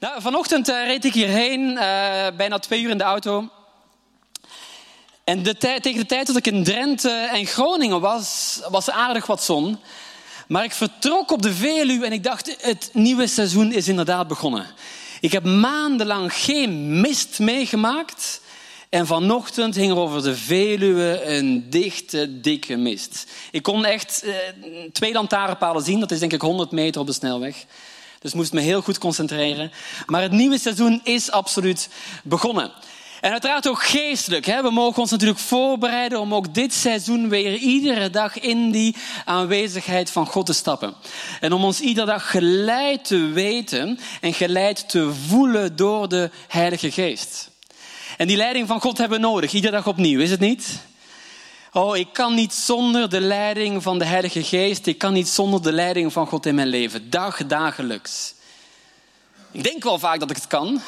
Nou, 0.00 0.22
vanochtend 0.22 0.68
uh, 0.68 0.86
reed 0.86 1.04
ik 1.04 1.14
hierheen, 1.14 1.60
uh, 1.60 1.80
bijna 2.36 2.58
twee 2.58 2.82
uur 2.82 2.90
in 2.90 2.98
de 2.98 3.04
auto. 3.04 3.48
En 5.24 5.42
de 5.42 5.56
tegen 5.56 5.94
de 5.94 6.06
tijd 6.06 6.26
dat 6.26 6.36
ik 6.36 6.46
in 6.46 6.64
Drenthe 6.64 7.10
en 7.10 7.46
Groningen 7.46 8.00
was, 8.00 8.60
was 8.70 8.90
aardig 8.90 9.26
wat 9.26 9.42
zon. 9.42 9.78
Maar 10.48 10.64
ik 10.64 10.72
vertrok 10.72 11.30
op 11.30 11.42
de 11.42 11.52
Veluwe 11.52 12.06
en 12.06 12.12
ik 12.12 12.22
dacht, 12.22 12.56
het 12.60 12.90
nieuwe 12.92 13.26
seizoen 13.26 13.72
is 13.72 13.88
inderdaad 13.88 14.28
begonnen. 14.28 14.66
Ik 15.20 15.32
heb 15.32 15.44
maandenlang 15.44 16.34
geen 16.34 17.00
mist 17.00 17.38
meegemaakt. 17.38 18.40
En 18.88 19.06
vanochtend 19.06 19.74
hing 19.74 19.90
er 19.90 19.98
over 19.98 20.22
de 20.22 20.36
Veluwe 20.36 21.22
een 21.24 21.70
dichte, 21.70 22.40
dikke 22.40 22.76
mist. 22.76 23.26
Ik 23.50 23.62
kon 23.62 23.84
echt 23.84 24.22
uh, 24.24 24.34
twee 24.92 25.12
lantaarnpalen 25.12 25.82
zien. 25.82 26.00
Dat 26.00 26.10
is 26.10 26.18
denk 26.18 26.32
ik 26.32 26.40
100 26.40 26.70
meter 26.70 27.00
op 27.00 27.06
de 27.06 27.12
snelweg. 27.12 27.66
Dus 28.20 28.32
moest 28.32 28.52
me 28.52 28.60
heel 28.60 28.82
goed 28.82 28.98
concentreren. 28.98 29.72
Maar 30.06 30.22
het 30.22 30.32
nieuwe 30.32 30.58
seizoen 30.58 31.00
is 31.04 31.30
absoluut 31.30 31.88
begonnen. 32.22 32.72
En 33.20 33.30
uiteraard 33.30 33.68
ook 33.68 33.82
geestelijk. 33.82 34.46
Hè? 34.46 34.62
We 34.62 34.70
mogen 34.70 35.02
ons 35.02 35.10
natuurlijk 35.10 35.38
voorbereiden 35.38 36.20
om 36.20 36.34
ook 36.34 36.54
dit 36.54 36.74
seizoen 36.74 37.28
weer 37.28 37.54
iedere 37.54 38.10
dag 38.10 38.38
in 38.38 38.70
die 38.70 38.96
aanwezigheid 39.24 40.10
van 40.10 40.26
God 40.26 40.46
te 40.46 40.52
stappen. 40.52 40.94
En 41.40 41.52
om 41.52 41.64
ons 41.64 41.80
iedere 41.80 42.06
dag 42.06 42.30
geleid 42.30 43.04
te 43.04 43.18
weten 43.18 43.98
en 44.20 44.34
geleid 44.34 44.88
te 44.88 45.12
voelen 45.28 45.76
door 45.76 46.08
de 46.08 46.30
Heilige 46.48 46.90
Geest. 46.90 47.50
En 48.16 48.26
die 48.26 48.36
leiding 48.36 48.68
van 48.68 48.80
God 48.80 48.98
hebben 48.98 49.20
we 49.20 49.26
nodig, 49.26 49.52
iedere 49.52 49.72
dag 49.72 49.86
opnieuw, 49.86 50.20
is 50.20 50.30
het 50.30 50.40
niet? 50.40 50.78
Oh, 51.72 51.96
ik 51.96 52.12
kan 52.12 52.34
niet 52.34 52.52
zonder 52.52 53.08
de 53.08 53.20
leiding 53.20 53.82
van 53.82 53.98
de 53.98 54.04
Heilige 54.04 54.44
Geest. 54.44 54.86
Ik 54.86 54.98
kan 54.98 55.12
niet 55.12 55.28
zonder 55.28 55.62
de 55.62 55.72
leiding 55.72 56.12
van 56.12 56.26
God 56.26 56.46
in 56.46 56.54
mijn 56.54 56.68
leven. 56.68 57.10
Dag, 57.10 57.46
dagelijks. 57.46 58.34
Ik 59.50 59.62
denk 59.62 59.82
wel 59.82 59.98
vaak 59.98 60.20
dat 60.20 60.30
ik 60.30 60.36
het 60.36 60.46
kan. 60.46 60.80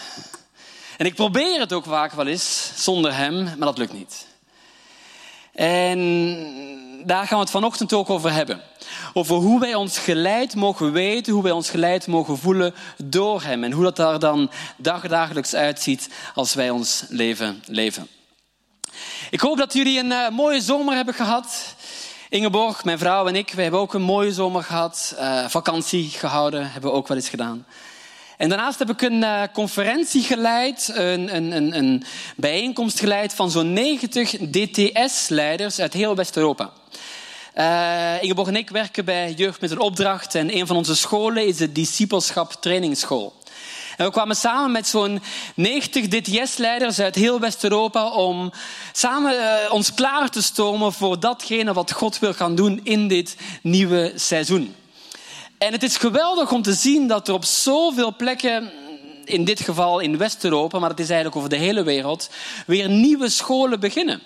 En 0.97 1.07
ik 1.07 1.15
probeer 1.15 1.61
het 1.61 1.73
ook 1.73 1.85
vaak 1.85 2.13
wel 2.13 2.27
eens 2.27 2.73
zonder 2.77 3.15
Hem, 3.15 3.45
maar 3.45 3.57
dat 3.59 3.79
lukt 3.79 3.93
niet. 3.93 4.27
En 5.53 5.99
daar 7.07 7.27
gaan 7.27 7.37
we 7.37 7.43
het 7.43 7.53
vanochtend 7.53 7.93
ook 7.93 8.11
over 8.11 8.33
hebben. 8.33 8.61
Over 9.13 9.37
hoe 9.37 9.61
wij 9.61 9.75
ons 9.75 9.99
geleid 9.99 10.55
mogen 10.55 10.93
weten, 10.93 11.33
hoe 11.33 11.43
wij 11.43 11.53
ons 11.53 11.71
geleid 11.71 12.07
mogen 12.07 12.39
voelen 12.39 12.75
door 13.05 13.43
Hem. 13.43 13.65
En 13.65 13.73
hoe 13.73 13.85
dat 13.85 13.97
daar 13.97 14.19
dan 14.19 14.51
dagdagelijks 14.77 15.55
uitziet 15.55 16.09
als 16.35 16.55
wij 16.55 16.71
ons 16.71 17.05
leven 17.09 17.63
leven. 17.67 18.09
Ik 19.31 19.41
hoop 19.41 19.57
dat 19.57 19.73
jullie 19.73 19.99
een 19.99 20.11
uh, 20.11 20.29
mooie 20.29 20.61
zomer 20.61 20.95
hebben 20.95 21.15
gehad. 21.15 21.75
Ingeborg, 22.29 22.85
mijn 22.85 22.99
vrouw 22.99 23.27
en 23.27 23.37
ik, 23.37 23.53
we 23.53 23.63
hebben 23.63 23.81
ook 23.81 23.95
een 23.95 24.03
mooie 24.03 24.33
zomer 24.33 24.63
gehad. 24.63 25.15
Uh, 25.19 25.49
vakantie 25.49 26.09
gehouden, 26.09 26.73
hebben 26.73 26.91
we 26.91 26.97
ook 26.97 27.09
wel 27.09 27.17
eens 27.17 27.29
gedaan. 27.29 27.67
En 28.37 28.49
daarnaast 28.49 28.79
heb 28.79 28.91
ik 28.91 29.03
een 29.03 29.23
uh, 29.23 29.43
conferentie 29.53 30.23
geleid, 30.23 30.91
een, 30.95 31.37
een, 31.37 31.53
een, 31.53 31.77
een 31.77 32.05
bijeenkomst 32.37 33.01
geleid 33.01 33.35
van 33.35 33.51
zo'n 33.51 33.73
90 33.73 34.31
DTS-leiders 34.31 35.81
uit 35.81 35.93
heel 35.93 36.17
West-Europa. 36.17 36.71
Ingeborg 38.21 38.49
en 38.49 38.57
ik 38.57 38.71
werken 38.71 39.05
bij 39.05 39.33
Jeugd 39.33 39.61
met 39.61 39.71
een 39.71 39.81
Opdracht 39.81 40.35
en 40.35 40.57
een 40.57 40.67
van 40.67 40.77
onze 40.77 40.97
scholen 40.97 41.47
is 41.47 41.57
de 41.57 41.73
Discipelschap 41.73 42.53
Trainingsschool. 42.53 43.40
We 44.05 44.11
kwamen 44.11 44.37
samen 44.37 44.71
met 44.71 44.87
zo'n 44.87 45.23
90 45.55 46.09
DTS-leiders 46.09 47.01
uit 47.01 47.15
heel 47.15 47.41
West-Europa 47.41 48.11
om 48.11 48.53
samen 48.93 49.35
uh, 49.35 49.73
ons 49.73 49.95
klaar 49.95 50.29
te 50.29 50.43
stomen 50.43 50.93
voor 50.93 51.21
datgene 51.21 51.73
wat 51.73 51.93
God 51.93 52.19
wil 52.19 52.33
gaan 52.33 52.55
doen 52.55 52.81
in 52.83 53.09
dit 53.09 53.37
nieuwe 53.63 54.13
seizoen. 54.17 54.75
En 55.59 55.73
het 55.73 55.83
is 55.83 55.97
geweldig 55.97 56.53
om 56.53 56.63
te 56.63 56.73
zien 56.73 57.09
dat 57.09 57.29
er 57.29 57.35
op 57.35 57.45
zoveel 57.45 58.17
plekken, 58.17 58.71
in 59.25 59.45
dit 59.45 59.61
geval 59.61 59.99
in 60.01 60.19
West-Europa, 60.19 60.79
maar 60.79 60.91
het 60.91 61.01
is 61.01 61.09
eigenlijk 61.09 61.37
over 61.37 61.51
de 61.51 61.65
hele 61.65 61.83
wereld, 61.83 62.31
weer 62.67 62.89
nieuwe 62.89 63.29
scholen 63.29 63.81
beginnen. 63.81 64.23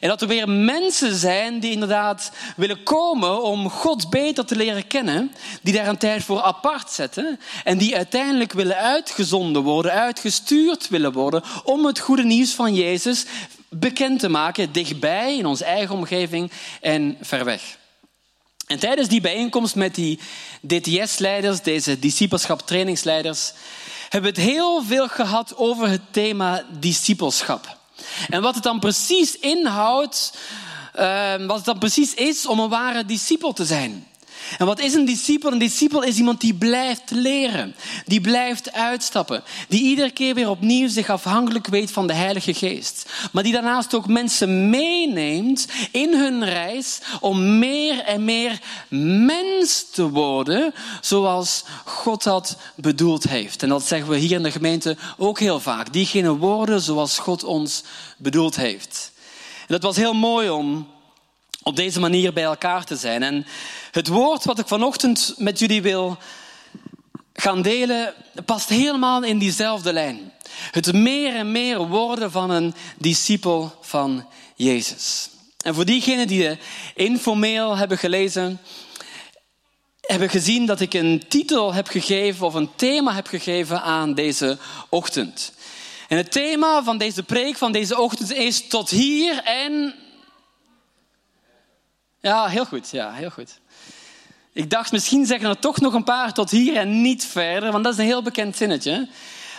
En 0.00 0.08
dat 0.08 0.22
er 0.22 0.28
weer 0.28 0.48
mensen 0.48 1.14
zijn 1.14 1.60
die 1.60 1.70
inderdaad 1.70 2.30
willen 2.56 2.82
komen 2.82 3.42
om 3.42 3.70
God 3.70 4.10
beter 4.10 4.44
te 4.44 4.56
leren 4.56 4.86
kennen, 4.86 5.32
die 5.62 5.74
daar 5.74 5.88
een 5.88 5.98
tijd 5.98 6.24
voor 6.24 6.42
apart 6.42 6.90
zetten 6.90 7.40
en 7.64 7.78
die 7.78 7.96
uiteindelijk 7.96 8.52
willen 8.52 8.76
uitgezonden 8.76 9.62
worden, 9.62 9.92
uitgestuurd 9.92 10.88
willen 10.88 11.12
worden 11.12 11.42
om 11.64 11.86
het 11.86 11.98
goede 11.98 12.24
nieuws 12.24 12.50
van 12.50 12.74
Jezus 12.74 13.24
bekend 13.68 14.20
te 14.20 14.28
maken, 14.28 14.72
dichtbij, 14.72 15.36
in 15.36 15.46
onze 15.46 15.64
eigen 15.64 15.94
omgeving 15.94 16.50
en 16.80 17.16
ver 17.20 17.44
weg. 17.44 17.76
En 18.66 18.78
tijdens 18.78 19.08
die 19.08 19.20
bijeenkomst 19.20 19.74
met 19.74 19.94
die 19.94 20.18
DTS-leiders, 20.66 21.62
deze 21.62 21.98
discipelschap 21.98 22.60
trainingsleiders, 22.60 23.52
hebben 24.08 24.34
we 24.34 24.40
het 24.40 24.50
heel 24.50 24.82
veel 24.82 25.08
gehad 25.08 25.56
over 25.56 25.88
het 25.88 26.02
thema 26.10 26.64
discipelschap. 26.78 27.82
En 28.28 28.42
wat 28.42 28.54
het 28.54 28.62
dan 28.62 28.78
precies 28.78 29.38
inhoudt, 29.38 30.32
uh, 30.98 31.46
wat 31.46 31.56
het 31.56 31.64
dan 31.64 31.78
precies 31.78 32.14
is 32.14 32.46
om 32.46 32.58
een 32.58 32.68
ware 32.68 33.04
discipel 33.04 33.52
te 33.52 33.64
zijn. 33.64 34.06
En 34.58 34.66
wat 34.66 34.80
is 34.80 34.94
een 34.94 35.04
discipel? 35.04 35.52
Een 35.52 35.58
discipel 35.58 36.02
is 36.02 36.16
iemand 36.16 36.40
die 36.40 36.54
blijft 36.54 37.10
leren, 37.10 37.74
die 38.06 38.20
blijft 38.20 38.72
uitstappen, 38.72 39.42
die 39.68 39.82
iedere 39.82 40.10
keer 40.10 40.34
weer 40.34 40.48
opnieuw 40.48 40.88
zich 40.88 41.10
afhankelijk 41.10 41.66
weet 41.66 41.90
van 41.90 42.06
de 42.06 42.12
Heilige 42.12 42.54
Geest, 42.54 43.12
maar 43.32 43.42
die 43.42 43.52
daarnaast 43.52 43.94
ook 43.94 44.06
mensen 44.06 44.70
meeneemt 44.70 45.66
in 45.90 46.14
hun 46.14 46.44
reis 46.44 47.00
om 47.20 47.58
meer 47.58 48.00
en 48.00 48.24
meer 48.24 48.60
mens 49.26 49.86
te 49.90 50.08
worden 50.08 50.74
zoals 51.00 51.64
God 51.84 52.22
dat 52.22 52.56
bedoeld 52.74 53.24
heeft. 53.24 53.62
En 53.62 53.68
dat 53.68 53.86
zeggen 53.86 54.08
we 54.08 54.16
hier 54.16 54.36
in 54.36 54.42
de 54.42 54.50
gemeente 54.50 54.96
ook 55.16 55.38
heel 55.38 55.60
vaak. 55.60 55.92
Diegene 55.92 56.36
worden 56.36 56.80
zoals 56.80 57.18
God 57.18 57.44
ons 57.44 57.82
bedoeld 58.16 58.56
heeft. 58.56 59.12
En 59.60 59.66
dat 59.74 59.82
was 59.82 59.96
heel 59.96 60.14
mooi 60.14 60.50
om 60.50 60.86
op 61.64 61.76
deze 61.76 62.00
manier 62.00 62.32
bij 62.32 62.42
elkaar 62.42 62.84
te 62.84 62.96
zijn. 62.96 63.22
En 63.22 63.46
het 63.90 64.08
woord 64.08 64.44
wat 64.44 64.58
ik 64.58 64.68
vanochtend 64.68 65.34
met 65.36 65.58
jullie 65.58 65.82
wil 65.82 66.18
gaan 67.32 67.62
delen, 67.62 68.14
past 68.44 68.68
helemaal 68.68 69.22
in 69.22 69.38
diezelfde 69.38 69.92
lijn. 69.92 70.32
Het 70.70 70.92
meer 70.92 71.34
en 71.34 71.52
meer 71.52 71.86
worden 71.86 72.30
van 72.30 72.50
een 72.50 72.74
discipel 72.98 73.78
van 73.80 74.26
Jezus. 74.56 75.28
En 75.64 75.74
voor 75.74 75.84
diegenen 75.84 76.26
die 76.26 76.58
informeel 76.94 77.76
hebben 77.76 77.98
gelezen, 77.98 78.60
hebben 80.00 80.30
gezien 80.30 80.66
dat 80.66 80.80
ik 80.80 80.94
een 80.94 81.24
titel 81.28 81.74
heb 81.74 81.88
gegeven 81.88 82.46
of 82.46 82.54
een 82.54 82.70
thema 82.76 83.14
heb 83.14 83.26
gegeven 83.26 83.82
aan 83.82 84.14
deze 84.14 84.58
ochtend. 84.88 85.52
En 86.08 86.16
het 86.16 86.32
thema 86.32 86.82
van 86.82 86.98
deze 86.98 87.22
preek 87.22 87.56
van 87.56 87.72
deze 87.72 88.00
ochtend 88.00 88.32
is 88.32 88.66
tot 88.68 88.90
hier 88.90 89.42
en 89.42 89.94
ja, 92.24 92.46
heel 92.46 92.64
goed. 92.64 92.90
Ja, 92.90 93.12
heel 93.12 93.30
goed. 93.30 93.58
Ik 94.52 94.70
dacht, 94.70 94.92
misschien 94.92 95.26
zeggen 95.26 95.48
er 95.48 95.58
toch 95.58 95.80
nog 95.80 95.94
een 95.94 96.04
paar 96.04 96.32
tot 96.32 96.50
hier 96.50 96.76
en 96.76 97.02
niet 97.02 97.24
verder, 97.24 97.72
want 97.72 97.84
dat 97.84 97.92
is 97.92 97.98
een 97.98 98.04
heel 98.04 98.22
bekend 98.22 98.56
zinnetje. 98.56 99.08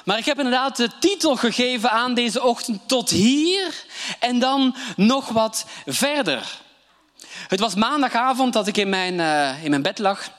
Maar 0.05 0.17
ik 0.17 0.25
heb 0.25 0.37
inderdaad 0.37 0.77
de 0.77 0.89
titel 0.99 1.35
gegeven 1.35 1.91
aan 1.91 2.13
deze 2.13 2.43
ochtend 2.43 2.87
tot 2.87 3.09
hier 3.09 3.85
en 4.19 4.39
dan 4.39 4.75
nog 4.95 5.29
wat 5.29 5.65
verder. 5.85 6.61
Het 7.47 7.59
was 7.59 7.75
maandagavond 7.75 8.53
dat 8.53 8.67
ik 8.67 8.77
in 8.77 8.89
mijn, 8.89 9.13
uh, 9.13 9.63
in 9.63 9.69
mijn 9.69 9.81
bed 9.81 9.99
lag. 9.99 10.29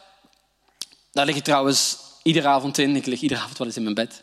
Daar 1.13 1.27
lig 1.27 1.37
ik 1.37 1.45
trouwens 1.45 1.99
iedere 2.23 2.49
avond 2.49 2.79
in. 2.79 2.97
Ik 2.97 3.07
lig 3.07 3.21
iedere 3.21 3.41
avond 3.41 3.59
wel 3.59 3.67
eens 3.67 3.77
in 3.77 3.83
mijn 3.83 3.95
bed. 3.95 4.23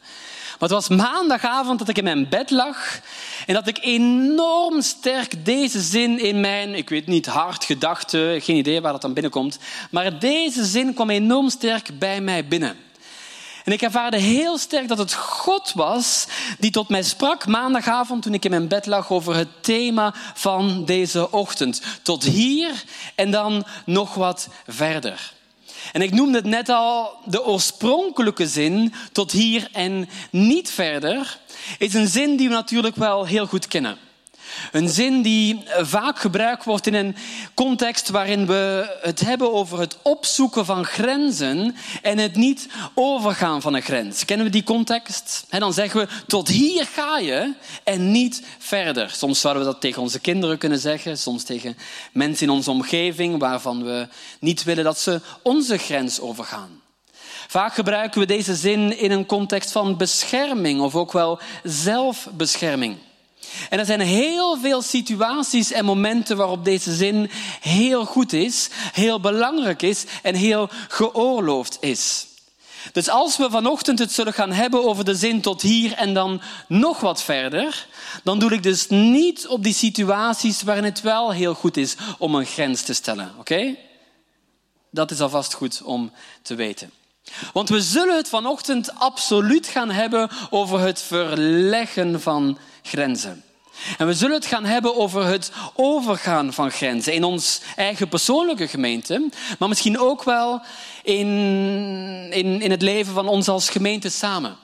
Maar 0.64 0.72
het 0.72 0.88
was 0.88 0.98
maandagavond 0.98 1.80
dat 1.80 1.88
ik 1.90 1.98
in 1.98 2.04
mijn 2.04 2.30
bed 2.30 2.50
lag 2.50 3.00
en 3.46 3.54
dat 3.54 3.68
ik 3.68 3.78
enorm 3.82 4.82
sterk 4.82 5.46
deze 5.46 5.82
zin 5.82 6.20
in 6.20 6.40
mijn, 6.40 6.76
ik 6.76 6.90
weet 6.90 7.08
niet, 7.08 7.26
hart, 7.26 7.64
gedachte, 7.64 8.40
geen 8.42 8.56
idee 8.56 8.82
waar 8.82 8.92
dat 8.92 9.02
dan 9.02 9.14
binnenkomt, 9.14 9.60
maar 9.90 10.20
deze 10.20 10.66
zin 10.66 10.94
kwam 10.94 11.10
enorm 11.10 11.50
sterk 11.50 12.00
bij 12.00 12.22
mij 12.22 12.48
binnen. 12.48 12.78
En 13.64 13.72
ik 13.72 13.82
ervaarde 13.82 14.18
heel 14.18 14.58
sterk 14.58 14.88
dat 14.88 14.98
het 14.98 15.14
God 15.14 15.72
was 15.76 16.28
die 16.60 16.72
tot 16.72 16.90
mij 16.90 17.04
sprak 17.04 17.48
maandagavond 17.48 18.24
toen 18.24 18.34
ik 18.34 18.46
in 18.46 18.52
mijn 18.52 18.68
bed 18.68 18.86
lag 18.86 19.12
over 19.12 19.36
het 19.36 19.64
thema 19.64 20.14
van 20.34 20.86
deze 20.86 21.32
ochtend. 21.32 21.82
Tot 22.02 22.24
hier 22.24 22.84
en 23.16 23.32
dan 23.32 23.66
nog 23.86 24.14
wat 24.14 24.50
verder. 24.68 25.34
En 25.92 26.02
ik 26.02 26.12
noemde 26.12 26.38
het 26.38 26.46
net 26.46 26.70
al, 26.70 27.12
de 27.26 27.46
oorspronkelijke 27.46 28.48
zin, 28.48 28.94
tot 29.12 29.32
hier 29.32 29.68
en 29.72 30.10
niet 30.30 30.72
verder, 30.72 31.40
is 31.78 31.94
een 31.94 32.08
zin 32.08 32.36
die 32.36 32.48
we 32.48 32.54
natuurlijk 32.54 32.96
wel 32.96 33.26
heel 33.26 33.46
goed 33.46 33.68
kennen. 33.68 33.98
Een 34.72 34.90
zin 34.90 35.22
die 35.22 35.64
vaak 35.82 36.20
gebruikt 36.20 36.66
wordt 36.66 36.88
in 36.88 36.94
een 36.94 37.16
context 37.54 38.10
waarin 38.10 38.46
we 38.46 38.98
het 39.02 39.20
hebben 39.20 39.54
over 39.54 39.80
het 39.80 39.98
opzoeken 40.02 40.66
van 40.66 40.86
grenzen 40.86 41.76
en 42.02 42.18
het 42.18 42.36
niet 42.36 42.68
overgaan 42.94 43.62
van 43.62 43.74
een 43.74 43.82
grens. 43.82 44.26
Kennen 44.26 44.46
we 44.46 44.52
die 44.52 44.64
context? 44.64 45.46
En 45.50 45.60
dan 45.60 45.74
zeggen 45.74 46.00
we, 46.00 46.08
tot 46.28 46.48
hier 46.48 46.86
ga 46.86 47.18
je 47.18 47.54
en 47.84 48.12
niet 48.12 48.44
verder. 48.58 49.10
Soms 49.10 49.40
zouden 49.40 49.66
we 49.66 49.72
dat 49.72 49.82
tegen 49.82 50.02
onze 50.02 50.20
kinderen 50.20 50.58
kunnen 50.58 50.80
zeggen, 50.80 51.18
soms 51.18 51.44
tegen 51.44 51.78
mensen 52.12 52.48
in 52.48 52.54
onze 52.54 52.72
omgeving 52.72 53.40
waarvan 53.40 53.84
we 53.84 54.08
niet 54.40 54.64
willen 54.64 54.84
dat 54.84 55.00
ze 55.00 55.22
onze 55.42 55.78
grens 55.78 56.20
overgaan. 56.20 56.82
Vaak 57.48 57.74
gebruiken 57.74 58.20
we 58.20 58.26
deze 58.26 58.56
zin 58.56 58.98
in 58.98 59.12
een 59.12 59.26
context 59.26 59.72
van 59.72 59.98
bescherming 59.98 60.82
of 60.82 60.96
ook 60.96 61.12
wel 61.12 61.40
zelfbescherming. 61.64 62.98
En 63.70 63.80
er 63.80 63.86
zijn 63.86 64.00
heel 64.00 64.58
veel 64.58 64.82
situaties 64.82 65.72
en 65.72 65.86
momenten 65.86 66.38
waarop 66.38 66.66
deze 66.66 66.96
zin 66.96 67.30
heel 67.62 68.06
goed 68.06 68.34
is, 68.34 68.70
heel 68.94 69.20
belangrijk 69.20 69.82
is 69.82 70.06
en 70.22 70.36
heel 70.36 70.70
geoorloofd 70.88 71.78
is. 71.80 72.28
Dus 72.92 73.10
als 73.10 73.38
we 73.38 73.50
vanochtend 73.50 74.00
het 74.00 74.12
zullen 74.12 74.34
gaan 74.34 74.52
hebben 74.52 74.86
over 74.86 75.06
de 75.06 75.16
zin 75.16 75.42
tot 75.42 75.62
hier 75.62 75.94
en 75.94 76.14
dan 76.14 76.42
nog 76.68 77.00
wat 77.00 77.24
verder, 77.24 77.88
dan 78.24 78.40
doe 78.40 78.52
ik 78.52 78.64
dus 78.64 78.88
niet 78.90 79.48
op 79.48 79.64
die 79.64 79.74
situaties 79.74 80.62
waarin 80.62 80.84
het 80.84 81.02
wel 81.02 81.32
heel 81.32 81.54
goed 81.54 81.78
is 81.78 81.96
om 82.18 82.36
een 82.36 82.46
grens 82.46 82.82
te 82.82 82.94
stellen. 82.94 83.32
Oké? 83.40 83.76
Dat 84.90 85.12
is 85.12 85.22
alvast 85.22 85.54
goed 85.54 85.82
om 85.84 86.12
te 86.42 86.56
weten. 86.56 86.92
Want 87.54 87.70
we 87.70 87.82
zullen 87.82 88.16
het 88.16 88.30
vanochtend 88.30 88.96
absoluut 88.96 89.68
gaan 89.68 89.92
hebben 89.92 90.30
over 90.50 90.80
het 90.80 91.02
verleggen 91.02 92.22
van 92.22 92.58
grenzen. 92.82 93.44
En 93.98 94.08
we 94.08 94.14
zullen 94.14 94.36
het 94.36 94.46
gaan 94.46 94.66
hebben 94.66 94.96
over 94.96 95.26
het 95.26 95.52
overgaan 95.76 96.54
van 96.54 96.72
grenzen 96.72 97.14
in 97.14 97.24
ons 97.24 97.62
eigen 97.76 98.08
persoonlijke 98.08 98.68
gemeente, 98.68 99.30
maar 99.60 99.70
misschien 99.70 100.00
ook 100.00 100.24
wel 100.24 100.62
in, 101.04 101.28
in, 102.32 102.62
in 102.62 102.72
het 102.72 102.82
leven 102.82 103.14
van 103.14 103.28
ons 103.28 103.48
als 103.48 103.70
gemeente 103.70 104.10
samen. 104.10 104.58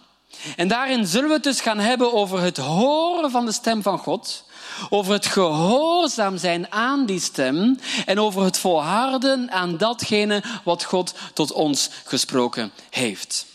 En 0.55 0.67
daarin 0.67 1.07
zullen 1.07 1.27
we 1.27 1.33
het 1.33 1.43
dus 1.43 1.61
gaan 1.61 1.79
hebben 1.79 2.13
over 2.13 2.41
het 2.41 2.57
horen 2.57 3.31
van 3.31 3.45
de 3.45 3.51
stem 3.51 3.81
van 3.81 3.97
God, 3.97 4.45
over 4.89 5.13
het 5.13 5.25
gehoorzaam 5.25 6.37
zijn 6.37 6.71
aan 6.71 7.05
die 7.05 7.19
stem 7.19 7.79
en 8.05 8.19
over 8.19 8.43
het 8.43 8.57
volharden 8.57 9.51
aan 9.51 9.77
datgene 9.77 10.43
wat 10.63 10.83
God 10.83 11.13
tot 11.33 11.51
ons 11.51 11.89
gesproken 12.05 12.71
heeft. 12.89 13.45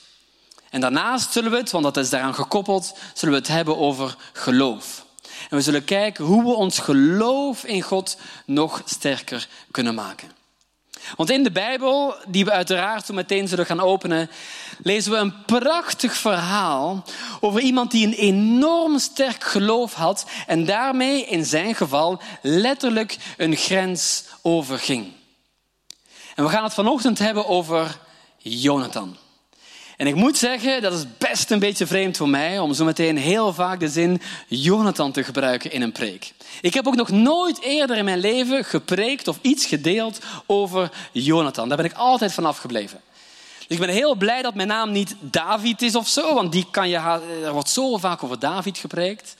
En 0.71 0.81
daarnaast 0.81 1.33
zullen 1.33 1.51
we 1.51 1.57
het, 1.57 1.71
want 1.71 1.85
dat 1.85 1.97
is 1.97 2.11
daaraan 2.11 2.35
gekoppeld, 2.35 2.95
zullen 3.15 3.35
we 3.35 3.41
het 3.41 3.51
hebben 3.51 3.79
over 3.79 4.17
geloof. 4.33 5.05
En 5.51 5.57
we 5.57 5.63
zullen 5.63 5.85
kijken 5.85 6.25
hoe 6.25 6.43
we 6.43 6.55
ons 6.55 6.79
geloof 6.79 7.65
in 7.65 7.83
God 7.83 8.17
nog 8.45 8.83
sterker 8.85 9.49
kunnen 9.71 9.95
maken. 9.95 10.44
Want 11.17 11.31
in 11.31 11.43
de 11.43 11.51
Bijbel, 11.51 12.15
die 12.27 12.45
we 12.45 12.51
uiteraard 12.51 13.07
zo 13.07 13.15
meteen 13.15 13.49
zullen 13.49 13.67
gaan 13.67 13.81
openen, 13.81 14.31
lezen 14.83 15.13
we 15.13 15.19
een 15.19 15.45
prachtig 15.45 16.17
verhaal 16.17 17.05
over 17.41 17.61
iemand 17.61 17.91
die 17.91 18.07
een 18.07 18.13
enorm 18.13 18.99
sterk 18.99 19.45
geloof 19.45 19.95
had 19.95 20.27
en 20.47 20.65
daarmee 20.65 21.27
in 21.27 21.45
zijn 21.45 21.75
geval 21.75 22.21
letterlijk 22.43 23.17
een 23.37 23.57
grens 23.57 24.25
overging. 24.43 25.13
En 26.35 26.45
we 26.45 26.51
gaan 26.51 26.65
het 26.65 26.75
vanochtend 26.75 27.19
hebben 27.19 27.47
over 27.47 27.99
Jonathan. 28.39 29.17
En 29.97 30.07
ik 30.07 30.15
moet 30.15 30.37
zeggen, 30.37 30.83
dat 30.83 30.93
is 30.93 31.05
best 31.19 31.51
een 31.51 31.59
beetje 31.59 31.87
vreemd 31.87 32.17
voor 32.17 32.29
mij 32.29 32.59
om 32.59 32.75
zo 32.75 32.85
meteen 32.85 33.17
heel 33.17 33.53
vaak 33.55 33.81
de 33.81 33.89
zin 33.89 34.21
Jonathan 34.49 35.13
te 35.13 35.25
gebruiken 35.25 35.73
in 35.73 35.83
een 35.83 35.93
preek. 35.93 36.33
Ik 36.61 36.75
heb 36.75 36.87
ook 36.87 36.97
nog 36.97 37.09
nooit 37.09 37.61
eerder 37.61 37.97
in 37.97 38.05
mijn 38.05 38.19
leven 38.19 38.65
gepreekt 38.65 39.29
of 39.29 39.39
iets 39.41 39.67
gedeeld 39.67 40.19
over 40.47 40.91
Jonathan. 41.13 41.69
Daar 41.69 41.77
ben 41.77 41.87
ik 41.87 41.93
altijd 41.93 42.33
van 42.33 42.45
afgebleven. 42.45 43.01
Dus 43.59 43.77
ik 43.77 43.87
ben 43.87 43.95
heel 43.95 44.15
blij 44.15 44.43
dat 44.43 44.55
mijn 44.55 44.69
naam 44.69 44.91
niet 44.91 45.17
David 45.21 45.83
is 45.83 45.95
of 45.95 46.09
zo, 46.09 46.35
want 46.35 46.53
die 46.53 46.67
kan 46.71 46.89
je, 46.89 46.97
er 47.45 47.53
wordt 47.53 47.69
zo 47.69 47.97
vaak 47.97 48.23
over 48.23 48.39
David 48.39 48.79
gepreekt. 48.79 49.37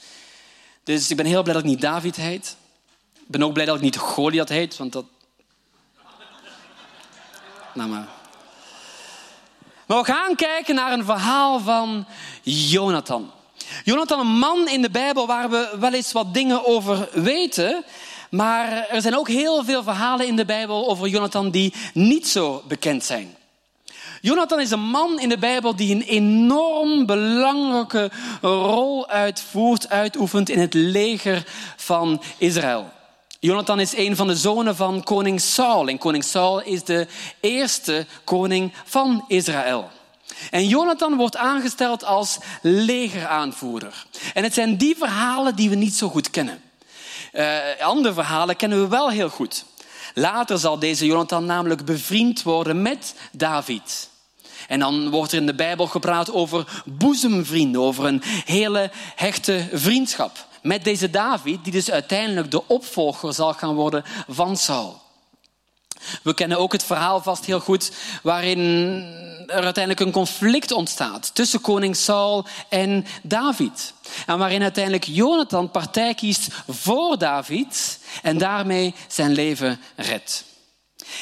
Dus 0.83 1.09
ik 1.09 1.17
ben 1.17 1.25
heel 1.25 1.41
blij 1.41 1.53
dat 1.53 1.63
ik 1.63 1.69
niet 1.69 1.81
David 1.81 2.15
heet. 2.15 2.55
Ik 3.13 3.27
ben 3.31 3.43
ook 3.43 3.53
blij 3.53 3.65
dat 3.65 3.75
ik 3.75 3.81
niet 3.81 3.97
Goliath 3.97 4.49
heet, 4.49 4.77
want 4.77 4.91
dat. 4.91 5.05
Nou 7.73 7.89
maar. 7.89 8.14
We 9.85 10.03
gaan 10.03 10.35
kijken 10.35 10.75
naar 10.75 10.91
een 10.91 11.05
verhaal 11.05 11.59
van 11.59 12.05
Jonathan. 12.43 13.31
Jonathan, 13.83 14.19
een 14.19 14.37
man 14.37 14.67
in 14.67 14.81
de 14.81 14.89
Bijbel 14.89 15.27
waar 15.27 15.49
we 15.49 15.75
wel 15.79 15.93
eens 15.93 16.11
wat 16.11 16.33
dingen 16.33 16.65
over 16.65 17.09
weten. 17.13 17.83
Maar 18.29 18.87
er 18.89 19.01
zijn 19.01 19.17
ook 19.17 19.27
heel 19.27 19.63
veel 19.63 19.83
verhalen 19.83 20.27
in 20.27 20.35
de 20.35 20.45
Bijbel 20.45 20.89
over 20.89 21.07
Jonathan 21.07 21.49
die 21.49 21.73
niet 21.93 22.27
zo 22.27 22.63
bekend 22.67 23.03
zijn. 23.03 23.35
Jonathan 24.21 24.59
is 24.59 24.71
een 24.71 24.89
man 24.89 25.19
in 25.19 25.29
de 25.29 25.37
Bijbel 25.37 25.75
die 25.75 25.95
een 25.95 26.01
enorm 26.01 27.05
belangrijke 27.05 28.11
rol 28.41 29.07
uitvoert, 29.09 29.89
uitoefent 29.89 30.49
in 30.49 30.59
het 30.59 30.73
leger 30.73 31.43
van 31.75 32.21
Israël. 32.37 32.91
Jonathan 33.39 33.79
is 33.79 33.97
een 33.97 34.15
van 34.15 34.27
de 34.27 34.35
zonen 34.35 34.75
van 34.75 35.03
koning 35.03 35.41
Saul. 35.41 35.87
En 35.87 35.97
koning 35.97 36.23
Saul 36.23 36.61
is 36.61 36.83
de 36.83 37.07
eerste 37.39 38.05
koning 38.23 38.73
van 38.85 39.25
Israël. 39.27 39.89
En 40.51 40.67
Jonathan 40.67 41.15
wordt 41.15 41.37
aangesteld 41.37 42.03
als 42.03 42.37
legeraanvoerder. 42.61 44.05
En 44.33 44.43
het 44.43 44.53
zijn 44.53 44.77
die 44.77 44.95
verhalen 44.97 45.55
die 45.55 45.69
we 45.69 45.75
niet 45.75 45.95
zo 45.95 46.09
goed 46.09 46.29
kennen. 46.29 46.61
Uh, 47.33 47.57
andere 47.79 48.13
verhalen 48.13 48.55
kennen 48.55 48.81
we 48.81 48.87
wel 48.87 49.09
heel 49.09 49.29
goed. 49.29 49.65
Later 50.13 50.59
zal 50.59 50.79
deze 50.79 51.05
Jonathan 51.05 51.45
namelijk 51.45 51.85
bevriend 51.85 52.43
worden 52.43 52.81
met 52.81 53.15
David. 53.31 54.09
En 54.67 54.79
dan 54.79 55.09
wordt 55.09 55.31
er 55.31 55.37
in 55.37 55.45
de 55.45 55.55
Bijbel 55.55 55.87
gepraat 55.87 56.31
over 56.31 56.81
boezemvrienden, 56.85 57.81
over 57.81 58.05
een 58.05 58.21
hele 58.45 58.91
hechte 59.15 59.69
vriendschap 59.73 60.47
met 60.65 60.83
deze 60.83 61.09
David, 61.09 61.63
die 61.63 61.73
dus 61.73 61.91
uiteindelijk 61.91 62.51
de 62.51 62.67
opvolger 62.67 63.33
zal 63.33 63.53
gaan 63.53 63.75
worden 63.75 64.03
van 64.27 64.57
Saul. 64.57 65.01
We 66.23 66.33
kennen 66.33 66.59
ook 66.59 66.71
het 66.71 66.83
verhaal 66.83 67.21
vast 67.21 67.45
heel 67.45 67.59
goed 67.59 67.91
waarin 68.23 68.59
er 69.47 69.63
uiteindelijk 69.63 69.99
een 69.99 70.11
conflict 70.11 70.71
ontstaat 70.71 71.35
tussen 71.35 71.61
koning 71.61 71.95
Saul 71.95 72.45
en 72.69 73.05
David. 73.23 73.93
En 74.25 74.37
waarin 74.37 74.61
uiteindelijk 74.61 75.03
Jonathan 75.03 75.71
partij 75.71 76.13
kiest 76.13 76.47
voor 76.67 77.17
David 77.17 77.99
en 78.21 78.37
daarmee 78.37 78.95
zijn 79.07 79.31
leven 79.31 79.79
redt. 79.95 80.54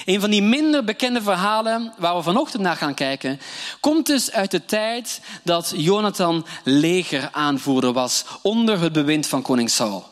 Een 0.05 0.19
van 0.19 0.29
die 0.29 0.41
minder 0.41 0.83
bekende 0.83 1.21
verhalen 1.21 1.93
waar 1.97 2.15
we 2.15 2.21
vanochtend 2.21 2.61
naar 2.61 2.75
gaan 2.75 2.93
kijken, 2.93 3.39
komt 3.79 4.05
dus 4.05 4.31
uit 4.31 4.51
de 4.51 4.65
tijd 4.65 5.21
dat 5.43 5.73
Jonathan 5.75 6.45
legeraanvoerder 6.63 7.93
was 7.93 8.25
onder 8.41 8.79
het 8.79 8.93
bewind 8.93 9.27
van 9.27 9.41
koning 9.41 9.69
Saul. 9.69 10.11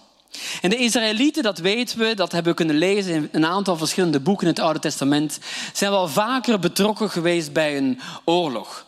En 0.61 0.69
de 0.69 0.77
Israëlieten, 0.77 1.43
dat 1.43 1.57
weten 1.57 1.99
we, 1.99 2.13
dat 2.15 2.31
hebben 2.31 2.51
we 2.51 2.57
kunnen 2.57 2.77
lezen 2.77 3.13
in 3.13 3.29
een 3.31 3.45
aantal 3.45 3.77
verschillende 3.77 4.19
boeken 4.19 4.47
in 4.47 4.53
het 4.53 4.63
Oude 4.63 4.79
Testament, 4.79 5.39
zijn 5.73 5.91
wel 5.91 6.07
vaker 6.07 6.59
betrokken 6.59 7.09
geweest 7.09 7.53
bij 7.53 7.77
een 7.77 7.99
oorlog. 8.25 8.85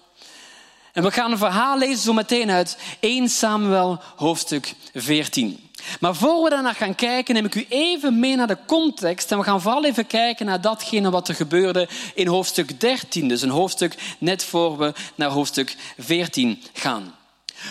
En 0.94 1.04
we 1.04 1.12
gaan 1.12 1.32
een 1.32 1.38
verhaal 1.38 1.78
lezen 1.78 1.98
zo 2.04 2.14
meteen 2.14 2.52
uit 2.52 2.78
1 3.00 3.30
Samuel 3.30 4.02
hoofdstuk 4.16 4.74
14. 4.94 5.70
Maar 6.00 6.16
voor 6.16 6.44
we 6.44 6.50
daarnaar 6.50 6.76
gaan 6.76 6.96
kijken, 6.96 7.34
neem 7.34 7.46
ik 7.46 7.56
u 7.56 7.66
even 7.70 8.20
mee 8.20 8.36
naar 8.36 8.48
de 8.48 8.58
context. 8.66 9.32
En 9.32 9.38
we 9.38 9.44
gaan 9.44 9.62
vooral 9.62 9.86
even 9.86 10.08
kijken 10.08 10.46
naar 10.46 10.62
datgene 10.62 11.10
wat 11.10 11.28
er 11.28 11.36
gebeurde 11.36 11.88
in 12.14 12.28
hoofdstuk 12.28 12.80
13. 12.80 13.28
Dus 13.28 13.42
een 13.42 13.50
hoofdstuk 13.50 13.96
net 14.18 14.44
voor 14.44 14.78
we 14.78 14.94
naar 15.16 15.30
hoofdstuk 15.30 15.76
14 15.98 16.64
gaan. 16.74 17.16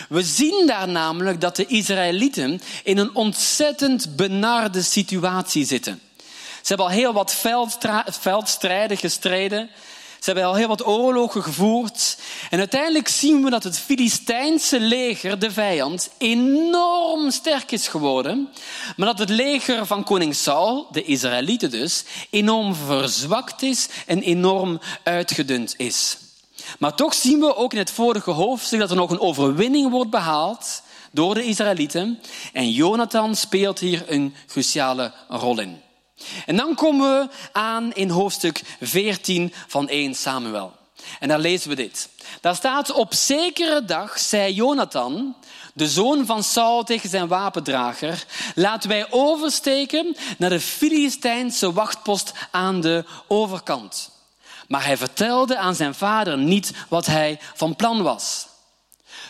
We 0.09 0.23
zien 0.23 0.67
daar 0.67 0.87
namelijk 0.87 1.41
dat 1.41 1.55
de 1.55 1.65
Israëlieten 1.65 2.61
in 2.83 2.97
een 2.97 3.15
ontzettend 3.15 4.15
benarde 4.15 4.81
situatie 4.81 5.65
zitten. 5.65 6.01
Ze 6.61 6.67
hebben 6.67 6.85
al 6.85 6.91
heel 6.91 7.13
wat 7.13 7.35
veldstrijden 8.19 8.97
gestreden. 8.97 9.69
Ze 10.23 10.29
hebben 10.29 10.49
al 10.49 10.55
heel 10.55 10.67
wat 10.67 10.85
oorlogen 10.85 11.43
gevoerd. 11.43 12.17
En 12.49 12.59
uiteindelijk 12.59 13.07
zien 13.07 13.43
we 13.43 13.49
dat 13.49 13.63
het 13.63 13.79
Filistijnse 13.79 14.79
leger, 14.79 15.39
de 15.39 15.51
vijand, 15.51 16.09
enorm 16.17 17.31
sterk 17.31 17.71
is 17.71 17.87
geworden. 17.87 18.49
Maar 18.95 19.07
dat 19.07 19.19
het 19.19 19.29
leger 19.29 19.85
van 19.85 20.03
koning 20.03 20.35
Saul, 20.35 20.87
de 20.91 21.03
Israëlieten 21.03 21.71
dus, 21.71 22.03
enorm 22.29 22.75
verzwakt 22.75 23.61
is 23.61 23.89
en 24.05 24.21
enorm 24.21 24.79
uitgedund 25.03 25.73
is. 25.77 26.17
Maar 26.79 26.95
toch 26.95 27.13
zien 27.13 27.39
we 27.39 27.55
ook 27.55 27.73
in 27.73 27.79
het 27.79 27.91
vorige 27.91 28.31
hoofdstuk 28.31 28.79
dat 28.79 28.89
er 28.89 28.95
nog 28.95 29.11
een 29.11 29.19
overwinning 29.19 29.91
wordt 29.91 30.11
behaald 30.11 30.81
door 31.11 31.33
de 31.33 31.43
Israëlieten. 31.43 32.19
En 32.53 32.71
Jonathan 32.71 33.35
speelt 33.35 33.79
hier 33.79 34.03
een 34.07 34.35
cruciale 34.47 35.13
rol 35.27 35.59
in. 35.59 35.81
En 36.45 36.55
dan 36.55 36.75
komen 36.75 37.19
we 37.19 37.35
aan 37.51 37.93
in 37.93 38.09
hoofdstuk 38.09 38.61
14 38.81 39.53
van 39.67 39.87
1 39.89 40.15
Samuel. 40.15 40.73
En 41.19 41.27
daar 41.27 41.39
lezen 41.39 41.69
we 41.69 41.75
dit. 41.75 42.09
Daar 42.41 42.55
staat, 42.55 42.91
op 42.91 43.13
zekere 43.13 43.85
dag 43.85 44.19
zei 44.19 44.53
Jonathan, 44.53 45.35
de 45.73 45.87
zoon 45.87 46.25
van 46.25 46.43
Saul 46.43 46.83
tegen 46.83 47.09
zijn 47.09 47.27
wapendrager, 47.27 48.25
laten 48.55 48.89
wij 48.89 49.07
oversteken 49.09 50.15
naar 50.37 50.49
de 50.49 50.59
Filistijnse 50.59 51.73
wachtpost 51.73 52.33
aan 52.51 52.81
de 52.81 53.05
overkant. 53.27 54.11
Maar 54.67 54.85
hij 54.85 54.97
vertelde 54.97 55.57
aan 55.57 55.75
zijn 55.75 55.95
vader 55.95 56.37
niet 56.37 56.71
wat 56.89 57.05
hij 57.05 57.39
van 57.53 57.75
plan 57.75 58.03
was. 58.03 58.47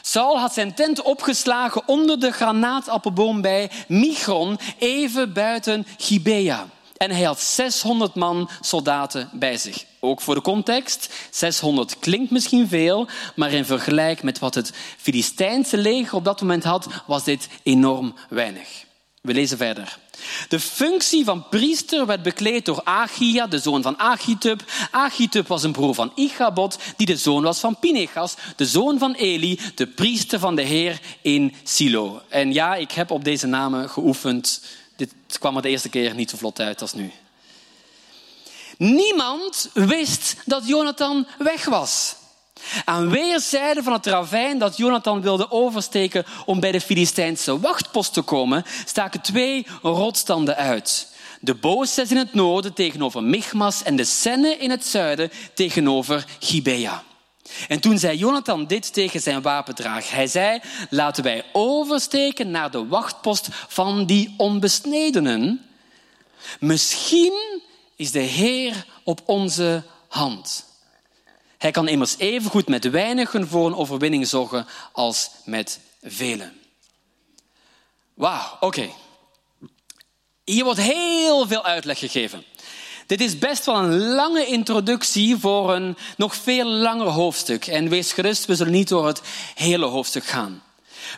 Saul 0.02 0.40
had 0.40 0.54
zijn 0.54 0.74
tent 0.74 1.02
opgeslagen 1.02 1.88
onder 1.88 2.20
de 2.20 2.32
granaatappelboom 2.32 3.42
bij 3.42 3.72
Migron, 3.88 4.60
even 4.78 5.34
buiten 5.34 5.88
Gibea. 5.98 6.68
En 7.04 7.12
hij 7.12 7.24
had 7.24 7.42
600 7.42 8.16
man 8.16 8.50
soldaten 8.62 9.30
bij 9.34 9.58
zich. 9.58 9.86
Ook 10.00 10.22
voor 10.22 10.36
de 10.36 10.42
context, 10.42 11.14
600 11.32 12.00
klinkt 12.00 12.32
misschien 12.32 12.68
veel, 12.68 13.08
maar 13.36 13.52
in 13.52 13.66
vergelijking 13.66 14.24
met 14.24 14.40
wat 14.40 14.56
het 14.56 14.72
Filistijnse 14.98 15.78
leger 15.78 16.16
op 16.16 16.24
dat 16.24 16.42
moment 16.42 16.64
had, 16.64 16.88
was 17.08 17.24
dit 17.24 17.48
enorm 17.64 18.14
weinig. 18.30 18.86
We 19.22 19.34
lezen 19.34 19.58
verder. 19.58 19.98
De 20.48 20.60
functie 20.60 21.26
van 21.26 21.50
priester 21.50 22.06
werd 22.06 22.24
bekleed 22.24 22.66
door 22.66 22.82
Achia, 22.84 23.48
de 23.48 23.60
zoon 23.60 23.82
van 23.82 24.00
Achitub. 24.00 24.64
Achitub 24.92 25.48
was 25.48 25.64
een 25.64 25.72
broer 25.72 25.94
van 25.94 26.12
Ichabod, 26.16 26.78
die 26.96 27.08
de 27.08 27.18
zoon 27.18 27.44
was 27.44 27.60
van 27.60 27.80
Pinechas, 27.80 28.36
de 28.56 28.66
zoon 28.66 29.00
van 29.00 29.14
Eli, 29.14 29.60
de 29.76 29.88
priester 29.88 30.40
van 30.40 30.56
de 30.56 30.62
Heer 30.62 31.00
in 31.22 31.56
Silo. 31.64 32.22
En 32.30 32.54
ja, 32.54 32.76
ik 32.76 32.92
heb 32.92 33.12
op 33.12 33.24
deze 33.24 33.48
namen 33.48 33.90
geoefend. 33.90 34.62
Dit 34.96 35.14
kwam 35.40 35.56
er 35.56 35.62
de 35.62 35.70
eerste 35.70 35.90
keer 35.90 36.16
niet 36.16 36.30
zo 36.30 36.38
vlot 36.38 36.60
uit 36.60 36.82
als 36.82 36.94
nu. 36.94 37.12
Niemand 38.78 39.70
wist 39.74 40.36
dat 40.46 40.68
Jonathan 40.68 41.28
weg 41.38 41.66
was. 41.66 42.16
Aan 42.86 43.10
weerszijden 43.10 43.84
van 43.84 43.94
het 43.94 44.06
ravijn 44.06 44.58
dat 44.58 44.78
Jonathan 44.78 45.22
wilde 45.22 45.52
oversteken 45.52 46.26
om 46.46 46.60
bij 46.60 46.72
de 46.72 46.82
Filistijnse 46.82 47.60
wachtpost 47.60 48.14
te 48.14 48.22
komen, 48.22 48.66
staken 48.86 49.22
twee 49.22 49.68
rotstanden 49.82 50.56
uit. 50.56 51.12
De 51.40 51.56
Booses 51.56 52.12
in 52.12 52.18
het 52.18 52.34
noorden 52.34 52.74
tegenover 52.74 53.24
Michmas 53.24 53.84
en 53.84 53.96
de 53.96 54.04
Senne 54.04 54.58
in 54.58 54.70
het 54.70 54.86
zuiden 54.86 55.32
tegenover 55.54 56.26
Gibea. 56.40 57.04
En 57.68 57.80
toen 57.80 58.00
zei 58.00 58.18
Jonathan 58.18 58.68
dit 58.68 58.94
tegen 58.94 59.22
zijn 59.22 59.42
wapendraag. 59.42 60.12
Hij 60.12 60.28
zei, 60.28 60.62
laten 60.90 61.24
wij 61.24 61.46
oversteken 61.52 62.52
naar 62.52 62.72
de 62.72 62.88
wachtpost 62.88 63.48
van 63.68 64.06
die 64.06 64.34
onbesnedenen. 64.38 65.66
Misschien 66.60 67.62
is 67.96 68.12
de 68.12 68.20
Heer 68.20 68.86
op 69.04 69.22
onze 69.26 69.84
hand. 70.08 70.66
Hij 71.58 71.72
kan 71.72 71.88
immers 71.88 72.18
even 72.18 72.52
goed 72.52 72.68
met 72.68 72.90
weinigen 72.90 73.48
voor 73.48 73.68
een 73.68 73.76
overwinning 73.76 74.28
zorgen 74.28 74.68
als 74.92 75.30
met 75.46 75.80
velen. 76.02 76.54
Wauw, 78.14 78.58
oké. 78.60 78.90
Hier 80.44 80.64
wordt 80.64 80.80
heel 80.80 81.48
veel 81.48 81.64
uitleg 81.64 82.00
gegeven. 82.00 82.44
Dit 83.06 83.22
is 83.22 83.40
best 83.40 83.66
wel 83.66 83.76
een 83.76 84.08
lange 84.08 84.46
introductie 84.46 85.38
voor 85.38 85.74
een 85.74 85.98
nog 86.18 86.36
veel 86.36 86.66
langer 86.66 87.08
hoofdstuk. 87.08 87.68
En 87.68 87.90
wees 87.90 88.14
gerust, 88.14 88.46
we 88.46 88.56
zullen 88.56 88.74
niet 88.74 88.88
door 88.88 89.08
het 89.08 89.22
hele 89.56 89.86
hoofdstuk 89.86 90.26
gaan. 90.26 90.62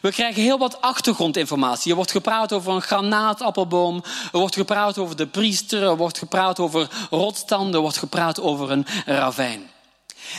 We 0.02 0.12
krijgen 0.12 0.42
heel 0.42 0.58
wat 0.58 0.82
achtergrondinformatie. 0.82 1.90
Er 1.90 1.96
wordt 1.96 2.12
gepraat 2.12 2.54
over 2.54 2.74
een 2.74 2.82
granaatappelboom, 2.82 4.04
er 4.32 4.40
wordt 4.40 4.56
gepraat 4.56 4.98
over 4.98 5.16
de 5.16 5.28
priester, 5.28 5.84
er 5.84 5.98
wordt 5.98 6.18
gepraat 6.18 6.60
over 6.60 6.90
rotstanden, 7.10 7.74
er 7.74 7.80
wordt 7.80 7.98
gepraat 7.98 8.42
over 8.42 8.72
een 8.72 8.86
ravijn. 9.06 9.70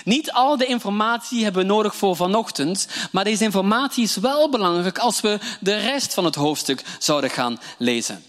Niet 0.05 0.33
al 0.33 0.57
de 0.57 0.67
informatie 0.67 1.45
hebben 1.45 1.63
we 1.63 1.69
nodig 1.69 1.97
voor 1.97 2.17
vanochtend, 2.17 2.89
maar 3.11 3.25
deze 3.25 3.45
informatie 3.45 4.05
is 4.05 4.17
wel 4.17 4.51
belangrijk 4.51 4.99
als 4.99 5.21
we 5.21 5.39
de 5.61 5.77
rest 5.77 6.15
van 6.15 6.25
het 6.25 6.35
hoofdstuk 6.35 6.83
zouden 6.99 7.31
gaan 7.31 7.61
lezen. 7.79 8.25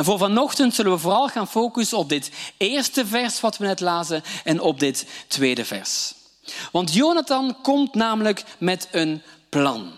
En 0.00 0.06
voor 0.06 0.18
vanochtend 0.18 0.74
zullen 0.74 0.92
we 0.92 0.98
vooral 0.98 1.28
gaan 1.28 1.48
focussen 1.48 1.98
op 1.98 2.08
dit 2.08 2.30
eerste 2.56 3.06
vers 3.06 3.40
wat 3.40 3.56
we 3.56 3.66
net 3.66 3.80
lazen 3.80 4.22
en 4.44 4.60
op 4.60 4.80
dit 4.80 5.06
tweede 5.26 5.64
vers. 5.64 6.14
Want 6.72 6.92
Jonathan 6.92 7.56
komt 7.62 7.94
namelijk 7.94 8.44
met 8.58 8.88
een 8.90 9.22
plan. 9.48 9.92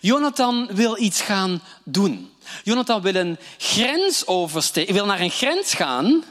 Jonathan 0.00 0.68
wil 0.70 0.98
iets 0.98 1.20
gaan 1.20 1.62
doen. 1.84 2.32
Jonathan 2.62 3.02
wil 3.02 3.14
een 3.14 3.38
grens 3.58 4.26
oversteken, 4.26 4.94
wil 4.94 5.06
naar 5.06 5.20
een 5.20 5.30
grens 5.30 5.74
gaan 5.74 6.24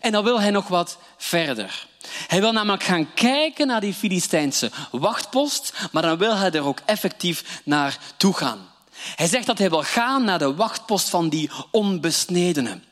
en 0.00 0.12
dan 0.12 0.24
wil 0.24 0.40
hij 0.40 0.50
nog 0.50 0.68
wat 0.68 0.98
verder. 1.16 1.86
Hij 2.26 2.40
wil 2.40 2.52
namelijk 2.52 2.82
gaan 2.82 3.14
kijken 3.14 3.66
naar 3.66 3.80
die 3.80 3.94
Filistijnse 3.94 4.70
wachtpost, 4.90 5.72
maar 5.92 6.02
dan 6.02 6.18
wil 6.18 6.36
hij 6.36 6.50
er 6.50 6.64
ook 6.64 6.80
effectief 6.84 7.60
naar 7.64 7.98
toe 8.16 8.34
gaan. 8.34 8.69
Hij 9.14 9.26
zegt 9.26 9.46
dat 9.46 9.58
hij 9.58 9.70
wil 9.70 9.82
gaan 9.82 10.24
naar 10.24 10.38
de 10.38 10.54
wachtpost 10.54 11.08
van 11.08 11.28
die 11.28 11.50
onbesnedenen. 11.70 12.84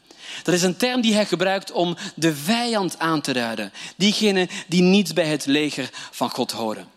Dat 0.42 0.54
is 0.54 0.62
een 0.62 0.76
term 0.76 1.00
die 1.00 1.14
hij 1.14 1.26
gebruikt 1.26 1.72
om 1.72 1.96
de 2.14 2.34
vijand 2.34 2.98
aan 2.98 3.20
te 3.20 3.32
duiden. 3.32 3.72
Diegenen 3.96 4.48
die 4.66 4.82
niet 4.82 5.14
bij 5.14 5.26
het 5.26 5.46
leger 5.46 5.90
van 6.10 6.30
God 6.30 6.52
horen. 6.52 6.88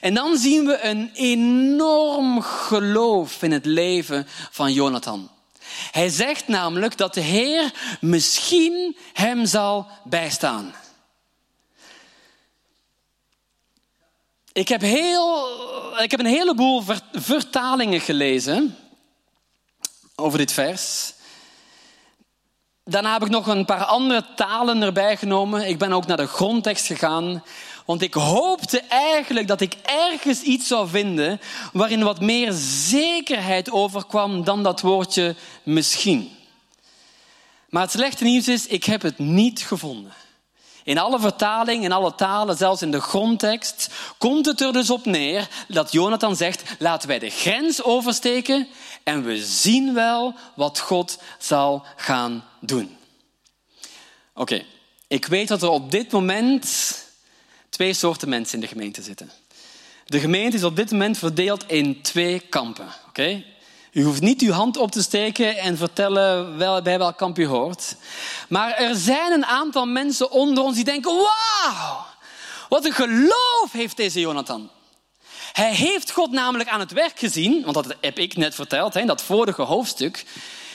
En 0.00 0.14
dan 0.14 0.36
zien 0.36 0.66
we 0.66 0.84
een 0.84 1.10
enorm 1.14 2.42
geloof 2.42 3.42
in 3.42 3.52
het 3.52 3.66
leven 3.66 4.26
van 4.50 4.72
Jonathan. 4.72 5.30
Hij 5.90 6.08
zegt 6.08 6.48
namelijk 6.48 6.96
dat 6.96 7.14
de 7.14 7.20
Heer 7.20 7.72
misschien 8.00 8.96
hem 9.12 9.46
zal 9.46 9.86
bijstaan. 10.04 10.74
Ik 14.58 14.68
heb, 14.68 14.80
heel, 14.80 15.48
ik 16.02 16.10
heb 16.10 16.20
een 16.20 16.26
heleboel 16.26 16.82
vertalingen 17.12 18.00
gelezen 18.00 18.76
over 20.14 20.38
dit 20.38 20.52
vers. 20.52 21.12
Daarna 22.84 23.12
heb 23.12 23.22
ik 23.22 23.28
nog 23.28 23.46
een 23.46 23.64
paar 23.64 23.84
andere 23.84 24.24
talen 24.36 24.82
erbij 24.82 25.16
genomen. 25.16 25.68
Ik 25.68 25.78
ben 25.78 25.92
ook 25.92 26.06
naar 26.06 26.16
de 26.16 26.26
grondtekst 26.26 26.86
gegaan. 26.86 27.44
Want 27.86 28.02
ik 28.02 28.14
hoopte 28.14 28.80
eigenlijk 28.88 29.48
dat 29.48 29.60
ik 29.60 29.74
ergens 29.84 30.42
iets 30.42 30.66
zou 30.66 30.88
vinden 30.88 31.40
waarin 31.72 32.02
wat 32.02 32.20
meer 32.20 32.52
zekerheid 32.88 33.70
overkwam 33.70 34.44
dan 34.44 34.62
dat 34.62 34.80
woordje 34.80 35.34
misschien. 35.62 36.30
Maar 37.68 37.82
het 37.82 37.90
slechte 37.90 38.24
nieuws 38.24 38.48
is, 38.48 38.66
ik 38.66 38.84
heb 38.84 39.02
het 39.02 39.18
niet 39.18 39.60
gevonden. 39.60 40.12
In 40.88 40.98
alle 40.98 41.20
vertalingen, 41.20 41.84
in 41.84 41.92
alle 41.92 42.14
talen, 42.14 42.56
zelfs 42.56 42.82
in 42.82 42.90
de 42.90 43.00
grondtekst, 43.00 43.90
komt 44.18 44.46
het 44.46 44.60
er 44.60 44.72
dus 44.72 44.90
op 44.90 45.04
neer 45.04 45.48
dat 45.68 45.92
Jonathan 45.92 46.36
zegt, 46.36 46.62
laten 46.78 47.08
wij 47.08 47.18
de 47.18 47.30
grens 47.30 47.82
oversteken 47.82 48.68
en 49.02 49.24
we 49.24 49.44
zien 49.44 49.94
wel 49.94 50.34
wat 50.54 50.78
God 50.78 51.18
zal 51.38 51.86
gaan 51.96 52.44
doen. 52.60 52.96
Oké, 54.34 54.64
ik 55.06 55.26
weet 55.26 55.48
dat 55.48 55.62
er 55.62 55.68
op 55.68 55.90
dit 55.90 56.12
moment 56.12 56.94
twee 57.68 57.94
soorten 57.94 58.28
mensen 58.28 58.54
in 58.54 58.60
de 58.60 58.66
gemeente 58.66 59.02
zitten. 59.02 59.30
De 60.04 60.20
gemeente 60.20 60.56
is 60.56 60.64
op 60.64 60.76
dit 60.76 60.90
moment 60.90 61.18
verdeeld 61.18 61.64
in 61.66 62.02
twee 62.02 62.40
kampen. 62.40 62.88
Oké? 63.08 63.44
U 63.98 64.04
hoeft 64.04 64.20
niet 64.20 64.40
uw 64.40 64.52
hand 64.52 64.76
op 64.76 64.90
te 64.90 65.02
steken 65.02 65.56
en 65.56 65.76
vertellen 65.76 66.56
wel, 66.56 66.82
bij 66.82 66.98
welk 66.98 67.16
kamp 67.16 67.38
u 67.38 67.46
hoort. 67.46 67.96
Maar 68.48 68.72
er 68.72 68.94
zijn 68.94 69.32
een 69.32 69.46
aantal 69.46 69.86
mensen 69.86 70.30
onder 70.30 70.64
ons 70.64 70.74
die 70.74 70.84
denken: 70.84 71.12
wauw, 71.14 72.06
wat 72.68 72.84
een 72.84 72.92
geloof 72.92 73.72
heeft 73.72 73.96
deze 73.96 74.20
Jonathan. 74.20 74.70
Hij 75.52 75.74
heeft 75.74 76.10
God 76.10 76.30
namelijk 76.30 76.68
aan 76.68 76.80
het 76.80 76.92
werk 76.92 77.18
gezien, 77.18 77.62
want 77.62 77.74
dat 77.74 77.96
heb 78.00 78.18
ik 78.18 78.36
net 78.36 78.54
verteld, 78.54 79.06
dat 79.06 79.22
vorige 79.22 79.62
hoofdstuk 79.62 80.24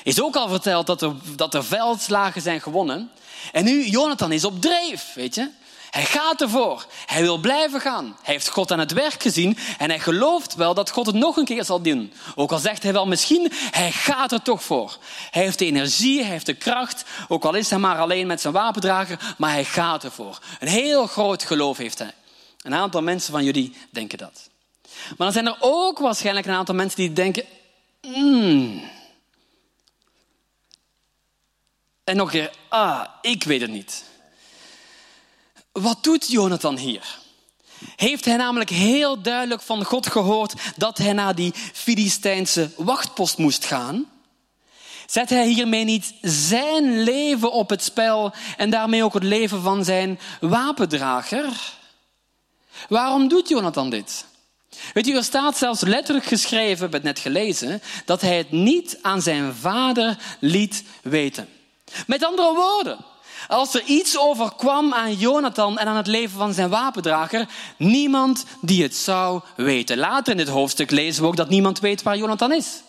is 0.04 0.22
ook 0.22 0.36
al 0.36 0.50
verteld 0.50 0.88
dat 0.88 1.02
er, 1.02 1.14
dat 1.36 1.54
er 1.54 1.64
veldslagen 1.64 2.42
zijn 2.42 2.62
gewonnen. 2.62 3.12
En 3.52 3.64
nu, 3.64 3.86
Jonathan 3.86 4.32
is 4.32 4.46
op 4.46 4.62
dreef, 4.62 5.14
weet 5.14 5.36
je. 5.36 5.50
Hij 5.94 6.06
gaat 6.06 6.42
ervoor. 6.42 6.86
Hij 7.06 7.22
wil 7.22 7.38
blijven 7.38 7.82
gaan. 7.82 8.18
Hij 8.22 8.34
heeft 8.34 8.50
God 8.50 8.72
aan 8.72 8.80
het 8.80 8.94
werk 8.94 9.22
gezien 9.22 9.58
en 9.78 9.90
hij 9.90 10.00
gelooft 10.00 10.56
wel 10.56 10.74
dat 10.74 10.90
God 10.90 11.06
het 11.06 11.16
nog 11.16 11.38
een 11.38 11.46
keer 11.46 11.66
zal 11.66 11.82
doen. 11.82 12.14
Ook 12.36 12.52
al 12.52 12.60
zegt 12.60 12.84
hij 12.84 12.94
wel 12.94 13.08
misschien, 13.08 13.52
hij 13.72 13.92
gaat 13.92 14.32
er 14.32 14.42
toch 14.42 14.64
voor. 14.64 14.98
Hij 15.32 15.44
heeft 15.44 15.60
de 15.60 15.66
energie, 15.66 16.22
hij 16.22 16.32
heeft 16.32 16.46
de 16.46 16.54
kracht, 16.54 17.04
ook 17.28 17.46
al 17.46 17.54
is 17.54 17.70
hij 17.70 17.80
maar 17.80 17.98
alleen 17.98 18.28
met 18.28 18.42
zijn 18.42 18.54
wapendrager, 18.54 19.36
maar 19.38 19.52
hij 19.52 19.66
gaat 19.66 20.04
ervoor. 20.04 20.40
Een 20.60 20.68
heel 20.68 21.08
groot 21.08 21.44
geloof 21.44 21.78
heeft 21.78 22.00
hij. 22.00 22.14
Een 22.62 22.74
aantal 22.74 23.02
mensen 23.02 23.32
van 23.32 23.44
jullie 23.44 23.76
denken 23.90 24.18
dat. 24.18 24.50
Maar 24.92 25.16
dan 25.18 25.32
zijn 25.32 25.48
er 25.48 25.58
ook 25.60 26.00
waarschijnlijk 26.00 26.46
een 26.46 26.54
aantal 26.54 26.76
mensen 26.76 26.98
die 26.98 27.14
denken, 27.14 27.44
hmm. 28.02 28.84
En 32.04 32.16
nog 32.16 32.26
een 32.26 32.40
keer, 32.40 32.52
ah, 32.70 33.06
ik 33.22 33.44
weet 33.44 33.62
het 33.62 33.72
niet. 33.72 34.04
Wat 35.74 36.04
doet 36.04 36.32
Jonathan 36.32 36.78
hier? 36.78 37.20
Heeft 37.96 38.26
hij 38.26 38.36
namelijk 38.36 38.70
heel 38.70 39.22
duidelijk 39.22 39.62
van 39.62 39.84
God 39.84 40.08
gehoord 40.08 40.54
dat 40.76 40.98
hij 40.98 41.14
naar 41.14 41.36
die 41.36 41.54
Filistijnse 41.74 42.70
wachtpost 42.78 43.38
moest 43.38 43.66
gaan? 43.66 44.06
Zet 45.06 45.30
hij 45.30 45.48
hiermee 45.48 45.84
niet 45.84 46.14
zijn 46.22 47.04
leven 47.04 47.52
op 47.52 47.70
het 47.70 47.84
spel 47.84 48.34
en 48.58 48.70
daarmee 48.70 49.04
ook 49.04 49.14
het 49.14 49.24
leven 49.24 49.62
van 49.62 49.84
zijn 49.84 50.20
wapendrager? 50.40 51.74
Waarom 52.90 53.28
doet 53.28 53.50
Jonathan 53.50 53.90
dit? 53.90 54.26
Weet 54.94 55.08
u, 55.08 55.16
er 55.16 55.24
staat 55.24 55.58
zelfs 55.58 55.82
letterlijk 55.82 56.26
geschreven, 56.26 56.90
we 56.90 57.00
net 57.04 57.20
gelezen, 57.20 57.82
dat 58.06 58.22
hij 58.22 58.38
het 58.38 58.52
niet 58.52 59.00
aan 59.02 59.22
zijn 59.22 59.56
vader 59.56 60.18
liet 60.40 60.84
weten. 61.02 61.50
Met 62.08 62.26
andere 62.26 62.54
woorden, 62.54 63.06
als 63.48 63.74
er 63.74 63.84
iets 63.86 64.18
overkwam 64.20 64.94
aan 64.94 65.14
Jonathan 65.14 65.78
en 65.78 65.88
aan 65.88 65.96
het 65.96 66.08
leven 66.08 66.38
van 66.38 66.54
zijn 66.54 66.70
wapendrager, 66.70 67.48
niemand 67.78 68.46
die 68.62 68.84
het 68.84 68.96
zou 68.96 69.42
weten. 69.56 69.98
Later 69.98 70.32
in 70.32 70.38
dit 70.38 70.48
hoofdstuk 70.48 70.92
lezen 70.92 71.22
we 71.22 71.28
ook 71.28 71.36
dat 71.36 71.50
niemand 71.50 71.80
weet 71.80 72.04
waar 72.04 72.18
Jonathan 72.18 72.54
is. 72.54 72.84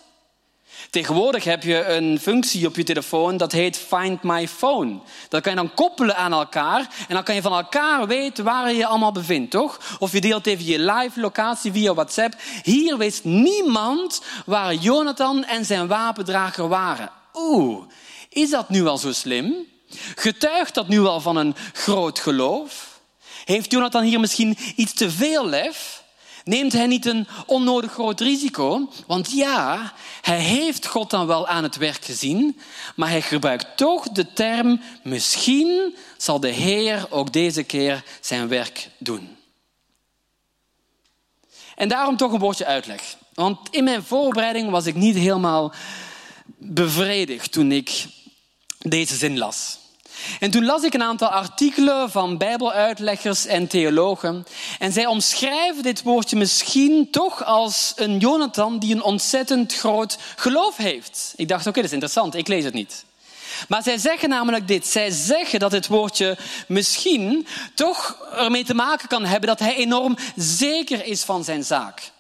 Tegenwoordig 0.91 1.45
heb 1.45 1.63
je 1.63 1.85
een 1.85 2.21
functie 2.21 2.67
op 2.67 2.77
je 2.77 2.85
telefoon 2.85 3.37
dat 3.37 3.53
heet 3.53 3.79
Find 3.79 4.23
My 4.23 4.49
Phone. 4.49 4.99
Dat 5.29 5.43
kan 5.43 5.53
je 5.53 5.59
dan 5.59 5.75
koppelen 5.75 6.17
aan 6.17 6.33
elkaar 6.33 6.81
en 7.09 7.15
dan 7.15 7.23
kan 7.23 7.35
je 7.35 7.43
van 7.43 7.53
elkaar 7.53 8.07
weten 8.07 8.45
waar 8.45 8.71
je 8.71 8.77
je 8.77 8.87
allemaal 8.87 9.13
bevindt, 9.13 9.51
toch? 9.51 9.79
Of 9.99 10.13
je 10.13 10.21
deelt 10.21 10.47
even 10.47 10.65
je 10.65 10.79
live 10.79 11.21
locatie 11.21 11.73
via 11.73 11.95
WhatsApp. 11.95 12.35
Hier 12.63 12.99
wist 12.99 13.25
niemand 13.25 14.23
waar 14.47 14.75
Jonathan 14.75 15.45
en 15.45 15.65
zijn 15.65 15.87
wapendrager 15.87 16.69
waren. 16.69 17.11
Oeh, 17.35 17.85
is 18.29 18.51
dat 18.51 18.69
nu 18.69 18.83
wel 18.83 18.99
zo 18.99 19.13
slim? 19.13 19.55
Getuigt 20.15 20.75
dat 20.75 20.89
nu 20.89 21.01
wel 21.01 21.21
van 21.21 21.37
een 21.37 21.57
groot 21.73 22.19
geloof? 22.19 23.01
Heeft 23.45 23.71
Jonathan 23.71 24.03
hier 24.03 24.21
misschien 24.21 24.59
iets 24.77 24.93
te 24.93 25.11
veel 25.11 25.47
lef? 25.47 26.03
Neemt 26.45 26.73
hij 26.73 26.87
niet 26.87 27.07
een 27.07 27.27
onnodig 27.47 27.93
groot 27.93 28.21
risico? 28.21 28.89
Want 29.07 29.33
ja, 29.33 29.93
hij 30.21 30.41
heeft 30.41 30.87
God 30.87 31.11
dan 31.11 31.27
wel 31.27 31.47
aan 31.47 31.63
het 31.63 31.77
werk 31.77 32.05
gezien, 32.05 32.61
maar 32.97 33.09
hij 33.09 33.23
gebruikt 33.23 33.77
toch 33.77 34.09
de 34.09 34.33
term 34.33 34.81
misschien 35.03 35.97
zal 36.17 36.41
de 36.41 36.49
Heer 36.49 37.07
ook 37.11 37.33
deze 37.33 37.63
keer 37.63 38.05
zijn 38.21 38.49
werk 38.49 38.89
doen. 38.99 39.37
En 41.75 41.89
daarom 41.89 42.17
toch 42.17 42.33
een 42.33 42.39
woordje 42.39 42.67
uitleg. 42.67 43.17
Want 43.35 43.59
in 43.71 43.85
mijn 43.85 44.03
voorbereiding 44.03 44.71
was 44.71 44.87
ik 44.87 44.95
niet 44.95 45.17
helemaal 45.17 45.73
bevredigd 46.57 47.53
toen 47.53 47.73
ik 47.73 48.07
deze 48.79 49.17
zin 49.17 49.39
las. 49.39 49.79
En 50.41 50.51
toen 50.51 50.65
las 50.65 50.83
ik 50.83 50.95
een 50.95 51.03
aantal 51.03 51.29
artikelen 51.29 52.11
van 52.11 52.39
Bijbeluitleggers 52.39 53.47
en 53.47 53.67
theologen. 53.67 54.47
En 54.79 54.93
zij 54.93 55.07
omschrijven 55.07 55.83
dit 55.83 56.03
woordje 56.03 56.37
misschien 56.37 57.11
toch 57.11 57.45
als 57.45 57.93
een 57.97 58.19
Jonathan 58.19 58.79
die 58.79 58.95
een 58.95 59.03
ontzettend 59.03 59.75
groot 59.75 60.19
geloof 60.37 60.77
heeft. 60.77 61.33
Ik 61.37 61.49
dacht, 61.49 61.67
oké, 61.67 61.77
dat 61.77 61.85
is 61.85 61.93
interessant, 61.93 62.35
ik 62.35 62.49
lees 62.49 62.65
het 62.65 62.75
niet. 62.75 63.05
Maar 63.69 63.83
zij 63.83 63.99
zeggen 63.99 64.29
namelijk 64.29 64.69
dit. 64.69 64.87
Zij 64.87 65.11
zeggen 65.11 65.59
dat 65.59 65.73
het 65.73 65.87
woordje 65.87 66.39
misschien 66.69 67.47
toch 67.75 68.17
ermee 68.37 68.65
te 68.65 68.75
maken 68.75 69.09
kan 69.09 69.25
hebben 69.25 69.49
dat 69.49 69.59
hij 69.59 69.77
enorm 69.77 70.17
zeker 70.37 71.05
is 71.05 71.23
van 71.23 71.45
zijn 71.45 71.65
zaak. 71.65 72.13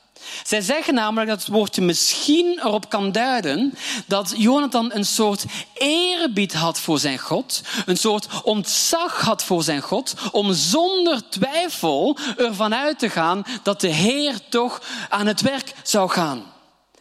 Zij 0.42 0.60
zeggen 0.60 0.94
namelijk 0.94 1.30
dat 1.30 1.38
het 1.38 1.48
woordje 1.48 1.82
misschien 1.82 2.58
erop 2.58 2.88
kan 2.88 3.12
duiden 3.12 3.74
dat 4.06 4.34
Jonathan 4.36 4.90
een 4.94 5.04
soort 5.04 5.44
eerbied 5.74 6.52
had 6.52 6.80
voor 6.80 6.98
zijn 6.98 7.18
God, 7.18 7.62
een 7.86 7.96
soort 7.96 8.26
ontzag 8.42 9.20
had 9.20 9.44
voor 9.44 9.62
zijn 9.62 9.82
God, 9.82 10.14
om 10.32 10.52
zonder 10.52 11.28
twijfel 11.28 12.18
ervan 12.36 12.74
uit 12.74 12.98
te 12.98 13.10
gaan 13.10 13.42
dat 13.62 13.80
de 13.80 13.88
Heer 13.88 14.38
toch 14.48 14.82
aan 15.08 15.26
het 15.26 15.40
werk 15.40 15.72
zou 15.82 16.10
gaan. 16.10 16.52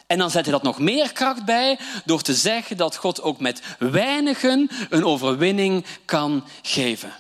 En 0.08 0.18
dan 0.18 0.32
zet 0.32 0.44
hij 0.44 0.54
dat 0.54 0.64
nog 0.64 0.80
meer 0.80 1.12
kracht 1.12 1.46
bij 1.46 1.80
door 2.06 2.22
te 2.22 2.34
zeggen 2.34 2.78
dat 2.78 2.96
God 2.96 3.22
ook 3.22 3.40
met 3.40 3.62
weinigen 3.80 4.70
een 4.90 5.06
overwinning 5.06 5.86
kan 6.06 6.44
geven. 6.62 7.14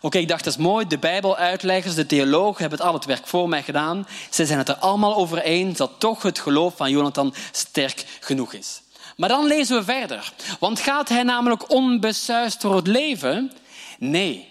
Oké, 0.00 0.18
ik 0.18 0.28
dacht 0.28 0.44
dat 0.44 0.52
is 0.52 0.58
mooi. 0.58 0.86
De 0.86 0.98
Bijbeluitleggers, 0.98 1.94
de 1.94 2.06
theologen 2.06 2.60
hebben 2.60 2.78
het 2.78 2.88
al 2.88 2.94
het 2.94 3.04
werk 3.04 3.26
voor 3.26 3.48
mij 3.48 3.62
gedaan. 3.62 4.06
Ze 4.30 4.46
zijn 4.46 4.58
het 4.58 4.68
er 4.68 4.76
allemaal 4.76 5.16
over 5.16 5.42
eens 5.42 5.78
dat 5.78 5.90
toch 5.98 6.22
het 6.22 6.38
geloof 6.38 6.76
van 6.76 6.90
Jonathan 6.90 7.34
sterk 7.52 8.04
genoeg 8.20 8.52
is. 8.52 8.82
Maar 9.16 9.28
dan 9.28 9.46
lezen 9.46 9.76
we 9.76 9.84
verder. 9.84 10.32
Want 10.58 10.80
gaat 10.80 11.08
hij 11.08 11.22
namelijk 11.22 11.70
onbesuist 11.70 12.60
door 12.60 12.76
het 12.76 12.86
leven? 12.86 13.52
Nee. 13.98 14.48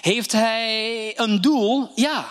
Heeft 0.00 0.32
hij 0.32 1.12
een 1.18 1.40
doel? 1.40 1.90
Ja. 1.94 2.26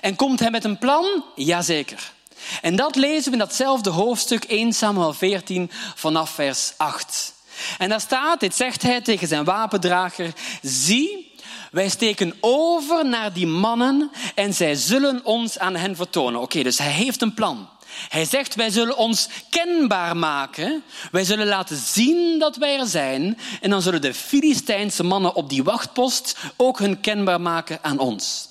En 0.00 0.16
komt 0.16 0.40
hij 0.40 0.50
met 0.50 0.64
een 0.64 0.78
plan? 0.78 1.24
Jazeker. 1.34 2.12
En 2.60 2.76
dat 2.76 2.96
lezen 2.96 3.24
we 3.24 3.32
in 3.32 3.38
datzelfde 3.38 3.90
hoofdstuk 3.90 4.44
1 4.44 4.72
Samuel 4.72 5.12
14 5.12 5.70
vanaf 5.94 6.30
vers 6.30 6.72
8. 6.76 7.34
En 7.78 7.88
daar 7.88 8.00
staat, 8.00 8.40
dit 8.40 8.54
zegt 8.54 8.82
hij 8.82 9.00
tegen 9.00 9.28
zijn 9.28 9.44
wapendrager, 9.44 10.32
zie, 10.62 11.33
wij 11.74 11.88
steken 11.88 12.34
over 12.40 13.06
naar 13.06 13.32
die 13.32 13.46
mannen 13.46 14.10
en 14.34 14.54
zij 14.54 14.74
zullen 14.74 15.24
ons 15.24 15.58
aan 15.58 15.76
hen 15.76 15.96
vertonen. 15.96 16.40
Oké, 16.40 16.62
dus 16.62 16.78
hij 16.78 16.90
heeft 16.90 17.22
een 17.22 17.34
plan. 17.34 17.68
Hij 18.08 18.24
zegt, 18.24 18.54
wij 18.54 18.70
zullen 18.70 18.96
ons 18.96 19.28
kenbaar 19.50 20.16
maken. 20.16 20.82
Wij 21.10 21.24
zullen 21.24 21.46
laten 21.46 21.76
zien 21.76 22.38
dat 22.38 22.56
wij 22.56 22.78
er 22.78 22.86
zijn. 22.86 23.38
En 23.60 23.70
dan 23.70 23.82
zullen 23.82 24.00
de 24.00 24.14
Filistijnse 24.14 25.02
mannen 25.02 25.34
op 25.34 25.48
die 25.48 25.64
wachtpost 25.64 26.36
ook 26.56 26.78
hun 26.78 27.00
kenbaar 27.00 27.40
maken 27.40 27.78
aan 27.82 27.98
ons. 27.98 28.48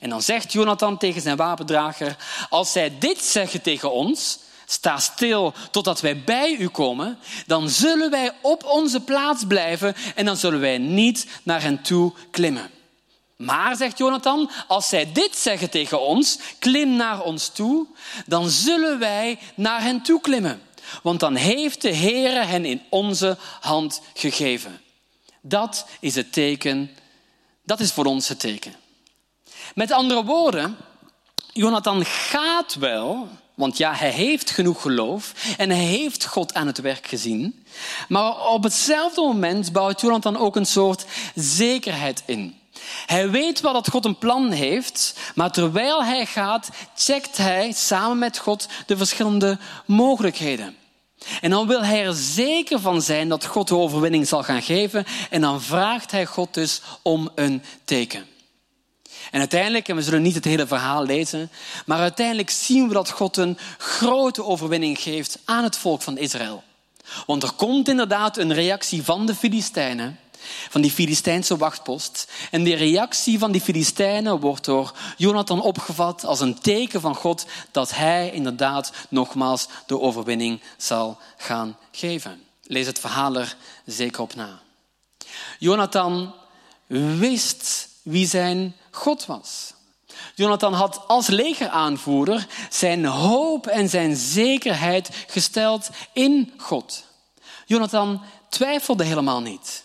En 0.00 0.10
dan 0.10 0.22
zegt 0.22 0.52
Jonathan 0.52 0.98
tegen 0.98 1.22
zijn 1.22 1.36
wapendrager, 1.36 2.16
als 2.48 2.72
zij 2.72 2.98
dit 2.98 3.24
zeggen 3.24 3.62
tegen 3.62 3.92
ons, 3.92 4.38
sta 4.66 4.98
stil 4.98 5.54
totdat 5.70 6.00
wij 6.00 6.24
bij 6.24 6.56
u 6.58 6.68
komen, 6.68 7.18
dan 7.46 7.68
zullen 7.68 8.10
wij 8.10 8.32
op 8.40 8.64
onze 8.64 9.00
plaats 9.00 9.44
blijven 9.46 9.94
en 10.14 10.24
dan 10.24 10.36
zullen 10.36 10.60
wij 10.60 10.78
niet 10.78 11.26
naar 11.42 11.62
hen 11.62 11.82
toe 11.82 12.12
klimmen. 12.30 12.70
Maar, 13.36 13.76
zegt 13.76 13.98
Jonathan, 13.98 14.50
als 14.68 14.88
zij 14.88 15.12
dit 15.12 15.36
zeggen 15.36 15.70
tegen 15.70 16.00
ons, 16.00 16.38
klim 16.58 16.96
naar 16.96 17.22
ons 17.22 17.48
toe, 17.48 17.86
dan 18.26 18.48
zullen 18.48 18.98
wij 18.98 19.38
naar 19.54 19.82
hen 19.82 20.02
toe 20.02 20.20
klimmen. 20.20 20.62
Want 21.02 21.20
dan 21.20 21.34
heeft 21.34 21.82
de 21.82 21.94
Heere 21.94 22.44
hen 22.44 22.64
in 22.64 22.82
onze 22.88 23.36
hand 23.60 24.00
gegeven. 24.14 24.80
Dat 25.40 25.86
is 26.00 26.14
het 26.14 26.32
teken, 26.32 26.90
dat 27.62 27.80
is 27.80 27.92
voor 27.92 28.04
ons 28.04 28.28
het 28.28 28.40
teken. 28.40 28.74
Met 29.74 29.90
andere 29.90 30.24
woorden, 30.24 30.76
Jonathan 31.52 32.04
gaat 32.04 32.74
wel, 32.74 33.28
want 33.54 33.76
ja, 33.76 33.94
hij 33.94 34.10
heeft 34.10 34.50
genoeg 34.50 34.82
geloof 34.82 35.32
en 35.56 35.70
hij 35.70 35.84
heeft 35.84 36.26
God 36.26 36.54
aan 36.54 36.66
het 36.66 36.78
werk 36.78 37.06
gezien. 37.06 37.64
Maar 38.08 38.46
op 38.46 38.62
hetzelfde 38.62 39.20
moment 39.20 39.72
bouwt 39.72 40.00
Jonathan 40.00 40.36
ook 40.36 40.56
een 40.56 40.66
soort 40.66 41.04
zekerheid 41.34 42.22
in. 42.26 42.58
Hij 43.06 43.30
weet 43.30 43.60
wel 43.60 43.72
dat 43.72 43.90
God 43.90 44.04
een 44.04 44.18
plan 44.18 44.50
heeft, 44.50 45.18
maar 45.34 45.50
terwijl 45.50 46.04
hij 46.04 46.26
gaat, 46.26 46.68
checkt 46.94 47.36
hij 47.36 47.72
samen 47.72 48.18
met 48.18 48.38
God 48.38 48.68
de 48.86 48.96
verschillende 48.96 49.58
mogelijkheden. 49.86 50.76
En 51.40 51.50
dan 51.50 51.66
wil 51.66 51.84
hij 51.84 52.04
er 52.04 52.14
zeker 52.14 52.80
van 52.80 53.02
zijn 53.02 53.28
dat 53.28 53.46
God 53.46 53.68
de 53.68 53.76
overwinning 53.76 54.28
zal 54.28 54.42
gaan 54.42 54.62
geven. 54.62 55.04
En 55.30 55.40
dan 55.40 55.62
vraagt 55.62 56.10
hij 56.10 56.26
God 56.26 56.54
dus 56.54 56.80
om 57.02 57.30
een 57.34 57.62
teken. 57.84 58.26
En 59.34 59.40
uiteindelijk, 59.40 59.88
en 59.88 59.96
we 59.96 60.02
zullen 60.02 60.22
niet 60.22 60.34
het 60.34 60.44
hele 60.44 60.66
verhaal 60.66 61.04
lezen, 61.04 61.50
maar 61.86 61.98
uiteindelijk 61.98 62.50
zien 62.50 62.88
we 62.88 62.94
dat 62.94 63.10
God 63.10 63.36
een 63.36 63.58
grote 63.78 64.44
overwinning 64.44 64.98
geeft 65.00 65.38
aan 65.44 65.64
het 65.64 65.76
volk 65.76 66.02
van 66.02 66.18
Israël. 66.18 66.62
Want 67.26 67.42
er 67.42 67.52
komt 67.52 67.88
inderdaad 67.88 68.36
een 68.36 68.52
reactie 68.52 69.02
van 69.02 69.26
de 69.26 69.34
Filistijnen, 69.34 70.18
van 70.68 70.80
die 70.80 70.90
Filistijnse 70.90 71.56
wachtpost. 71.56 72.32
En 72.50 72.62
die 72.62 72.74
reactie 72.74 73.38
van 73.38 73.52
die 73.52 73.60
Filistijnen 73.60 74.40
wordt 74.40 74.64
door 74.64 74.92
Jonathan 75.16 75.62
opgevat 75.62 76.24
als 76.24 76.40
een 76.40 76.60
teken 76.60 77.00
van 77.00 77.14
God 77.14 77.46
dat 77.70 77.94
hij 77.94 78.30
inderdaad 78.30 78.92
nogmaals 79.08 79.68
de 79.86 80.00
overwinning 80.00 80.60
zal 80.76 81.18
gaan 81.36 81.76
geven. 81.92 82.42
Lees 82.62 82.86
het 82.86 82.98
verhaal 82.98 83.36
er 83.36 83.56
zeker 83.84 84.22
op 84.22 84.34
na. 84.34 84.60
Jonathan 85.58 86.34
wist 87.18 87.88
wie 88.02 88.26
zijn 88.26 88.74
God 88.94 89.26
was. 89.26 89.74
Jonathan 90.34 90.72
had 90.72 91.00
als 91.06 91.26
legeraanvoerder 91.26 92.46
zijn 92.70 93.04
hoop 93.04 93.66
en 93.66 93.88
zijn 93.88 94.16
zekerheid 94.16 95.08
gesteld 95.26 95.88
in 96.12 96.52
God. 96.56 97.04
Jonathan 97.66 98.22
twijfelde 98.48 99.04
helemaal 99.04 99.40
niet. 99.40 99.84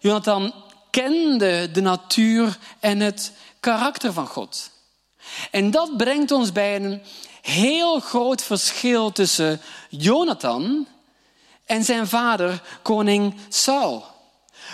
Jonathan 0.00 0.54
kende 0.90 1.70
de 1.70 1.80
natuur 1.80 2.58
en 2.80 3.00
het 3.00 3.32
karakter 3.60 4.12
van 4.12 4.26
God. 4.26 4.70
En 5.50 5.70
dat 5.70 5.96
brengt 5.96 6.30
ons 6.30 6.52
bij 6.52 6.76
een 6.76 7.02
heel 7.42 8.00
groot 8.00 8.42
verschil 8.42 9.12
tussen 9.12 9.60
Jonathan 9.88 10.86
en 11.66 11.84
zijn 11.84 12.08
vader, 12.08 12.62
koning 12.82 13.34
Saul. 13.48 14.04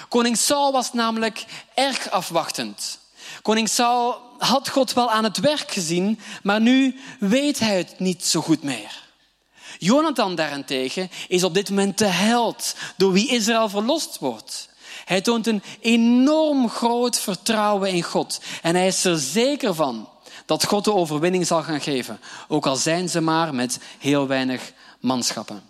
Koning 0.08 0.36
Saul 0.36 0.72
was 0.72 0.92
namelijk 0.92 1.44
erg 1.74 2.10
afwachtend. 2.10 2.98
Koning 3.42 3.68
Saul 3.68 4.20
had 4.38 4.68
God 4.68 4.92
wel 4.92 5.10
aan 5.10 5.24
het 5.24 5.38
werk 5.38 5.70
gezien, 5.70 6.18
maar 6.42 6.60
nu 6.60 7.00
weet 7.20 7.58
hij 7.58 7.76
het 7.76 7.98
niet 7.98 8.24
zo 8.24 8.40
goed 8.40 8.62
meer. 8.62 9.04
Jonathan 9.78 10.34
daarentegen 10.34 11.10
is 11.28 11.44
op 11.44 11.54
dit 11.54 11.68
moment 11.68 11.98
de 11.98 12.04
held 12.04 12.74
door 12.96 13.12
wie 13.12 13.28
Israël 13.28 13.68
verlost 13.68 14.18
wordt. 14.18 14.68
Hij 15.04 15.20
toont 15.20 15.46
een 15.46 15.62
enorm 15.80 16.68
groot 16.68 17.18
vertrouwen 17.18 17.90
in 17.90 18.02
God 18.02 18.40
en 18.62 18.74
hij 18.74 18.86
is 18.86 19.04
er 19.04 19.18
zeker 19.18 19.74
van 19.74 20.08
dat 20.46 20.64
God 20.64 20.84
de 20.84 20.92
overwinning 20.94 21.46
zal 21.46 21.62
gaan 21.62 21.80
geven, 21.80 22.20
ook 22.48 22.66
al 22.66 22.76
zijn 22.76 23.08
ze 23.08 23.20
maar 23.20 23.54
met 23.54 23.78
heel 23.98 24.26
weinig 24.26 24.72
manschappen. 25.00 25.62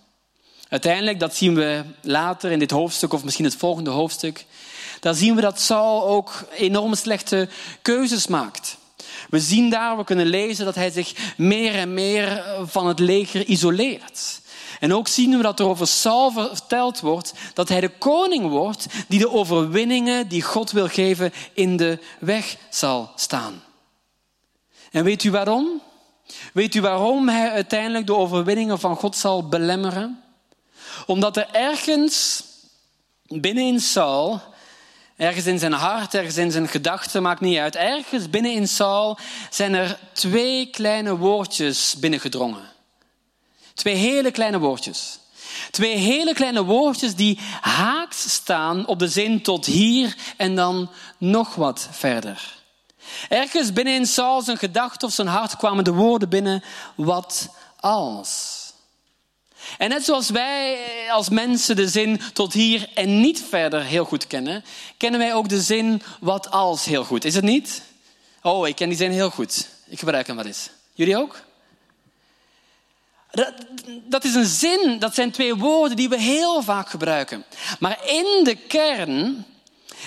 Uiteindelijk, 0.69 1.21
dat 1.21 1.37
zien 1.37 1.55
we 1.55 1.85
later 2.01 2.51
in 2.51 2.59
dit 2.59 2.71
hoofdstuk 2.71 3.13
of 3.13 3.25
misschien 3.25 3.45
het 3.45 3.57
volgende 3.57 3.91
hoofdstuk, 3.91 4.45
daar 5.07 5.15
zien 5.15 5.35
we 5.35 5.41
dat 5.41 5.61
Saul 5.61 6.07
ook 6.07 6.45
enorm 6.57 6.95
slechte 6.95 7.49
keuzes 7.83 8.27
maakt. 8.27 8.77
We 9.31 9.41
zien 9.41 9.71
daar, 9.71 9.97
we 9.97 10.05
kunnen 10.05 10.27
lezen 10.27 10.65
dat 10.65 10.75
hij 10.75 10.91
zich 10.91 11.35
meer 11.37 11.75
en 11.75 11.95
meer 11.95 12.45
van 12.65 12.87
het 12.87 12.99
leger 12.99 13.45
isoleert. 13.45 14.41
En 14.81 14.95
ook 14.95 15.09
zien 15.09 15.37
we 15.37 15.43
dat 15.43 15.61
er 15.61 15.67
over 15.67 15.87
Saul 15.87 16.31
verteld 16.31 17.01
wordt 17.01 17.33
dat 17.55 17.69
hij 17.69 17.81
de 17.81 17.89
koning 17.99 18.49
wordt 18.49 18.87
die 19.09 19.19
de 19.19 19.31
overwinningen 19.31 20.29
die 20.29 20.43
God 20.43 20.71
wil 20.71 20.89
geven 20.89 21.33
in 21.53 21.77
de 21.77 21.99
weg 22.19 22.57
zal 22.71 23.11
staan. 23.15 23.63
En 24.91 25.05
weet 25.05 25.25
u 25.25 25.31
waarom? 25.31 25.83
Weet 26.53 26.75
u 26.75 26.81
waarom 26.81 27.29
hij 27.29 27.51
uiteindelijk 27.51 28.07
de 28.07 28.15
overwinningen 28.15 28.81
van 28.81 28.97
God 28.97 29.17
zal 29.17 29.49
belemmeren? 29.49 30.23
Omdat 31.07 31.37
er 31.37 31.49
ergens 31.53 32.45
binnenin 33.29 33.81
Saul, 33.81 34.41
ergens 35.17 35.47
in 35.47 35.59
zijn 35.59 35.73
hart, 35.73 36.15
ergens 36.15 36.37
in 36.37 36.51
zijn 36.51 36.69
gedachten, 36.69 37.23
maakt 37.23 37.41
niet 37.41 37.59
uit, 37.59 37.77
ergens 37.77 38.31
binnenin 38.31 38.69
Saul 38.69 39.19
zijn 39.51 39.75
er 39.75 39.99
twee 40.13 40.71
kleine 40.71 41.17
woordjes 41.17 41.97
binnengedrongen. 41.99 42.75
Twee 43.75 43.95
hele 43.95 44.31
kleine 44.31 44.59
woordjes. 44.59 45.19
Twee 45.71 45.97
hele 45.97 46.35
kleine 46.35 46.65
woordjes 46.65 47.15
die 47.15 47.41
haaks 47.61 48.31
staan 48.33 48.87
op 48.87 48.99
de 48.99 49.09
zin 49.09 49.43
tot 49.43 49.67
hier 49.67 50.17
en 50.37 50.55
dan 50.55 50.91
nog 51.19 51.55
wat 51.55 51.89
verder. 51.91 52.55
Ergens 53.29 53.73
binnen 53.73 53.95
in 53.95 54.07
Saul 54.07 54.43
zijn 54.43 54.57
gedachten 54.57 55.09
of 55.09 55.15
zijn 55.15 55.27
hart 55.27 55.57
kwamen 55.57 55.85
de 55.85 55.93
woorden 55.93 56.29
binnen, 56.29 56.63
wat 56.95 57.49
als. 57.81 58.56
En 59.79 59.89
net 59.89 60.05
zoals 60.05 60.31
wij 60.31 60.79
als 61.11 61.29
mensen 61.29 61.77
de 61.77 61.89
zin 61.89 62.21
tot 62.33 62.53
hier 62.53 62.89
en 62.95 63.21
niet 63.21 63.43
verder 63.49 63.83
heel 63.83 64.05
goed 64.05 64.27
kennen, 64.27 64.65
kennen 64.97 65.21
wij 65.21 65.35
ook 65.35 65.49
de 65.49 65.61
zin 65.61 66.03
wat 66.21 66.51
als 66.51 66.85
heel 66.85 67.05
goed. 67.05 67.25
Is 67.25 67.35
het 67.35 67.45
niet? 67.45 67.83
Oh, 68.43 68.69
ik 68.69 68.77
ken 68.77 68.89
die 68.89 68.99
zin 68.99 69.11
heel 69.11 69.31
goed. 69.31 69.69
Ik 69.89 69.99
gebruik 69.99 70.27
hem 70.27 70.37
wel 70.37 70.45
eens. 70.45 70.71
Jullie 70.93 71.17
ook? 71.17 71.45
Dat, 73.31 73.53
dat 74.05 74.25
is 74.25 74.35
een 74.35 74.45
zin, 74.45 74.99
dat 74.99 75.15
zijn 75.15 75.31
twee 75.31 75.55
woorden 75.55 75.97
die 75.97 76.09
we 76.09 76.21
heel 76.21 76.63
vaak 76.63 76.89
gebruiken. 76.89 77.45
Maar 77.79 77.99
in 78.07 78.41
de 78.45 78.55
kern 78.69 79.47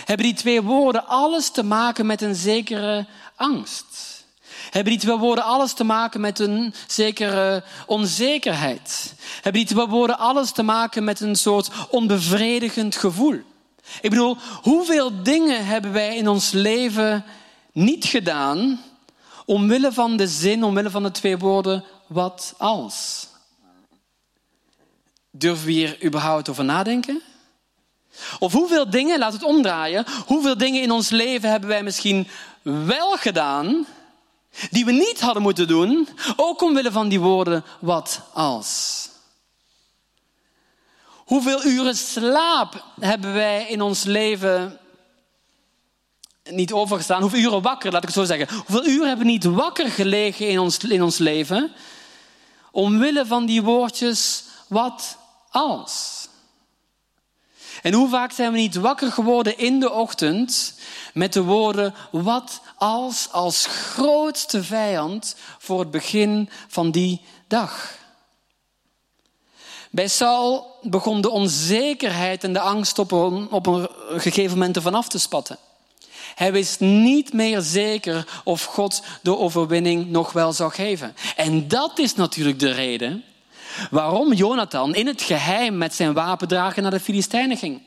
hebben 0.05 0.25
die 0.25 0.35
twee 0.35 0.61
woorden 0.61 1.07
alles 1.07 1.49
te 1.49 1.63
maken 1.63 2.05
met 2.05 2.21
een 2.21 2.35
zekere 2.35 3.05
angst. 3.35 4.18
Hebben 4.69 4.93
die 4.93 5.01
twee 5.01 5.17
woorden 5.17 5.43
alles 5.43 5.73
te 5.73 5.84
maken 5.84 6.21
met 6.21 6.39
een 6.39 6.73
zekere 6.88 7.63
onzekerheid? 7.86 9.13
Hebben 9.34 9.65
die 9.65 9.73
twee 9.75 9.86
woorden 9.86 10.17
alles 10.17 10.51
te 10.51 10.63
maken 10.63 11.03
met 11.03 11.19
een 11.19 11.36
soort 11.36 11.69
onbevredigend 11.89 12.95
gevoel? 12.95 13.41
Ik 14.01 14.10
bedoel, 14.10 14.38
hoeveel 14.62 15.23
dingen 15.23 15.65
hebben 15.65 15.91
wij 15.91 16.15
in 16.15 16.27
ons 16.27 16.51
leven 16.51 17.25
niet 17.71 18.05
gedaan 18.05 18.79
omwille 19.45 19.91
van 19.93 20.17
de 20.17 20.27
zin, 20.27 20.63
omwille 20.63 20.89
van 20.89 21.03
de 21.03 21.12
twee 21.12 21.38
woorden 21.38 21.84
wat 22.08 22.53
als? 22.58 23.27
Durven 25.32 25.65
we 25.65 25.71
hier 25.71 26.03
überhaupt 26.03 26.49
over 26.49 26.63
nadenken? 26.65 27.21
Of 28.39 28.53
hoeveel 28.53 28.89
dingen, 28.89 29.19
laat 29.19 29.34
het 29.34 29.43
omdraaien, 29.43 30.05
hoeveel 30.25 30.58
dingen 30.58 30.82
in 30.82 30.91
ons 30.91 31.10
leven 31.10 31.49
hebben 31.49 31.69
wij 31.69 31.84
misschien 31.84 32.27
wel 32.62 33.17
gedaan, 33.17 33.86
die 34.71 34.85
we 34.85 34.91
niet 34.91 35.21
hadden 35.21 35.41
moeten 35.41 35.67
doen, 35.67 36.07
ook 36.35 36.61
omwille 36.61 36.91
van 36.91 37.09
die 37.09 37.19
woorden 37.19 37.63
wat 37.79 38.21
als. 38.33 39.07
Hoeveel 41.29 41.65
uren 41.65 41.95
slaap 41.95 42.85
hebben 42.99 43.33
wij 43.33 43.65
in 43.67 43.81
ons 43.81 44.03
leven 44.03 44.79
niet 46.43 46.73
overgestaan? 46.73 47.21
Hoeveel 47.21 47.39
uren 47.39 47.61
wakker, 47.61 47.91
laat 47.91 48.01
ik 48.01 48.07
het 48.07 48.17
zo 48.17 48.23
zeggen. 48.23 48.57
Hoeveel 48.65 48.85
uren 48.85 49.07
hebben 49.07 49.25
we 49.25 49.31
niet 49.31 49.43
wakker 49.43 49.91
gelegen 49.91 50.47
in 50.47 50.59
ons, 50.59 50.77
in 50.77 51.03
ons 51.03 51.17
leven? 51.17 51.71
Omwille 52.71 53.25
van 53.25 53.45
die 53.45 53.61
woordjes 53.61 54.43
wat 54.67 55.17
als. 55.49 56.18
En 57.81 57.93
hoe 57.93 58.09
vaak 58.09 58.31
zijn 58.31 58.51
we 58.51 58.57
niet 58.57 58.75
wakker 58.75 59.11
geworden 59.11 59.57
in 59.57 59.79
de 59.79 59.91
ochtend 59.91 60.73
met 61.13 61.33
de 61.33 61.43
woorden, 61.43 61.93
wat 62.11 62.61
als 62.75 63.27
als 63.31 63.65
grootste 63.65 64.63
vijand 64.63 65.35
voor 65.57 65.79
het 65.79 65.91
begin 65.91 66.49
van 66.67 66.91
die 66.91 67.21
dag. 67.47 67.97
Bij 69.91 70.07
Saul 70.07 70.77
begon 70.81 71.21
de 71.21 71.29
onzekerheid 71.29 72.43
en 72.43 72.53
de 72.53 72.59
angst 72.59 72.99
op 72.99 73.11
een, 73.11 73.47
op 73.51 73.67
een 73.67 73.89
gegeven 74.09 74.57
moment 74.57 74.75
ervan 74.75 74.95
af 74.95 75.07
te 75.07 75.19
spatten. 75.19 75.57
Hij 76.35 76.51
wist 76.51 76.79
niet 76.79 77.33
meer 77.33 77.61
zeker 77.61 78.41
of 78.43 78.63
God 78.63 79.01
de 79.21 79.37
overwinning 79.37 80.09
nog 80.09 80.31
wel 80.31 80.53
zou 80.53 80.71
geven. 80.71 81.15
En 81.35 81.67
dat 81.67 81.99
is 81.99 82.15
natuurlijk 82.15 82.59
de 82.59 82.71
reden 82.71 83.23
waarom 83.91 84.34
Jonathan 84.34 84.95
in 84.95 85.08
het 85.08 85.21
geheim 85.21 85.77
met 85.77 85.93
zijn 85.93 86.13
wapendrager 86.13 86.82
naar 86.82 86.91
de 86.91 86.99
Filistijnen 86.99 87.58
ging. 87.58 87.82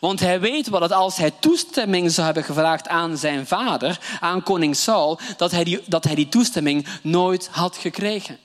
Want 0.00 0.20
hij 0.20 0.40
weet 0.40 0.68
wat 0.68 0.80
het 0.80 0.92
als 0.92 1.16
hij 1.16 1.30
toestemming 1.30 2.10
zou 2.10 2.26
hebben 2.26 2.44
gevraagd 2.44 2.88
aan 2.88 3.16
zijn 3.16 3.46
vader, 3.46 3.98
aan 4.20 4.42
koning 4.42 4.76
Saul, 4.76 5.18
dat 5.36 5.50
hij 5.50 5.64
die, 5.64 5.80
dat 5.86 6.04
hij 6.04 6.14
die 6.14 6.28
toestemming 6.28 6.86
nooit 7.02 7.48
had 7.50 7.76
gekregen. 7.76 8.38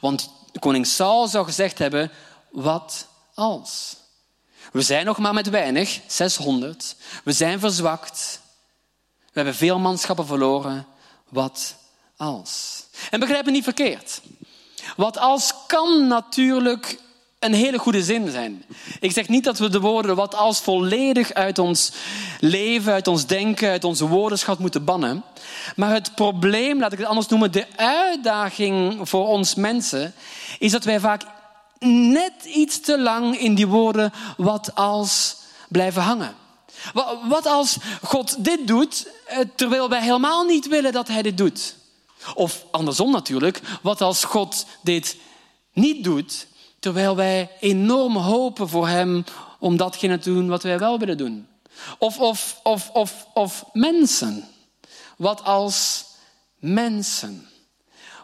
Want 0.00 0.30
koning 0.58 0.86
Saul 0.86 1.28
zou 1.28 1.44
gezegd 1.44 1.78
hebben, 1.78 2.10
wat 2.50 3.06
als? 3.34 3.96
We 4.72 4.82
zijn 4.82 5.04
nog 5.04 5.18
maar 5.18 5.34
met 5.34 5.50
weinig, 5.50 6.00
600. 6.06 6.96
We 7.24 7.32
zijn 7.32 7.60
verzwakt. 7.60 8.40
We 9.24 9.30
hebben 9.32 9.54
veel 9.54 9.78
manschappen 9.78 10.26
verloren. 10.26 10.86
Wat 11.28 11.76
als? 12.16 12.84
En 13.10 13.20
begrijp 13.20 13.44
me 13.44 13.50
niet 13.50 13.64
verkeerd. 13.64 14.20
Wat 14.96 15.18
als 15.18 15.52
kan 15.66 16.06
natuurlijk 16.06 17.00
een 17.38 17.54
hele 17.54 17.78
goede 17.78 18.02
zin 18.02 18.30
zijn. 18.30 18.64
Ik 19.00 19.12
zeg 19.12 19.28
niet 19.28 19.44
dat 19.44 19.58
we 19.58 19.68
de 19.68 19.80
woorden 19.80 20.16
wat 20.16 20.34
als 20.34 20.60
volledig 20.60 21.32
uit 21.32 21.58
ons 21.58 21.92
leven, 22.40 22.92
uit 22.92 23.08
ons 23.08 23.26
denken, 23.26 23.70
uit 23.70 23.84
onze 23.84 24.06
woordenschat 24.06 24.58
moeten 24.58 24.84
bannen. 24.84 25.24
Maar 25.76 25.92
het 25.92 26.14
probleem, 26.14 26.80
laat 26.80 26.92
ik 26.92 26.98
het 26.98 27.06
anders 27.06 27.28
noemen, 27.28 27.52
de 27.52 27.66
uitdaging 27.76 29.08
voor 29.08 29.26
ons 29.26 29.54
mensen, 29.54 30.14
is 30.58 30.72
dat 30.72 30.84
wij 30.84 31.00
vaak 31.00 31.22
net 31.78 32.44
iets 32.44 32.80
te 32.80 33.00
lang 33.00 33.38
in 33.38 33.54
die 33.54 33.66
woorden 33.66 34.12
wat 34.36 34.74
als 34.74 35.36
blijven 35.68 36.02
hangen. 36.02 36.34
Wat 37.28 37.46
als 37.46 37.76
God 38.02 38.44
dit 38.44 38.66
doet, 38.66 39.08
eh, 39.26 39.38
terwijl 39.54 39.88
wij 39.88 40.02
helemaal 40.02 40.44
niet 40.44 40.68
willen 40.68 40.92
dat 40.92 41.08
Hij 41.08 41.22
dit 41.22 41.38
doet? 41.38 41.74
Of 42.34 42.64
andersom 42.70 43.10
natuurlijk, 43.10 43.60
wat 43.82 44.00
als 44.00 44.24
God 44.24 44.66
dit 44.82 45.16
niet 45.72 46.04
doet, 46.04 46.46
terwijl 46.78 47.16
wij 47.16 47.50
enorm 47.60 48.16
hopen 48.16 48.68
voor 48.68 48.88
Hem 48.88 49.24
om 49.58 49.76
datgene 49.76 50.18
te 50.18 50.32
doen 50.32 50.48
wat 50.48 50.62
wij 50.62 50.78
wel 50.78 50.98
willen 50.98 51.18
doen. 51.18 51.46
Of, 51.98 52.18
of, 52.18 52.60
of, 52.62 52.90
of, 52.90 53.26
of 53.34 53.64
mensen. 53.72 54.48
Wat 55.16 55.44
als 55.44 56.04
mensen? 56.58 57.48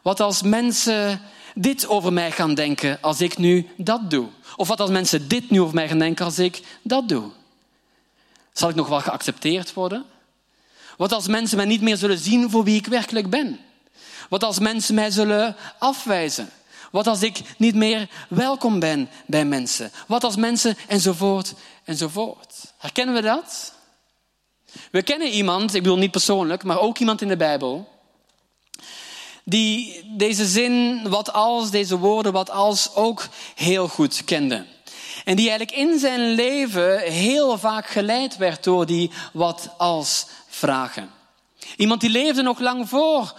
Wat 0.03 0.21
als 0.21 0.43
mensen 0.43 1.21
dit 1.55 1.89
over 1.89 2.13
mij 2.13 2.31
gaan 2.31 2.55
denken 2.55 2.99
als 3.01 3.21
ik 3.21 3.39
nu 3.39 3.69
dat 3.77 4.11
doe? 4.11 4.29
Of 4.57 4.69
wat 4.69 4.81
als 4.81 4.91
mensen 4.91 5.29
dit 5.29 5.51
nu 5.51 5.61
over 5.61 5.75
mij 5.75 5.89
gaan 5.89 5.99
denken 5.99 6.25
als 6.25 6.39
ik 6.39 6.63
dat 6.83 7.09
doe? 7.09 7.31
Zal 8.53 8.69
ik 8.69 8.75
nog 8.75 8.89
wel 8.89 9.01
geaccepteerd 9.01 9.75
worden? 9.75 10.05
Wat 10.97 11.13
als 11.13 11.27
mensen 11.27 11.57
mij 11.57 11.67
niet 11.67 11.81
meer 11.81 11.97
zullen 11.97 12.19
zien 12.19 12.51
voor 12.51 12.65
wie 12.65 12.77
ik 12.77 12.87
werkelijk 12.87 13.31
ben? 13.31 13.59
Wat 14.29 14.45
als 14.45 14.59
mensen 14.59 14.95
mij 14.95 15.11
zullen 15.11 15.57
afwijzen? 15.79 16.51
Wat 16.91 17.07
als 17.07 17.23
ik 17.23 17.41
niet 17.57 17.75
meer 17.75 18.09
welkom 18.29 18.81
ben 18.81 19.09
bij 19.27 19.45
mensen? 19.45 19.91
Wat 20.07 20.25
als 20.25 20.37
mensen 20.37 20.77
enzovoort 20.87 21.55
enzovoort. 21.89 22.73
Herkennen 22.79 23.15
we 23.15 23.21
dat? 23.21 23.73
We 24.91 25.03
kennen 25.03 25.29
iemand, 25.29 25.75
ik 25.75 25.83
bedoel 25.83 25.99
niet 25.99 26.11
persoonlijk, 26.11 26.65
maar 26.65 26.81
ook 26.81 26.99
iemand 26.99 27.23
in 27.23 27.29
de 27.29 27.37
Bijbel, 27.37 27.89
die 29.45 30.05
deze 30.17 30.47
zin, 30.47 31.01
wat 31.09 31.33
als, 31.33 31.71
deze 31.71 31.99
woorden, 31.99 32.33
wat 32.33 32.51
als, 32.51 32.95
ook 32.95 33.29
heel 33.55 33.89
goed 33.89 34.25
kende. 34.25 34.67
En 35.25 35.37
die 35.37 35.49
eigenlijk 35.49 35.79
in 35.79 35.99
zijn 35.99 36.21
leven 36.21 36.99
heel 36.99 37.59
vaak 37.59 37.87
geleid 37.87 38.37
werd 38.37 38.65
door 38.65 38.87
die 38.87 39.11
wat 39.33 39.71
als 39.79 40.27
vragen. 40.49 41.11
Iemand 41.77 42.01
die 42.01 42.11
leefde 42.11 42.43
nog 42.43 42.59
lang 42.59 42.89
voor 42.89 43.35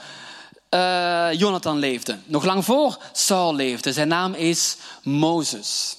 uh, 0.69 1.27
Jonathan 1.31 1.77
leefde. 1.77 2.17
Nog 2.25 2.45
lang 2.45 2.65
voor 2.65 2.97
Saul 3.11 3.55
leefde. 3.55 3.93
Zijn 3.93 4.07
naam 4.07 4.33
is 4.33 4.77
Mozes. 5.03 5.97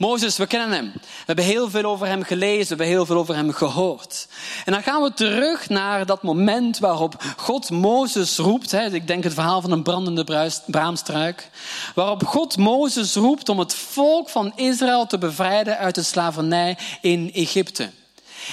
Mozes, 0.00 0.36
we 0.36 0.46
kennen 0.46 0.70
hem. 0.70 0.92
We 0.94 1.00
hebben 1.26 1.44
heel 1.44 1.70
veel 1.70 1.84
over 1.84 2.06
hem 2.06 2.22
gelezen, 2.22 2.62
we 2.62 2.68
hebben 2.68 2.86
heel 2.86 3.06
veel 3.06 3.16
over 3.16 3.34
hem 3.34 3.52
gehoord. 3.52 4.28
En 4.64 4.72
dan 4.72 4.82
gaan 4.82 5.02
we 5.02 5.14
terug 5.14 5.68
naar 5.68 6.06
dat 6.06 6.22
moment 6.22 6.78
waarop 6.78 7.22
God 7.36 7.70
Mozes 7.70 8.36
roept. 8.36 8.70
Hè, 8.70 8.94
ik 8.94 9.06
denk 9.06 9.24
het 9.24 9.34
verhaal 9.34 9.60
van 9.60 9.70
een 9.70 9.82
brandende 9.82 10.52
braamstruik. 10.66 11.50
Waarop 11.94 12.26
God 12.26 12.56
Mozes 12.56 13.14
roept 13.14 13.48
om 13.48 13.58
het 13.58 13.74
volk 13.74 14.28
van 14.28 14.52
Israël 14.56 15.06
te 15.06 15.18
bevrijden 15.18 15.78
uit 15.78 15.94
de 15.94 16.02
slavernij 16.02 16.78
in 17.00 17.30
Egypte. 17.32 17.90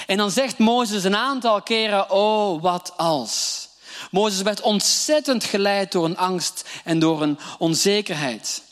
En 0.06 0.16
dan 0.16 0.30
zegt 0.30 0.58
Mozes 0.58 1.04
een 1.04 1.16
aantal 1.16 1.62
keren, 1.62 2.10
oh 2.10 2.62
wat 2.62 2.92
als. 2.96 3.67
Mozes 4.10 4.42
werd 4.42 4.60
ontzettend 4.60 5.44
geleid 5.44 5.92
door 5.92 6.04
een 6.04 6.16
angst 6.16 6.68
en 6.84 6.98
door 6.98 7.22
een 7.22 7.38
onzekerheid. 7.58 8.62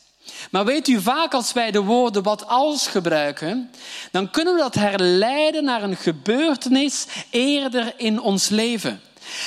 Maar 0.51 0.65
weet 0.65 0.89
u, 0.89 1.01
vaak 1.01 1.35
als 1.35 1.53
wij 1.53 1.71
de 1.71 1.83
woorden 1.83 2.23
wat 2.23 2.47
als 2.47 2.87
gebruiken, 2.87 3.71
dan 4.11 4.31
kunnen 4.31 4.55
we 4.55 4.61
dat 4.61 4.75
herleiden 4.75 5.65
naar 5.65 5.83
een 5.83 5.97
gebeurtenis 5.97 7.07
eerder 7.31 7.95
in 7.97 8.21
ons 8.21 8.49
leven. 8.49 9.01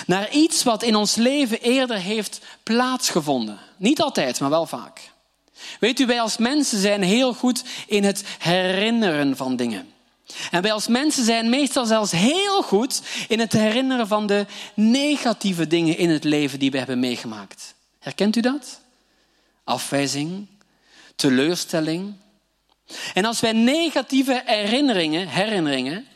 Naar 0.05 0.31
iets 0.31 0.63
wat 0.63 0.83
in 0.83 0.95
ons 0.95 1.15
leven 1.15 1.61
eerder 1.61 1.97
heeft 1.97 2.39
plaatsgevonden. 2.63 3.59
Niet 3.77 4.01
altijd, 4.01 4.39
maar 4.39 4.49
wel 4.49 4.65
vaak. 4.65 5.11
Weet 5.79 5.99
u, 5.99 6.05
wij 6.05 6.21
als 6.21 6.37
mensen 6.37 6.79
zijn 6.79 7.01
heel 7.01 7.33
goed 7.33 7.63
in 7.87 8.03
het 8.03 8.23
herinneren 8.39 9.37
van 9.37 9.55
dingen. 9.55 9.93
En 10.51 10.61
wij 10.61 10.71
als 10.71 10.87
mensen 10.87 11.23
zijn 11.23 11.49
meestal 11.49 11.85
zelfs 11.85 12.11
heel 12.11 12.61
goed 12.61 13.01
in 13.27 13.39
het 13.39 13.53
herinneren 13.53 14.07
van 14.07 14.27
de 14.27 14.45
negatieve 14.73 15.67
dingen 15.67 15.97
in 15.97 16.09
het 16.09 16.23
leven 16.23 16.59
die 16.59 16.71
we 16.71 16.77
hebben 16.77 16.99
meegemaakt. 16.99 17.73
Herkent 17.99 18.35
u 18.35 18.41
dat? 18.41 18.81
Afwijzing, 19.63 20.47
teleurstelling. 21.15 22.13
En 23.13 23.25
als 23.25 23.39
wij 23.39 23.51
negatieve 23.51 24.41
herinneringen, 24.45 25.27
herinneringen 25.27 26.07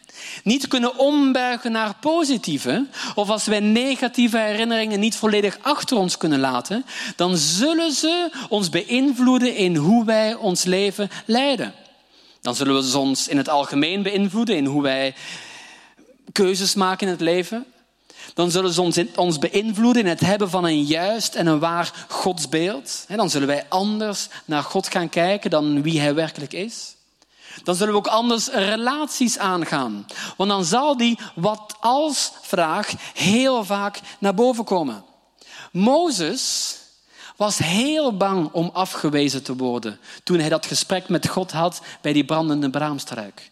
niet 0.43 0.67
kunnen 0.67 0.97
ombuigen 0.97 1.71
naar 1.71 1.95
positieve, 1.99 2.87
of 3.15 3.29
als 3.29 3.45
wij 3.45 3.59
negatieve 3.59 4.37
herinneringen 4.37 4.99
niet 4.99 5.15
volledig 5.15 5.57
achter 5.61 5.97
ons 5.97 6.17
kunnen 6.17 6.39
laten, 6.39 6.85
dan 7.15 7.37
zullen 7.37 7.91
ze 7.91 8.29
ons 8.49 8.69
beïnvloeden 8.69 9.55
in 9.55 9.75
hoe 9.75 10.05
wij 10.05 10.35
ons 10.35 10.63
leven 10.63 11.09
leiden. 11.25 11.73
Dan 12.43 12.55
zullen 12.55 12.91
we 12.91 12.97
ons 12.97 13.27
in 13.27 13.37
het 13.37 13.49
algemeen 13.49 14.03
beïnvloeden 14.03 14.55
in 14.55 14.65
hoe 14.65 14.81
wij 14.81 15.15
keuzes 16.31 16.73
maken 16.73 17.07
in 17.07 17.13
het 17.13 17.21
leven. 17.21 17.65
Dan 18.33 18.51
zullen 18.51 18.73
ze 18.73 19.07
ons, 19.15 19.39
beïnvloeden 19.39 20.03
in 20.03 20.09
het 20.09 20.19
hebben 20.19 20.49
van 20.49 20.63
een 20.65 20.83
juist 20.83 21.35
en 21.35 21.47
een 21.47 21.59
waar 21.59 22.05
godsbeeld. 22.07 23.05
Dan 23.07 23.29
zullen 23.29 23.47
wij 23.47 23.65
anders 23.69 24.27
naar 24.45 24.63
God 24.63 24.87
gaan 24.87 25.09
kijken 25.09 25.49
dan 25.49 25.81
wie 25.81 25.99
Hij 25.99 26.13
werkelijk 26.13 26.53
is. 26.53 26.95
Dan 27.63 27.75
zullen 27.75 27.93
we 27.93 27.99
ook 27.99 28.07
anders 28.07 28.47
relaties 28.47 29.37
aangaan. 29.37 30.05
Want 30.37 30.49
dan 30.49 30.65
zal 30.65 30.97
die 30.97 31.19
wat 31.35 31.75
als 31.79 32.31
vraag 32.41 32.93
heel 33.13 33.65
vaak 33.65 33.99
naar 34.19 34.33
boven 34.33 34.63
komen. 34.63 35.03
Mozes 35.71 36.77
was 37.35 37.57
heel 37.57 38.17
bang 38.17 38.49
om 38.51 38.69
afgewezen 38.73 39.43
te 39.43 39.55
worden 39.55 39.99
toen 40.23 40.39
hij 40.39 40.49
dat 40.49 40.65
gesprek 40.65 41.09
met 41.09 41.27
God 41.27 41.51
had 41.51 41.81
bij 42.01 42.13
die 42.13 42.25
brandende 42.25 42.69
braamstruik. 42.69 43.51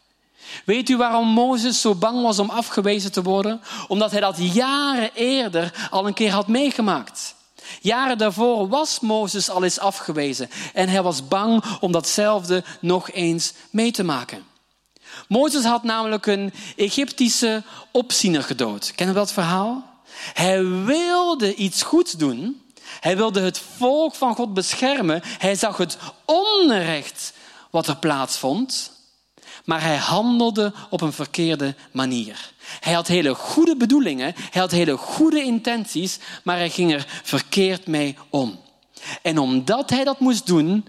Weet 0.66 0.90
u 0.90 0.98
waarom 0.98 1.28
Mozes 1.28 1.82
zo 1.82 1.96
bang 1.96 2.22
was 2.22 2.40
om 2.40 2.50
afgewezen 2.50 3.12
te 3.12 3.22
worden? 3.22 3.62
Omdat 3.88 4.12
hij 4.12 4.20
dat 4.20 4.54
jaren 4.54 5.10
eerder 5.14 5.88
al 5.90 6.08
een 6.08 6.14
keer 6.14 6.32
had 6.32 6.48
meegemaakt. 6.48 7.36
Jaren 7.82 8.18
daarvoor 8.18 8.68
was 8.68 9.00
Mozes 9.00 9.50
al 9.50 9.64
eens 9.64 9.80
afgewezen 9.80 10.50
en 10.74 10.90
hij 10.90 11.04
was 11.04 11.28
bang 11.28 11.64
om 11.80 11.92
datzelfde 11.92 12.64
nog 12.80 13.12
eens 13.12 13.54
mee 13.70 13.92
te 13.92 14.04
maken. 14.04 14.44
Mozes 15.28 15.64
had 15.64 15.84
namelijk 15.84 16.26
een 16.26 16.54
Egyptische 16.76 17.64
opziener 17.92 18.44
gedood. 18.44 18.92
Kennen 18.96 19.16
we 19.16 19.22
dat 19.22 19.32
verhaal? 19.32 19.90
Hij 20.34 20.66
wilde 20.66 21.56
iets 21.56 21.82
goeds 21.82 22.12
doen. 22.12 22.61
Hij 23.02 23.18
wilde 23.18 23.42
het 23.42 23.62
volk 23.78 24.16
van 24.16 24.36
God 24.36 24.54
beschermen. 24.54 25.22
Hij 25.24 25.56
zag 25.56 25.78
het 25.78 25.98
onrecht 26.26 27.34
wat 27.70 27.88
er 27.88 27.98
plaatsvond 27.98 28.92
maar 29.66 29.82
hij 29.82 29.96
handelde 29.96 30.74
op 30.90 31.02
een 31.02 31.14
verkeerde 31.14 31.76
manier. 31.92 32.54
Hij 32.80 32.94
had 32.94 33.08
hele 33.08 33.36
goede 33.36 33.76
bedoelingen, 33.76 34.34
hij 34.36 34.62
had 34.62 34.72
hele 34.72 34.98
goede 34.98 35.44
intenties, 35.44 36.20
maar 36.44 36.58
hij 36.58 36.70
ging 36.70 36.94
er 36.94 37.06
verkeerd 37.24 37.88
mee 37.88 38.18
om. 38.30 38.60
En 39.22 39.38
omdat 39.38 39.90
hij 39.90 40.04
dat 40.04 40.20
moest 40.20 40.46
doen, 40.46 40.86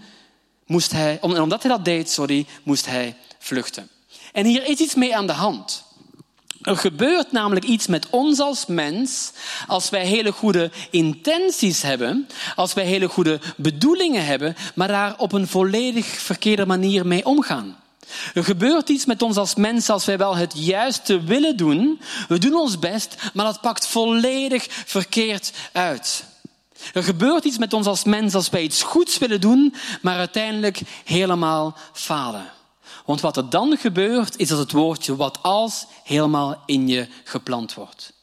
moest 0.65 0.91
hij, 0.91 1.17
omdat 1.21 1.63
hij 1.63 1.71
dat 1.71 1.85
deed, 1.85 2.09
sorry, 2.09 2.45
moest 2.63 2.85
hij 2.85 3.15
vluchten. 3.39 3.89
En 4.31 4.45
hier 4.45 4.65
is 4.65 4.79
iets 4.79 4.95
mee 4.95 5.15
aan 5.15 5.27
de 5.27 5.33
hand. 5.33 5.82
Er 6.63 6.77
gebeurt 6.77 7.31
namelijk 7.31 7.65
iets 7.65 7.87
met 7.87 8.07
ons 8.09 8.39
als 8.39 8.65
mens 8.65 9.31
als 9.67 9.89
wij 9.89 10.05
hele 10.05 10.31
goede 10.31 10.71
intenties 10.89 11.81
hebben, 11.81 12.27
als 12.55 12.73
wij 12.73 12.85
hele 12.85 13.07
goede 13.07 13.39
bedoelingen 13.55 14.25
hebben, 14.25 14.55
maar 14.75 14.87
daar 14.87 15.17
op 15.17 15.31
een 15.31 15.47
volledig 15.47 16.05
verkeerde 16.05 16.65
manier 16.65 17.07
mee 17.07 17.25
omgaan. 17.25 17.75
Er 18.33 18.43
gebeurt 18.43 18.89
iets 18.89 19.05
met 19.05 19.21
ons 19.21 19.37
als 19.37 19.55
mensen 19.55 19.93
als 19.93 20.05
wij 20.05 20.17
wel 20.17 20.35
het 20.35 20.53
juiste 20.55 21.23
willen 21.23 21.57
doen. 21.57 22.01
We 22.27 22.37
doen 22.37 22.53
ons 22.53 22.79
best, 22.79 23.15
maar 23.33 23.45
dat 23.45 23.61
pakt 23.61 23.87
volledig 23.87 24.67
verkeerd 24.69 25.51
uit. 25.71 26.25
Er 26.93 27.03
gebeurt 27.03 27.43
iets 27.43 27.57
met 27.57 27.73
ons 27.73 27.87
als 27.87 28.03
mens 28.03 28.33
als 28.33 28.49
wij 28.49 28.61
iets 28.61 28.83
goeds 28.83 29.17
willen 29.17 29.41
doen, 29.41 29.75
maar 30.01 30.17
uiteindelijk 30.17 30.81
helemaal 31.03 31.77
falen. 31.93 32.51
Want 33.05 33.21
wat 33.21 33.37
er 33.37 33.49
dan 33.49 33.77
gebeurt, 33.77 34.37
is 34.37 34.47
dat 34.47 34.57
het 34.57 34.71
woordje 34.71 35.15
wat 35.15 35.39
als 35.41 35.85
helemaal 36.03 36.63
in 36.65 36.87
je 36.87 37.07
geplant 37.23 37.73
wordt. 37.73 38.13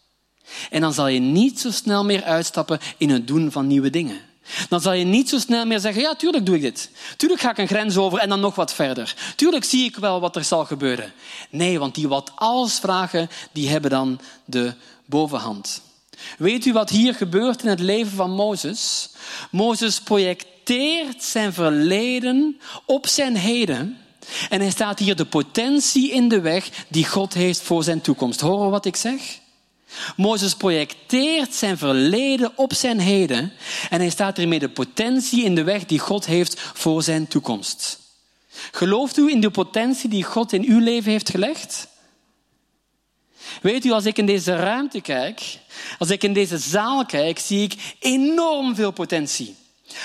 En 0.71 0.81
dan 0.81 0.93
zal 0.93 1.07
je 1.07 1.21
niet 1.21 1.61
zo 1.61 1.71
snel 1.71 2.05
meer 2.05 2.23
uitstappen 2.23 2.79
in 2.97 3.11
het 3.11 3.27
doen 3.27 3.53
van 3.53 3.67
nieuwe 3.67 3.91
dingen. 3.91 4.21
Dan 4.69 4.81
zal 4.81 4.93
je 4.93 5.05
niet 5.05 5.29
zo 5.29 5.39
snel 5.39 5.67
meer 5.67 5.81
zeggen, 5.81 6.03
ja, 6.03 6.15
tuurlijk 6.15 6.47
doe 6.47 6.55
ik 6.55 6.61
dit. 6.61 6.91
Tuurlijk 7.17 7.41
ga 7.41 7.51
ik 7.51 7.59
een 7.59 7.67
grens 7.67 7.97
over 7.97 8.19
en 8.19 8.29
dan 8.29 8.41
nog 8.41 8.55
wat 8.55 8.75
verder. 8.75 9.15
Tuurlijk 9.37 9.65
zie 9.65 9.85
ik 9.85 9.97
wel 9.97 10.21
wat 10.21 10.37
er 10.37 10.45
zal 10.45 10.65
gebeuren. 10.65 11.13
Nee, 11.51 11.79
want 11.79 11.95
die 11.95 12.09
wat 12.09 12.33
als 12.35 12.79
vragen, 12.79 13.31
die 13.53 13.69
hebben 13.69 13.91
dan 13.91 14.21
de 14.45 14.75
bovenhand. 15.05 15.83
Weet 16.39 16.65
u 16.65 16.73
wat 16.73 16.91
hier 16.91 17.15
gebeurt 17.15 17.63
in 17.63 17.69
het 17.69 17.81
leven 17.81 18.13
van 18.13 18.31
Mozes? 18.31 19.11
Mozes 19.51 20.01
projecteert 20.01 21.23
zijn 21.23 21.53
verleden 21.53 22.61
op 22.85 23.07
zijn 23.07 23.37
heden. 23.37 23.99
En 24.49 24.61
hij 24.61 24.71
staat 24.71 24.99
hier 24.99 25.17
de 25.17 25.25
potentie 25.25 26.11
in 26.11 26.29
de 26.29 26.41
weg 26.41 26.71
die 26.89 27.07
God 27.07 27.35
heeft 27.35 27.63
voor 27.63 27.85
zijn 27.85 28.01
toekomst. 28.01 28.41
Horen 28.41 28.71
wat 28.71 28.85
ik 28.85 28.97
zeg? 28.97 29.39
Mozes 30.17 30.55
projecteert 30.55 31.55
zijn 31.55 31.79
verleden 31.79 32.53
op 32.57 32.75
zijn 32.75 33.01
heden 33.01 33.53
en 33.91 34.01
hij 34.01 34.11
staat 34.11 34.39
ermee 34.39 34.59
de 34.59 34.69
potentie 34.69 35.45
in 35.45 35.55
de 35.55 35.63
weg 35.63 35.85
die 35.85 35.99
God 35.99 36.27
heeft 36.27 36.61
voor 36.75 37.03
zijn 37.03 37.29
toekomst. 37.29 37.99
Gelooft 38.71 39.17
u 39.17 39.31
in 39.31 39.41
de 39.41 39.51
potentie 39.51 40.09
die 40.09 40.25
God 40.25 40.53
in 40.53 40.65
uw 40.65 40.79
leven 40.79 41.11
heeft 41.11 41.31
gelegd? 41.31 41.89
Weet 43.63 43.85
u, 43.85 43.91
als 43.91 44.05
ik 44.05 44.19
in 44.19 44.27
deze 44.27 44.57
ruimte 44.57 45.01
kijk, 45.01 45.59
als 45.99 46.11
ik 46.11 46.23
in 46.23 46.33
deze 46.33 46.59
zaal 46.59 47.07
kijk, 47.07 47.39
zie 47.39 47.63
ik 47.63 47.97
enorm 47.99 48.75
veel 48.75 48.91
potentie. 48.91 49.57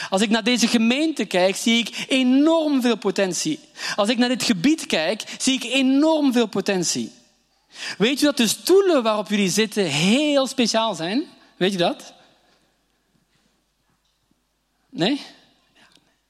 Als 0.10 0.21
ik 0.21 0.30
naar 0.30 0.43
deze 0.43 0.67
gemeente 0.67 1.26
kijk, 1.26 1.56
zie 1.56 1.78
ik 1.78 2.06
enorm 2.08 2.82
veel 2.82 2.98
potentie. 2.98 3.60
Als 3.95 4.10
ik 4.10 4.17
naar 4.17 4.30
dit 4.30 4.43
gebied 4.43 4.86
kijk, 4.86 5.24
zie 5.38 5.54
ik 5.54 5.63
enorm 5.63 6.34
veel 6.34 6.48
potentie. 6.48 7.12
Weet 7.98 8.19
je 8.19 8.26
dat 8.26 8.38
de 8.38 8.48
stoelen 8.48 9.04
waarop 9.04 9.30
jullie 9.30 9.50
zitten 9.50 9.84
heel 9.86 10.48
speciaal 10.48 10.95
zijn? 10.95 11.24
Weet 11.58 11.71
je 11.71 11.78
dat? 11.78 12.13
Nee? 14.89 15.21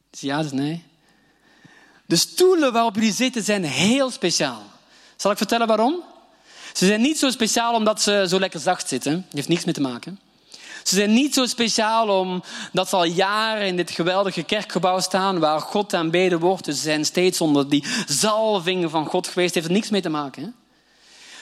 Dus 0.09 0.21
ja, 0.21 0.41
dus 0.41 0.51
nee. 0.51 0.83
De 2.05 2.15
stoelen 2.15 2.73
waarop 2.73 2.95
jullie 2.95 3.13
zitten 3.13 3.43
zijn 3.43 3.63
heel 3.63 4.11
speciaal. 4.11 4.63
Zal 5.15 5.31
ik 5.31 5.37
vertellen 5.37 5.67
waarom? 5.67 6.03
Ze 6.73 6.85
zijn 6.85 7.01
niet 7.01 7.19
zo 7.19 7.29
speciaal 7.29 7.73
omdat 7.73 8.01
ze 8.01 8.25
zo 8.29 8.39
lekker 8.39 8.59
zacht 8.59 8.87
zitten. 8.87 9.13
Dat 9.13 9.33
heeft 9.33 9.47
niks 9.47 9.65
mee 9.65 9.73
te 9.73 9.81
maken. 9.81 10.19
Ze 10.87 10.95
zijn 10.95 11.13
niet 11.13 11.33
zo 11.33 11.45
speciaal 11.45 12.19
omdat 12.19 12.89
ze 12.89 12.95
al 12.95 13.03
jaren 13.05 13.67
in 13.67 13.75
dit 13.75 13.91
geweldige 13.91 14.43
kerkgebouw 14.43 14.99
staan 14.99 15.39
waar 15.39 15.59
God 15.59 15.93
aanbeden 15.93 16.39
wordt. 16.39 16.65
Ze 16.65 16.73
zijn 16.73 17.05
steeds 17.05 17.41
onder 17.41 17.69
die 17.69 17.83
zalving 18.07 18.91
van 18.91 19.05
God 19.05 19.27
geweest. 19.27 19.53
Dat 19.53 19.63
heeft 19.63 19.67
er 19.67 19.79
niks 19.79 19.89
mee 19.89 20.01
te 20.01 20.09
maken. 20.09 20.55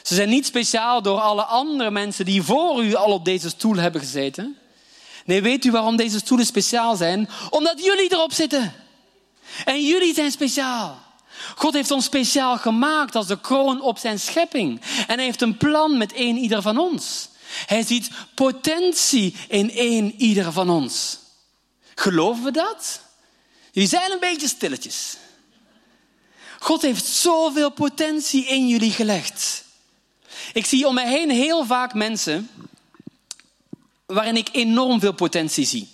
Ze 0.03 0.15
zijn 0.15 0.29
niet 0.29 0.45
speciaal 0.45 1.01
door 1.01 1.19
alle 1.19 1.43
andere 1.43 1.91
mensen 1.91 2.25
die 2.25 2.43
voor 2.43 2.83
u 2.83 2.95
al 2.95 3.11
op 3.11 3.25
deze 3.25 3.49
stoel 3.49 3.75
hebben 3.75 4.01
gezeten. 4.01 4.57
Nee, 5.25 5.41
weet 5.41 5.65
u 5.65 5.71
waarom 5.71 5.95
deze 5.95 6.19
stoelen 6.19 6.45
speciaal 6.45 6.95
zijn? 6.95 7.29
Omdat 7.49 7.83
jullie 7.83 8.11
erop 8.11 8.33
zitten. 8.33 8.73
En 9.65 9.85
jullie 9.85 10.13
zijn 10.13 10.31
speciaal. 10.31 10.97
God 11.55 11.73
heeft 11.73 11.91
ons 11.91 12.05
speciaal 12.05 12.57
gemaakt 12.57 13.15
als 13.15 13.27
de 13.27 13.39
kroon 13.39 13.81
op 13.81 13.97
zijn 13.97 14.19
schepping. 14.19 14.81
En 15.07 15.15
hij 15.15 15.25
heeft 15.25 15.41
een 15.41 15.57
plan 15.57 15.97
met 15.97 16.13
één 16.13 16.37
ieder 16.37 16.61
van 16.61 16.77
ons. 16.77 17.31
Hij 17.65 17.83
ziet 17.83 18.09
potentie 18.35 19.35
in 19.47 19.71
één 19.71 20.13
ieder 20.17 20.51
van 20.51 20.69
ons. 20.69 21.19
Geloven 21.95 22.43
we 22.43 22.51
dat? 22.51 23.01
Jullie 23.71 23.89
zijn 23.89 24.11
een 24.11 24.19
beetje 24.19 24.47
stilletjes. 24.47 25.17
God 26.59 26.81
heeft 26.81 27.05
zoveel 27.05 27.71
potentie 27.71 28.45
in 28.45 28.67
jullie 28.67 28.91
gelegd. 28.91 29.63
Ik 30.53 30.65
zie 30.65 30.87
om 30.87 30.93
mij 30.93 31.09
heen 31.09 31.29
heel 31.29 31.65
vaak 31.65 31.93
mensen 31.93 32.49
waarin 34.05 34.37
ik 34.37 34.49
enorm 34.51 34.99
veel 34.99 35.13
potentie 35.13 35.65
zie. 35.65 35.89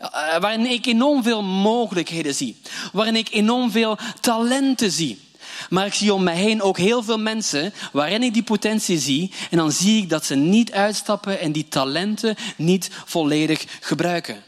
Uh, 0.00 0.36
waarin 0.38 0.66
ik 0.66 0.86
enorm 0.86 1.22
veel 1.22 1.42
mogelijkheden 1.42 2.34
zie. 2.34 2.60
Waarin 2.92 3.16
ik 3.16 3.30
enorm 3.30 3.70
veel 3.70 3.98
talenten 4.20 4.90
zie. 4.90 5.20
Maar 5.68 5.86
ik 5.86 5.94
zie 5.94 6.14
om 6.14 6.22
mij 6.22 6.36
heen 6.36 6.62
ook 6.62 6.78
heel 6.78 7.02
veel 7.02 7.18
mensen 7.18 7.72
waarin 7.92 8.22
ik 8.22 8.32
die 8.34 8.42
potentie 8.42 8.98
zie. 8.98 9.32
En 9.50 9.56
dan 9.56 9.72
zie 9.72 10.02
ik 10.02 10.08
dat 10.08 10.24
ze 10.24 10.34
niet 10.34 10.72
uitstappen 10.72 11.40
en 11.40 11.52
die 11.52 11.68
talenten 11.68 12.36
niet 12.56 12.90
volledig 13.04 13.66
gebruiken. 13.80 14.42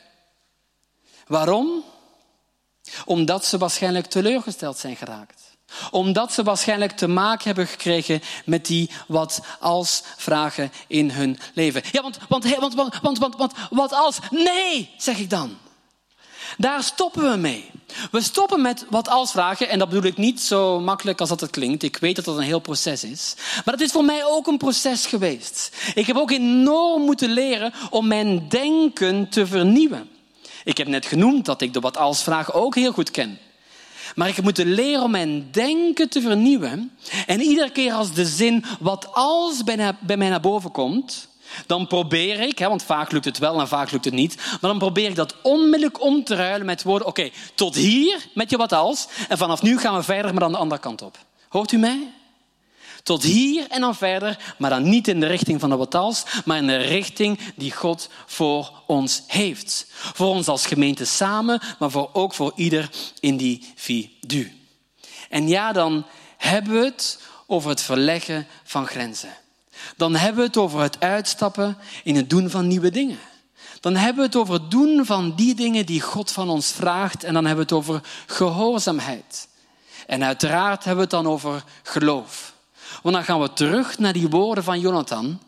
Waarom? 1.27 1.85
Omdat 3.05 3.44
ze 3.44 3.59
waarschijnlijk 3.59 4.07
teleurgesteld 4.07 4.79
zijn 4.79 4.96
geraakt. 4.96 5.42
Omdat 5.90 6.33
ze 6.33 6.42
waarschijnlijk 6.42 6.92
te 6.92 7.07
maken 7.07 7.44
hebben 7.44 7.66
gekregen 7.66 8.22
met 8.44 8.66
die 8.66 8.90
wat-als 9.07 10.03
vragen 10.16 10.72
in 10.87 11.11
hun 11.11 11.38
leven. 11.55 11.83
Ja, 11.92 12.03
want, 12.03 12.18
want, 12.29 12.57
want, 12.57 12.75
want, 12.75 12.98
want, 13.01 13.18
want, 13.18 13.37
want 13.37 13.53
wat 13.70 13.92
als? 13.92 14.18
Nee, 14.31 14.90
zeg 14.96 15.18
ik 15.18 15.31
dan. 15.31 15.59
Daar 16.59 16.83
stoppen 16.83 17.31
we 17.31 17.37
mee. 17.37 17.71
We 18.11 18.21
stoppen 18.21 18.61
met 18.61 18.87
wat 18.91 19.09
als 19.09 19.31
vragen, 19.31 19.69
en 19.69 19.79
dat 19.79 19.88
bedoel 19.88 20.05
ik 20.05 20.17
niet 20.17 20.41
zo 20.41 20.81
makkelijk 20.81 21.21
als 21.21 21.29
dat 21.29 21.41
het 21.41 21.51
klinkt. 21.51 21.83
Ik 21.83 21.97
weet 21.97 22.17
dat 22.17 22.25
dat 22.25 22.37
een 22.37 22.43
heel 22.43 22.59
proces 22.59 23.05
is. 23.05 23.35
Maar 23.65 23.75
het 23.75 23.83
is 23.83 23.93
voor 23.93 24.05
mij 24.05 24.25
ook 24.25 24.47
een 24.47 24.59
proces 24.59 25.07
geweest. 25.07 25.77
Ik 25.95 26.07
heb 26.07 26.17
ook 26.17 26.31
enorm 26.31 27.03
moeten 27.03 27.31
leren 27.31 27.73
om 27.91 28.07
mijn 28.07 28.49
denken 28.49 29.29
te 29.29 29.47
vernieuwen. 29.47 30.11
Ik 30.65 30.77
heb 30.77 30.87
net 30.87 31.07
genoemd 31.07 31.45
dat 31.45 31.61
ik 31.61 31.73
de 31.73 31.81
wat 31.81 31.97
als 31.97 32.23
vraag 32.23 32.53
ook 32.53 32.75
heel 32.75 32.93
goed 32.93 33.11
ken. 33.11 33.38
Maar 34.15 34.29
ik 34.29 34.35
heb 34.35 34.45
moeten 34.45 34.73
leren 34.73 35.03
om 35.03 35.11
mijn 35.11 35.49
denken 35.51 36.09
te 36.09 36.21
vernieuwen. 36.21 36.93
En 37.27 37.41
iedere 37.41 37.71
keer 37.71 37.93
als 37.93 38.12
de 38.12 38.27
zin 38.27 38.65
wat 38.81 39.09
als 39.12 39.65
bij 40.01 40.17
mij 40.17 40.29
naar 40.29 40.41
boven 40.41 40.71
komt, 40.71 41.29
dan 41.67 41.87
probeer 41.87 42.41
ik, 42.41 42.59
want 42.59 42.83
vaak 42.83 43.12
lukt 43.12 43.25
het 43.25 43.38
wel 43.38 43.61
en 43.61 43.69
vaak 43.69 43.91
lukt 43.91 44.05
het 44.05 44.15
niet, 44.15 44.37
maar 44.37 44.71
dan 44.71 44.79
probeer 44.79 45.09
ik 45.09 45.17
dat 45.17 45.35
onmiddellijk 45.43 46.03
om 46.03 46.25
te 46.25 46.35
ruilen 46.35 46.67
met 46.67 46.83
woorden, 46.83 47.09
oké, 47.09 47.31
tot 47.55 47.75
hier 47.75 48.27
met 48.35 48.51
je 48.51 48.57
wat 48.57 48.73
als, 48.73 49.09
en 49.29 49.38
vanaf 49.38 49.62
nu 49.62 49.79
gaan 49.79 49.97
we 49.97 50.03
verder, 50.03 50.31
maar 50.31 50.41
dan 50.41 50.53
de 50.53 50.59
andere 50.59 50.81
kant 50.81 51.03
op. 51.03 51.19
Hoort 51.49 51.73
u 51.73 51.77
mij? 51.77 52.12
Tot 53.03 53.23
hier 53.23 53.67
en 53.69 53.81
dan 53.81 53.95
verder, 53.95 54.55
maar 54.59 54.71
dan 54.71 54.88
niet 54.88 55.09
in 55.09 55.21
de 55.21 55.27
richting 55.27 55.61
van 55.61 55.71
de 55.71 55.77
wat 55.77 55.95
als, 55.95 56.25
maar 56.45 56.57
in 56.57 56.67
de 56.67 56.77
richting 56.77 57.38
die 57.57 57.73
God 57.73 58.09
voor 58.27 58.73
ons 58.87 59.23
heeft. 59.27 59.87
Voor 59.91 60.27
ons 60.27 60.49
als 60.49 60.67
gemeente 60.67 61.05
samen, 61.05 61.61
maar 61.79 61.91
voor, 61.91 62.11
ook 62.12 62.35
voor 62.35 62.53
ieder 62.55 62.91
individu. 63.21 64.53
En 65.29 65.49
ja, 65.49 65.73
dan 65.73 66.07
hebben 66.37 66.73
we 66.73 66.85
het 66.85 67.21
over 67.47 67.71
het 67.71 67.81
verleggen 67.81 68.47
van 68.65 68.87
grenzen 68.87 69.35
dan 69.97 70.14
hebben 70.14 70.40
we 70.40 70.47
het 70.47 70.57
over 70.57 70.81
het 70.81 71.01
uitstappen 71.01 71.79
in 72.05 72.16
het 72.16 72.31
doen 72.31 72.51
van 72.51 72.66
nieuwe 72.66 72.90
dingen. 72.90 73.18
Dan 73.81 73.97
hebben 73.97 74.16
we 74.16 74.23
het 74.23 74.37
over 74.37 74.55
het 74.55 74.71
doen 74.71 75.07
van 75.07 75.35
die 75.35 75.55
dingen 75.55 75.87
die 75.87 76.01
God 76.01 76.31
van 76.31 76.49
ons 76.49 76.73
vraagt. 76.73 77.25
En 77.25 77.35
dan 77.35 77.45
hebben 77.45 77.66
we 77.66 77.75
het 77.75 77.85
over 77.85 78.01
gehoorzaamheid. 78.27 79.49
En 80.07 80.25
uiteraard 80.25 80.85
hebben 80.85 81.09
we 81.09 81.16
het 81.16 81.25
dan 81.25 81.33
over 81.33 81.64
geloof. 81.83 82.55
Want 83.03 83.14
dan 83.14 83.25
gaan 83.25 83.40
we 83.40 83.53
terug 83.53 83.99
naar 83.99 84.12
die 84.12 84.29
woorden 84.29 84.64
van 84.64 84.81
Jonathan. 84.81 85.40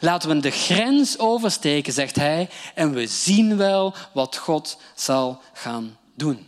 Laten 0.00 0.28
we 0.28 0.40
de 0.40 0.50
grens 0.50 1.18
oversteken, 1.18 1.92
zegt 1.92 2.16
hij, 2.16 2.48
en 2.74 2.92
we 2.92 3.06
zien 3.06 3.56
wel 3.56 3.94
wat 4.12 4.36
God 4.36 4.78
zal 4.94 5.40
gaan 5.52 5.96
doen. 6.14 6.46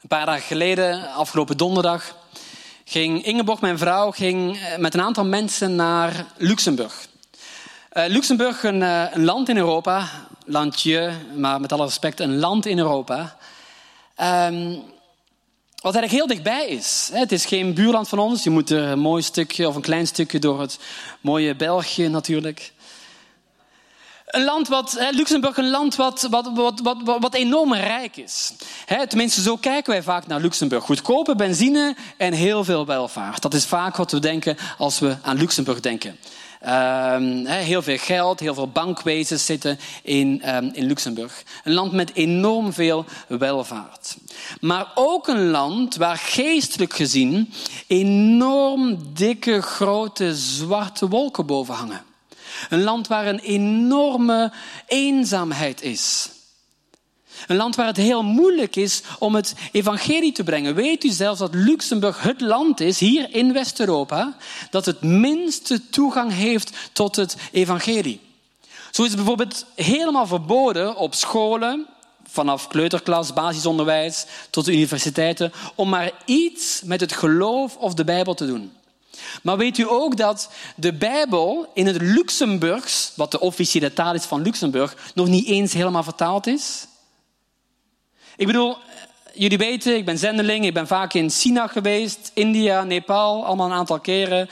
Een 0.00 0.08
paar 0.08 0.26
dagen 0.26 0.42
geleden, 0.42 1.12
afgelopen 1.12 1.56
donderdag, 1.56 2.16
ging 2.90 3.24
Ingeborg, 3.24 3.60
mijn 3.60 3.78
vrouw, 3.78 4.10
ging 4.10 4.56
eh, 4.56 4.78
met 4.78 4.94
een 4.94 5.00
aantal 5.00 5.24
mensen 5.24 5.74
naar 5.74 6.26
Luxemburg. 6.36 7.06
Uh, 7.92 8.04
Luxemburg, 8.06 8.62
een, 8.62 8.80
uh, 8.80 9.04
een, 9.12 9.24
land 9.24 9.48
in 9.48 9.56
Europa, 9.56 10.08
landje, 10.44 11.12
maar 11.36 11.60
met 11.60 11.72
alle 11.72 11.84
respect 11.84 12.20
een 12.20 12.38
land 12.38 12.66
in 12.66 12.78
Europa. 12.78 13.36
Um, 14.22 14.82
wat 15.82 15.94
eigenlijk 15.94 16.10
heel 16.10 16.26
dichtbij 16.26 16.66
is. 16.66 17.10
Het 17.12 17.32
is 17.32 17.44
geen 17.44 17.74
buurland 17.74 18.08
van 18.08 18.18
ons. 18.18 18.44
Je 18.44 18.50
moet 18.50 18.70
er 18.70 18.82
een 18.82 18.98
mooi 18.98 19.22
stukje 19.22 19.68
of 19.68 19.74
een 19.74 19.80
klein 19.80 20.06
stukje 20.06 20.38
door 20.38 20.60
het 20.60 20.78
mooie 21.20 21.54
België 21.54 22.08
natuurlijk. 22.08 22.72
Een 24.30 24.44
land 24.44 24.68
wat, 24.68 25.08
Luxemburg, 25.10 25.56
een 25.56 25.70
land 25.70 25.96
wat, 25.96 26.26
wat, 26.30 26.50
wat, 26.54 26.80
wat, 26.82 27.18
wat 27.20 27.34
enorm 27.34 27.74
rijk 27.74 28.16
is. 28.16 28.52
tenminste, 29.08 29.42
zo 29.42 29.56
kijken 29.56 29.92
wij 29.92 30.02
vaak 30.02 30.26
naar 30.26 30.40
Luxemburg. 30.40 30.84
Goedkope 30.84 31.34
benzine 31.34 31.96
en 32.16 32.32
heel 32.32 32.64
veel 32.64 32.86
welvaart. 32.86 33.42
Dat 33.42 33.54
is 33.54 33.64
vaak 33.64 33.96
wat 33.96 34.12
we 34.12 34.18
denken 34.18 34.56
als 34.78 34.98
we 34.98 35.16
aan 35.22 35.36
Luxemburg 35.36 35.80
denken. 35.80 36.18
Um, 36.66 37.46
heel 37.46 37.82
veel 37.82 37.98
geld, 37.98 38.40
heel 38.40 38.54
veel 38.54 38.68
bankwezens 38.68 39.44
zitten 39.44 39.78
in, 40.02 40.54
um, 40.54 40.70
in 40.72 40.86
Luxemburg. 40.86 41.42
Een 41.64 41.72
land 41.72 41.92
met 41.92 42.14
enorm 42.14 42.72
veel 42.72 43.04
welvaart. 43.28 44.16
Maar 44.60 44.92
ook 44.94 45.28
een 45.28 45.50
land 45.50 45.96
waar 45.96 46.16
geestelijk 46.16 46.92
gezien 46.92 47.52
enorm 47.86 48.98
dikke, 49.14 49.62
grote, 49.62 50.36
zwarte 50.36 51.08
wolken 51.08 51.46
boven 51.46 51.74
hangen. 51.74 52.09
Een 52.68 52.82
land 52.82 53.06
waar 53.06 53.26
een 53.26 53.38
enorme 53.38 54.52
eenzaamheid 54.86 55.82
is. 55.82 56.30
Een 57.46 57.56
land 57.56 57.76
waar 57.76 57.86
het 57.86 57.96
heel 57.96 58.22
moeilijk 58.22 58.76
is 58.76 59.02
om 59.18 59.34
het 59.34 59.54
evangelie 59.72 60.32
te 60.32 60.44
brengen. 60.44 60.74
Weet 60.74 61.04
u 61.04 61.08
zelfs 61.08 61.38
dat 61.38 61.54
Luxemburg 61.54 62.22
het 62.22 62.40
land 62.40 62.80
is, 62.80 62.98
hier 62.98 63.34
in 63.34 63.52
West-Europa, 63.52 64.36
dat 64.70 64.86
het 64.86 65.02
minste 65.02 65.88
toegang 65.90 66.32
heeft 66.32 66.72
tot 66.92 67.16
het 67.16 67.36
evangelie. 67.52 68.20
Zo 68.90 69.02
is 69.02 69.08
het 69.08 69.16
bijvoorbeeld 69.16 69.66
helemaal 69.74 70.26
verboden 70.26 70.96
op 70.96 71.14
scholen, 71.14 71.86
vanaf 72.26 72.68
kleuterklas, 72.68 73.32
basisonderwijs 73.32 74.26
tot 74.50 74.64
de 74.64 74.72
universiteiten, 74.72 75.52
om 75.74 75.88
maar 75.88 76.12
iets 76.24 76.82
met 76.84 77.00
het 77.00 77.12
geloof 77.12 77.76
of 77.76 77.94
de 77.94 78.04
Bijbel 78.04 78.34
te 78.34 78.46
doen. 78.46 78.72
Maar 79.42 79.56
weet 79.56 79.78
u 79.78 79.88
ook 79.88 80.16
dat 80.16 80.50
de 80.76 80.92
Bijbel 80.92 81.70
in 81.74 81.86
het 81.86 82.02
Luxemburgs, 82.02 83.12
wat 83.16 83.30
de 83.30 83.40
officiële 83.40 83.92
taal 83.92 84.14
is 84.14 84.24
van 84.24 84.42
Luxemburg, 84.42 84.96
nog 85.14 85.28
niet 85.28 85.46
eens 85.46 85.72
helemaal 85.72 86.02
vertaald 86.02 86.46
is? 86.46 86.86
Ik 88.36 88.46
bedoel, 88.46 88.76
jullie 89.34 89.58
weten, 89.58 89.96
ik 89.96 90.04
ben 90.04 90.18
zendeling, 90.18 90.64
ik 90.64 90.74
ben 90.74 90.86
vaak 90.86 91.14
in 91.14 91.30
China 91.30 91.66
geweest, 91.66 92.30
India, 92.34 92.84
Nepal, 92.84 93.44
allemaal 93.44 93.66
een 93.66 93.76
aantal 93.76 94.00
keren, 94.00 94.48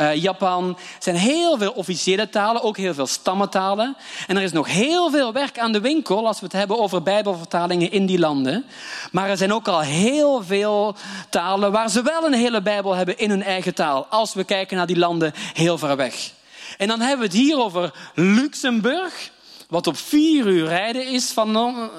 uh, 0.00 0.14
Japan. 0.14 0.68
Er 0.68 1.02
zijn 1.02 1.16
heel 1.16 1.58
veel 1.58 1.70
officiële 1.70 2.28
talen, 2.28 2.62
ook 2.62 2.76
heel 2.76 2.94
veel 2.94 3.06
stammentalen. 3.06 3.96
En 4.26 4.36
er 4.36 4.42
is 4.42 4.52
nog 4.52 4.66
heel 4.66 5.10
veel 5.10 5.32
werk 5.32 5.58
aan 5.58 5.72
de 5.72 5.80
winkel 5.80 6.26
als 6.26 6.38
we 6.38 6.44
het 6.44 6.54
hebben 6.54 6.78
over 6.78 7.02
bijbelvertalingen 7.02 7.90
in 7.90 8.06
die 8.06 8.18
landen. 8.18 8.64
Maar 9.12 9.28
er 9.28 9.36
zijn 9.36 9.52
ook 9.52 9.68
al 9.68 9.80
heel 9.80 10.42
veel 10.42 10.96
talen 11.30 11.72
waar 11.72 11.90
ze 11.90 12.02
wel 12.02 12.26
een 12.26 12.34
hele 12.34 12.62
bijbel 12.62 12.94
hebben 12.94 13.18
in 13.18 13.30
hun 13.30 13.42
eigen 13.42 13.74
taal, 13.74 14.06
als 14.06 14.34
we 14.34 14.44
kijken 14.44 14.76
naar 14.76 14.86
die 14.86 14.98
landen 14.98 15.32
heel 15.54 15.78
ver 15.78 15.96
weg. 15.96 16.30
En 16.78 16.88
dan 16.88 17.00
hebben 17.00 17.18
we 17.18 17.24
het 17.24 17.42
hier 17.42 17.58
over 17.58 17.92
Luxemburg, 18.14 19.30
wat 19.72 19.86
op 19.86 19.96
vier 19.96 20.46
uur 20.46 20.66
rijden 20.66 21.06
is 21.06 21.30
van 21.30 21.90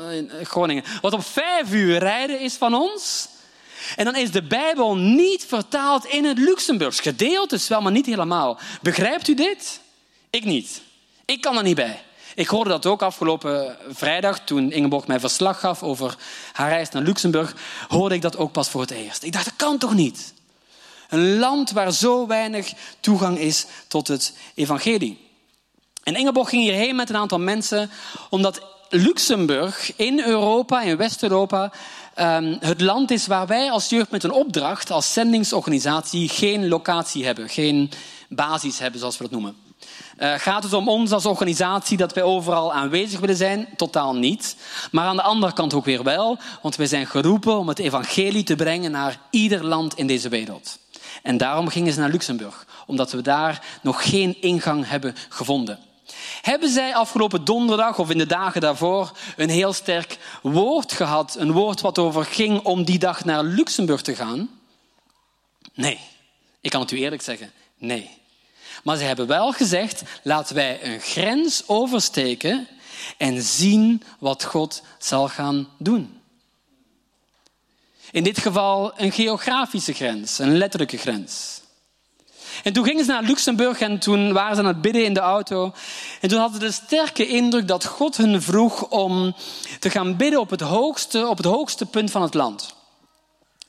Groningen, 0.43 0.83
wat 1.01 1.13
op 1.13 1.25
vijf 1.25 1.71
uur 1.71 1.97
rijden 1.97 2.39
is 2.39 2.53
van 2.53 2.73
ons. 2.73 3.27
En 3.95 4.05
dan 4.05 4.15
is 4.15 4.31
de 4.31 4.43
Bijbel 4.43 4.95
niet 4.95 5.45
vertaald 5.45 6.05
in 6.05 6.25
het 6.25 6.37
Luxemburgs. 6.37 6.99
Gedeeld 6.99 7.51
is 7.51 7.67
wel, 7.67 7.81
maar 7.81 7.91
niet 7.91 8.05
helemaal. 8.05 8.59
Begrijpt 8.81 9.27
u 9.27 9.33
dit? 9.33 9.79
Ik 10.29 10.45
niet. 10.45 10.81
Ik 11.25 11.41
kan 11.41 11.57
er 11.57 11.63
niet 11.63 11.75
bij. 11.75 12.03
Ik 12.35 12.47
hoorde 12.47 12.69
dat 12.69 12.85
ook 12.85 13.01
afgelopen 13.01 13.77
vrijdag 13.89 14.39
toen 14.39 14.71
Ingeborg 14.71 15.07
mij 15.07 15.19
verslag 15.19 15.59
gaf 15.59 15.83
over 15.83 16.15
haar 16.51 16.69
reis 16.69 16.89
naar 16.89 17.03
Luxemburg. 17.03 17.55
Hoorde 17.87 18.15
ik 18.15 18.21
dat 18.21 18.37
ook 18.37 18.51
pas 18.51 18.69
voor 18.69 18.81
het 18.81 18.91
eerst. 18.91 19.23
Ik 19.23 19.31
dacht, 19.31 19.45
dat 19.45 19.55
kan 19.55 19.77
toch 19.77 19.93
niet? 19.93 20.33
Een 21.09 21.37
land 21.37 21.71
waar 21.71 21.91
zo 21.93 22.27
weinig 22.27 22.73
toegang 22.99 23.37
is 23.37 23.65
tot 23.87 24.07
het 24.07 24.33
evangelie. 24.55 25.23
En 26.03 26.15
Ingeborg 26.15 26.49
ging 26.49 26.63
hierheen 26.63 26.95
met 26.95 27.09
een 27.09 27.17
aantal 27.17 27.39
mensen, 27.39 27.89
omdat 28.29 28.61
Luxemburg 28.89 29.95
in 29.95 30.19
Europa, 30.19 30.81
in 30.81 30.97
West-Europa, 30.97 31.71
um, 32.19 32.57
het 32.59 32.81
land 32.81 33.11
is 33.11 33.27
waar 33.27 33.47
wij 33.47 33.71
als 33.71 33.89
jeugd 33.89 34.11
met 34.11 34.23
een 34.23 34.31
opdracht, 34.31 34.91
als 34.91 35.13
zendingsorganisatie, 35.13 36.29
geen 36.29 36.67
locatie 36.67 37.25
hebben, 37.25 37.49
geen 37.49 37.91
basis 38.29 38.79
hebben, 38.79 38.99
zoals 38.99 39.17
we 39.17 39.23
dat 39.23 39.31
noemen. 39.31 39.55
Uh, 40.19 40.33
gaat 40.33 40.63
het 40.63 40.73
om 40.73 40.89
ons 40.89 41.11
als 41.11 41.25
organisatie 41.25 41.97
dat 41.97 42.13
wij 42.13 42.23
overal 42.23 42.73
aanwezig 42.73 43.19
willen 43.19 43.35
zijn? 43.35 43.67
Totaal 43.75 44.15
niet. 44.15 44.55
Maar 44.91 45.05
aan 45.05 45.15
de 45.15 45.21
andere 45.21 45.53
kant 45.53 45.73
ook 45.73 45.85
weer 45.85 46.03
wel, 46.03 46.37
want 46.61 46.75
wij 46.75 46.87
zijn 46.87 47.07
geroepen 47.07 47.57
om 47.57 47.67
het 47.67 47.79
evangelie 47.79 48.43
te 48.43 48.55
brengen 48.55 48.91
naar 48.91 49.19
ieder 49.29 49.65
land 49.65 49.95
in 49.97 50.07
deze 50.07 50.29
wereld. 50.29 50.77
En 51.23 51.37
daarom 51.37 51.67
gingen 51.67 51.93
ze 51.93 51.99
naar 51.99 52.09
Luxemburg, 52.09 52.65
omdat 52.85 53.11
we 53.11 53.21
daar 53.21 53.61
nog 53.81 54.09
geen 54.09 54.41
ingang 54.41 54.89
hebben 54.89 55.15
gevonden. 55.29 55.79
Hebben 56.43 56.69
zij 56.69 56.95
afgelopen 56.95 57.43
donderdag 57.43 57.99
of 57.99 58.09
in 58.09 58.17
de 58.17 58.25
dagen 58.25 58.61
daarvoor 58.61 59.11
een 59.35 59.49
heel 59.49 59.73
sterk 59.73 60.17
woord 60.41 60.91
gehad? 60.91 61.35
Een 61.35 61.51
woord 61.51 61.81
wat 61.81 61.97
over 61.97 62.25
ging 62.25 62.63
om 62.63 62.83
die 62.83 62.99
dag 62.99 63.25
naar 63.25 63.43
Luxemburg 63.43 64.01
te 64.01 64.15
gaan? 64.15 64.49
Nee. 65.73 65.99
Ik 66.61 66.69
kan 66.69 66.81
het 66.81 66.91
u 66.91 66.97
eerlijk 66.97 67.21
zeggen. 67.21 67.51
Nee. 67.77 68.09
Maar 68.83 68.97
ze 68.97 69.03
hebben 69.03 69.27
wel 69.27 69.51
gezegd, 69.51 70.03
laten 70.23 70.55
wij 70.55 70.83
een 70.83 70.99
grens 70.99 71.63
oversteken 71.67 72.67
en 73.17 73.41
zien 73.41 74.03
wat 74.19 74.43
God 74.43 74.81
zal 74.97 75.27
gaan 75.27 75.69
doen. 75.77 76.21
In 78.11 78.23
dit 78.23 78.39
geval 78.39 78.99
een 78.99 79.11
geografische 79.11 79.93
grens, 79.93 80.39
een 80.39 80.57
letterlijke 80.57 80.97
grens. 80.97 81.61
En 82.63 82.73
toen 82.73 82.83
gingen 82.83 83.05
ze 83.05 83.11
naar 83.11 83.23
Luxemburg 83.23 83.79
en 83.79 83.99
toen 83.99 84.33
waren 84.33 84.55
ze 84.55 84.61
aan 84.61 84.67
het 84.67 84.81
bidden 84.81 85.05
in 85.05 85.13
de 85.13 85.19
auto. 85.19 85.73
En 86.21 86.29
toen 86.29 86.39
hadden 86.39 86.61
ze 86.61 86.67
de 86.67 86.73
sterke 86.73 87.27
indruk 87.27 87.67
dat 87.67 87.85
God 87.85 88.17
hun 88.17 88.41
vroeg 88.41 88.87
om 88.89 89.35
te 89.79 89.89
gaan 89.89 90.15
bidden 90.15 90.39
op 90.39 90.49
het 90.49 90.61
hoogste, 90.61 91.27
op 91.27 91.37
het 91.37 91.45
hoogste 91.45 91.85
punt 91.85 92.11
van 92.11 92.21
het 92.21 92.33
land. 92.33 92.75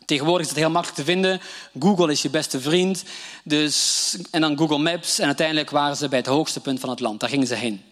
Tegenwoordig 0.05 0.43
is 0.43 0.49
het 0.49 0.59
heel 0.59 0.71
makkelijk 0.71 0.99
te 0.99 1.05
vinden. 1.05 1.41
Google 1.79 2.13
is 2.13 2.23
je 2.23 2.31
beste 2.31 2.61
vriend. 2.61 3.05
Dus, 3.45 4.17
en 4.31 4.41
dan 4.41 4.59
Google 4.59 4.79
Maps. 4.79 5.19
En 5.19 5.27
uiteindelijk 5.27 5.71
waren 5.71 5.97
ze 5.97 6.09
bij 6.09 6.19
het 6.19 6.27
hoogste 6.27 6.61
punt 6.61 6.81
van 6.81 6.89
het 6.89 7.01
land. 7.01 7.21
Daar 7.21 7.29
gingen 7.29 7.47
ze 7.47 7.55
heen. 7.55 7.83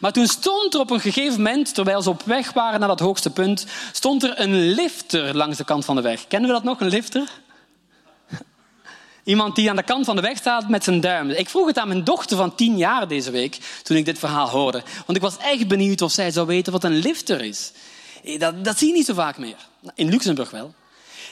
Maar 0.00 0.12
toen 0.12 0.26
stond 0.26 0.74
er 0.74 0.80
op 0.80 0.90
een 0.90 1.00
gegeven 1.00 1.42
moment, 1.42 1.74
terwijl 1.74 2.02
ze 2.02 2.10
op 2.10 2.22
weg 2.22 2.52
waren 2.52 2.78
naar 2.80 2.88
dat 2.88 3.00
hoogste 3.00 3.30
punt, 3.30 3.66
stond 3.92 4.22
er 4.22 4.40
een 4.40 4.70
lifter 4.70 5.36
langs 5.36 5.56
de 5.56 5.64
kant 5.64 5.84
van 5.84 5.96
de 5.96 6.02
weg. 6.02 6.26
Kennen 6.26 6.48
we 6.48 6.54
dat 6.54 6.64
nog, 6.64 6.80
een 6.80 6.88
lifter? 6.88 7.30
Iemand 9.24 9.56
die 9.56 9.70
aan 9.70 9.76
de 9.76 9.82
kant 9.82 10.04
van 10.04 10.16
de 10.16 10.22
weg 10.22 10.36
staat 10.36 10.68
met 10.68 10.84
zijn 10.84 11.00
duim. 11.00 11.30
Ik 11.30 11.48
vroeg 11.48 11.66
het 11.66 11.78
aan 11.78 11.88
mijn 11.88 12.04
dochter 12.04 12.36
van 12.36 12.54
tien 12.54 12.76
jaar 12.76 13.08
deze 13.08 13.30
week, 13.30 13.58
toen 13.82 13.96
ik 13.96 14.04
dit 14.04 14.18
verhaal 14.18 14.48
hoorde. 14.48 14.82
Want 15.06 15.16
ik 15.16 15.22
was 15.22 15.36
echt 15.36 15.68
benieuwd 15.68 16.02
of 16.02 16.12
zij 16.12 16.30
zou 16.30 16.46
weten 16.46 16.72
wat 16.72 16.84
een 16.84 16.96
lifter 16.96 17.40
is. 17.40 17.72
Eh, 18.24 18.38
dat, 18.38 18.64
dat 18.64 18.78
zie 18.78 18.88
je 18.88 18.94
niet 18.94 19.06
zo 19.06 19.14
vaak 19.14 19.38
meer. 19.38 19.56
In 19.94 20.08
Luxemburg 20.08 20.50
wel. 20.50 20.74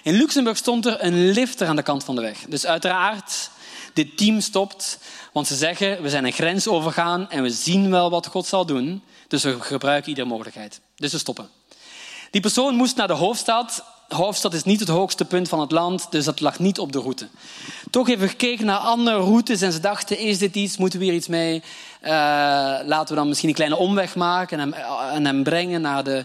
In 0.02 0.14
Luxemburg 0.14 0.56
stond 0.56 0.86
er 0.86 1.04
een 1.04 1.30
lifter 1.30 1.66
aan 1.66 1.76
de 1.76 1.82
kant 1.82 2.04
van 2.04 2.14
de 2.14 2.20
weg. 2.20 2.38
Dus 2.48 2.66
uiteraard, 2.66 3.50
dit 3.92 4.16
team 4.16 4.40
stopt, 4.40 4.98
want 5.32 5.46
ze 5.46 5.54
zeggen, 5.54 6.02
we 6.02 6.08
zijn 6.08 6.24
een 6.24 6.32
grens 6.32 6.68
overgaan 6.68 7.30
en 7.30 7.42
we 7.42 7.50
zien 7.50 7.90
wel 7.90 8.10
wat 8.10 8.26
God 8.26 8.46
zal 8.46 8.66
doen. 8.66 9.02
Dus 9.28 9.42
we 9.42 9.60
gebruiken 9.60 10.08
iedere 10.08 10.26
mogelijkheid. 10.26 10.80
Dus 10.96 11.12
we 11.12 11.18
stoppen. 11.18 11.48
Die 12.30 12.40
persoon 12.40 12.74
moest 12.74 12.96
naar 12.96 13.06
de 13.06 13.12
hoofdstad. 13.12 13.84
Hoofdstad 14.14 14.54
is 14.54 14.64
niet 14.64 14.80
het 14.80 14.88
hoogste 14.88 15.24
punt 15.24 15.48
van 15.48 15.60
het 15.60 15.70
land, 15.70 16.06
dus 16.10 16.24
dat 16.24 16.40
lag 16.40 16.58
niet 16.58 16.78
op 16.78 16.92
de 16.92 16.98
route. 16.98 17.28
Toch 17.90 18.08
even 18.08 18.28
gekeken 18.28 18.66
naar 18.66 18.78
andere 18.78 19.16
routes 19.16 19.60
en 19.60 19.72
ze 19.72 19.80
dachten, 19.80 20.18
is 20.18 20.38
dit 20.38 20.54
iets, 20.54 20.76
moeten 20.76 20.98
we 20.98 21.04
hier 21.04 21.14
iets 21.14 21.28
mee? 21.28 21.62
Uh, 22.02 22.08
laten 22.84 23.08
we 23.08 23.14
dan 23.14 23.28
misschien 23.28 23.48
een 23.48 23.54
kleine 23.54 23.76
omweg 23.76 24.14
maken 24.14 24.60
en 24.60 24.72
hem, 24.72 24.84
en 25.12 25.24
hem 25.24 25.42
brengen 25.42 25.80
naar 25.80 26.04
de, 26.04 26.24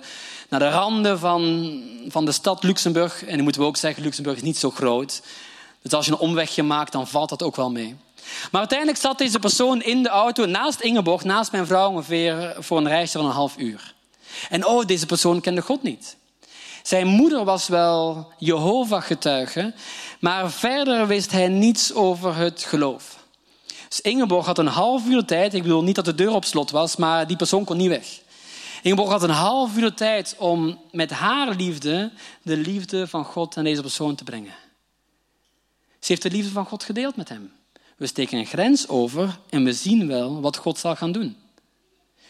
naar 0.49 0.59
de 0.59 0.69
randen 0.69 1.19
van, 1.19 1.81
van 2.07 2.25
de 2.25 2.31
stad 2.31 2.63
Luxemburg. 2.63 3.23
En 3.23 3.33
dan 3.35 3.43
moeten 3.43 3.61
we 3.61 3.67
ook 3.67 3.77
zeggen, 3.77 4.03
Luxemburg 4.03 4.37
is 4.37 4.43
niet 4.43 4.57
zo 4.57 4.71
groot. 4.71 5.21
Dus 5.81 5.93
als 5.93 6.05
je 6.05 6.11
een 6.11 6.17
omwegje 6.17 6.63
maakt, 6.63 6.91
dan 6.91 7.07
valt 7.07 7.29
dat 7.29 7.43
ook 7.43 7.55
wel 7.55 7.71
mee. 7.71 7.95
Maar 8.51 8.59
uiteindelijk 8.59 8.99
zat 8.99 9.17
deze 9.17 9.39
persoon 9.39 9.81
in 9.81 10.03
de 10.03 10.09
auto 10.09 10.45
naast 10.45 10.79
Ingeborg, 10.79 11.23
naast 11.23 11.51
mijn 11.51 11.65
vrouw 11.65 11.89
ongeveer 11.89 12.55
voor 12.59 12.77
een 12.77 12.87
reisje 12.87 13.17
van 13.17 13.27
een 13.27 13.33
half 13.33 13.57
uur. 13.57 13.93
En 14.49 14.65
oh, 14.65 14.85
deze 14.85 15.05
persoon 15.05 15.41
kende 15.41 15.61
God 15.61 15.83
niet. 15.83 16.15
Zijn 16.85 17.07
moeder 17.07 17.43
was 17.43 17.67
wel 17.67 18.27
Jehovah-getuige, 18.37 19.73
maar 20.19 20.51
verder 20.51 21.07
wist 21.07 21.31
hij 21.31 21.47
niets 21.47 21.93
over 21.93 22.35
het 22.35 22.63
geloof. 22.63 23.25
Dus 23.89 24.01
Ingeborg 24.01 24.45
had 24.45 24.57
een 24.57 24.67
half 24.67 25.07
uur 25.07 25.25
tijd, 25.25 25.53
ik 25.53 25.61
bedoel 25.61 25.83
niet 25.83 25.95
dat 25.95 26.05
de 26.05 26.15
deur 26.15 26.33
op 26.33 26.45
slot 26.45 26.71
was, 26.71 26.95
maar 26.95 27.27
die 27.27 27.37
persoon 27.37 27.63
kon 27.63 27.77
niet 27.77 27.89
weg. 27.89 28.21
Ingeborg 28.81 29.09
had 29.09 29.23
een 29.23 29.29
half 29.29 29.77
uur 29.77 29.93
tijd 29.93 30.35
om 30.37 30.79
met 30.91 31.11
haar 31.11 31.55
liefde 31.55 32.11
de 32.41 32.57
liefde 32.57 33.07
van 33.07 33.25
God 33.25 33.57
aan 33.57 33.63
deze 33.63 33.81
persoon 33.81 34.15
te 34.15 34.23
brengen. 34.23 34.53
Ze 35.99 36.11
heeft 36.11 36.21
de 36.21 36.31
liefde 36.31 36.51
van 36.51 36.65
God 36.65 36.83
gedeeld 36.83 37.15
met 37.15 37.29
hem. 37.29 37.51
We 37.97 38.07
steken 38.07 38.37
een 38.37 38.45
grens 38.45 38.87
over 38.87 39.39
en 39.49 39.63
we 39.63 39.73
zien 39.73 40.07
wel 40.07 40.41
wat 40.41 40.57
God 40.57 40.77
zal 40.77 40.95
gaan 40.95 41.11
doen. 41.11 41.37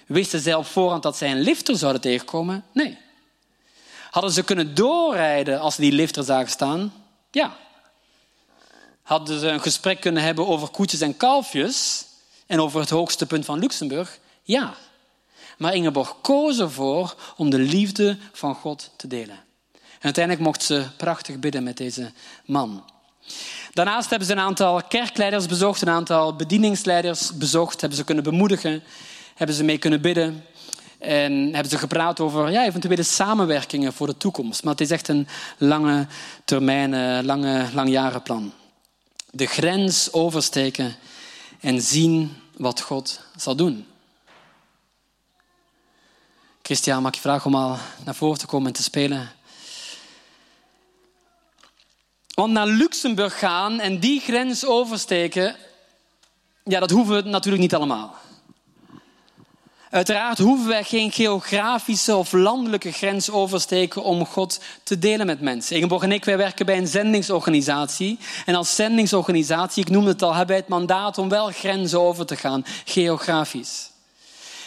Wisten 0.08 0.40
zij 0.40 0.54
op 0.54 0.66
voorhand 0.66 1.04
dat 1.04 1.18
zij 1.18 1.32
een 1.32 1.42
lifter 1.42 1.78
zouden 1.78 2.02
tegenkomen? 2.02 2.64
Nee. 2.74 3.04
Hadden 4.16 4.34
ze 4.34 4.44
kunnen 4.44 4.76
doorrijden 4.76 5.60
als 5.60 5.76
ze 5.76 5.82
die 5.82 5.92
lifter 5.92 6.24
zagen 6.24 6.50
staan? 6.50 6.94
Ja. 7.32 7.56
Hadden 9.02 9.40
ze 9.40 9.48
een 9.48 9.62
gesprek 9.62 10.02
kunnen 10.02 10.24
hebben 10.24 10.48
over 10.48 10.68
koetjes 10.68 11.02
en 11.02 11.18
kalfjes 11.18 12.06
en 12.46 12.62
over 12.62 12.80
het 12.80 12.90
hoogste 12.90 13.26
punt 13.26 13.46
van 13.46 13.60
Luxemburg? 13.60 14.20
Ja. 14.44 14.74
Maar 15.58 15.74
Ingeborg 15.74 16.16
koos 16.22 16.60
ervoor 16.60 17.16
om 17.38 17.50
de 17.50 17.60
liefde 17.60 18.18
van 18.32 18.56
God 18.56 18.92
te 18.96 19.08
delen. 19.08 19.40
En 19.74 20.02
uiteindelijk 20.02 20.46
mocht 20.46 20.64
ze 20.64 20.86
prachtig 20.98 21.40
bidden 21.40 21.64
met 21.64 21.78
deze 21.78 22.12
man. 22.46 22.84
Daarnaast 23.74 24.10
hebben 24.10 24.28
ze 24.28 24.34
een 24.34 24.40
aantal 24.40 24.84
kerkleiders 24.84 25.46
bezocht, 25.46 25.82
een 25.82 25.90
aantal 25.90 26.36
bedieningsleiders 26.36 27.38
bezocht, 27.38 27.80
hebben 27.80 27.98
ze 27.98 28.06
kunnen 28.06 28.24
bemoedigen, 28.24 28.84
hebben 29.36 29.56
ze 29.56 29.64
mee 29.64 29.78
kunnen 29.78 30.02
bidden. 30.02 30.46
En 31.06 31.32
hebben 31.32 31.70
ze 31.70 31.78
gepraat 31.78 32.20
over 32.20 32.52
ja, 32.52 32.66
eventuele 32.66 33.04
samenwerkingen 33.04 33.94
voor 33.94 34.08
de 34.08 34.18
toekomst. 34.18 34.64
Maar 34.64 34.72
het 34.72 34.82
is 34.82 34.92
echt 34.92 35.08
een 35.08 35.28
lange 35.58 36.08
termijn, 36.46 36.94
eh, 36.94 37.26
lange, 37.26 37.66
langjarenplan. 37.74 38.54
De 39.32 39.46
grens 39.46 40.14
oversteken 40.14 40.96
en 41.60 41.82
zien 41.82 42.38
wat 42.58 42.82
God 42.82 43.22
zal 43.36 43.56
doen. 43.56 43.86
Christian, 46.62 47.02
mag 47.02 47.10
ik 47.10 47.16
je 47.16 47.22
vragen 47.22 47.46
om 47.46 47.56
al 47.56 47.78
naar 48.06 48.16
voren 48.16 48.38
te 48.38 48.46
komen 48.46 48.68
en 48.68 48.74
te 48.74 48.84
spelen? 48.84 49.30
Want 52.34 52.52
naar 52.52 52.68
Luxemburg 52.68 53.40
gaan 53.40 53.80
en 53.80 54.00
die 54.00 54.20
grens 54.20 54.66
oversteken, 54.66 55.56
ja, 56.64 56.80
dat 56.80 56.90
hoeven 56.90 57.16
we 57.16 57.30
natuurlijk 57.30 57.64
niet 57.64 57.76
allemaal. 57.76 58.16
Uiteraard 59.96 60.38
hoeven 60.38 60.68
wij 60.68 60.84
geen 60.84 61.12
geografische 61.12 62.16
of 62.16 62.32
landelijke 62.32 62.92
grens 62.92 63.30
oversteken 63.30 64.04
om 64.04 64.26
God 64.26 64.60
te 64.84 65.00
delen 65.00 65.26
met 65.26 65.42
mensen. 65.42 65.76
Ingeborg 65.76 66.04
en 66.04 66.12
ik 66.12 66.26
wij 66.26 66.38
werken 66.38 66.66
bij 66.66 66.78
een 66.78 66.88
zendingsorganisatie. 66.88 68.20
En 68.46 68.56
als 68.56 68.76
zendingsorganisatie, 68.76 69.84
ik 69.84 69.90
noemde 69.90 70.10
het 70.10 70.22
al, 70.22 70.30
hebben 70.30 70.48
wij 70.48 70.58
het 70.58 70.68
mandaat 70.68 71.18
om 71.18 71.30
wel 71.30 71.48
grenzen 71.48 72.02
over 72.02 72.26
te 72.26 72.36
gaan, 72.36 72.66
geografisch. 72.86 73.92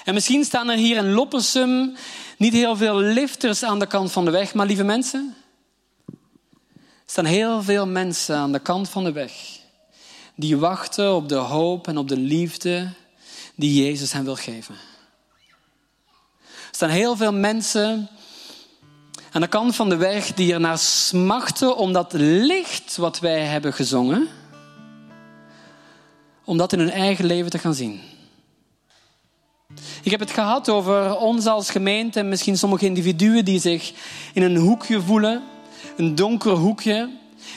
En 0.05 0.14
misschien 0.14 0.45
staan 0.45 0.68
er 0.68 0.76
hier 0.76 0.97
in 0.97 1.12
Loppersum 1.12 1.97
niet 2.39 2.53
heel 2.53 2.76
veel 2.76 2.97
lifters 2.97 3.62
aan 3.62 3.79
de 3.79 3.87
kant 3.87 4.12
van 4.12 4.24
de 4.24 4.31
weg, 4.31 4.55
maar 4.55 4.66
lieve 4.66 4.85
mensen, 4.85 5.35
er 6.07 6.14
staan 7.07 7.24
heel 7.24 7.62
veel 7.62 7.87
mensen 7.87 8.37
aan 8.37 8.53
de 8.53 8.61
kant 8.61 8.89
van 8.89 9.05
de 9.05 9.12
weg 9.12 9.33
die 10.35 10.57
wachten 10.57 11.14
op 11.14 11.29
de 11.29 11.35
hoop 11.35 11.89
en 11.89 11.99
op 11.99 12.09
de 12.09 12.18
liefde 12.18 12.89
die 13.55 13.85
Jezus 13.85 14.12
hen 14.12 14.24
wil 14.24 14.37
geven. 14.37 14.74
Er 16.79 16.85
staan 16.85 16.97
heel 16.97 17.16
veel 17.16 17.33
mensen 17.33 18.09
aan 19.33 19.41
de 19.41 19.49
kant 19.49 19.76
van 19.76 19.89
de 19.89 19.97
weg 19.97 20.35
die 20.35 20.53
er 20.53 20.61
naar 20.61 20.79
smachten 20.79 21.76
om 21.76 21.93
dat 21.93 22.12
licht 22.12 22.97
wat 22.97 23.20
wij 23.20 23.41
hebben 23.41 23.72
gezongen, 23.72 24.29
om 26.45 26.57
dat 26.57 26.72
in 26.72 26.79
hun 26.79 26.91
eigen 26.91 27.24
leven 27.24 27.51
te 27.51 27.59
gaan 27.59 27.74
zien. 27.74 28.01
Ik 30.03 30.11
heb 30.11 30.20
het 30.20 30.31
gehad 30.31 30.68
over 30.68 31.16
ons 31.16 31.47
als 31.47 31.70
gemeente 31.70 32.18
en 32.18 32.29
misschien 32.29 32.59
sommige 32.59 32.85
individuen 32.85 33.45
die 33.45 33.61
zich 33.61 33.93
in 34.33 34.43
een 34.43 34.57
hoekje 34.57 35.01
voelen, 35.01 35.43
een 35.97 36.14
donker 36.14 36.53
hoekje, 36.53 37.11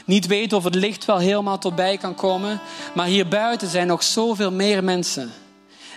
niet 0.05 0.27
weten 0.27 0.57
of 0.57 0.63
het 0.63 0.75
licht 0.75 1.05
wel 1.05 1.17
helemaal 1.17 1.57
tot 1.57 1.75
bij 1.75 1.97
kan 1.97 2.15
komen. 2.15 2.59
Maar 2.95 3.07
hier 3.07 3.27
buiten 3.27 3.67
zijn 3.67 3.87
nog 3.87 4.03
zoveel 4.03 4.51
meer 4.51 4.83
mensen 4.83 5.31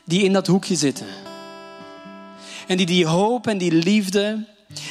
die 0.04 0.22
in 0.22 0.32
dat 0.32 0.46
hoekje 0.46 0.76
zitten. 0.76 1.33
En 2.66 2.76
die 2.76 2.86
die 2.86 3.06
hoop 3.06 3.46
en 3.46 3.58
die 3.58 3.72
liefde, 3.72 4.44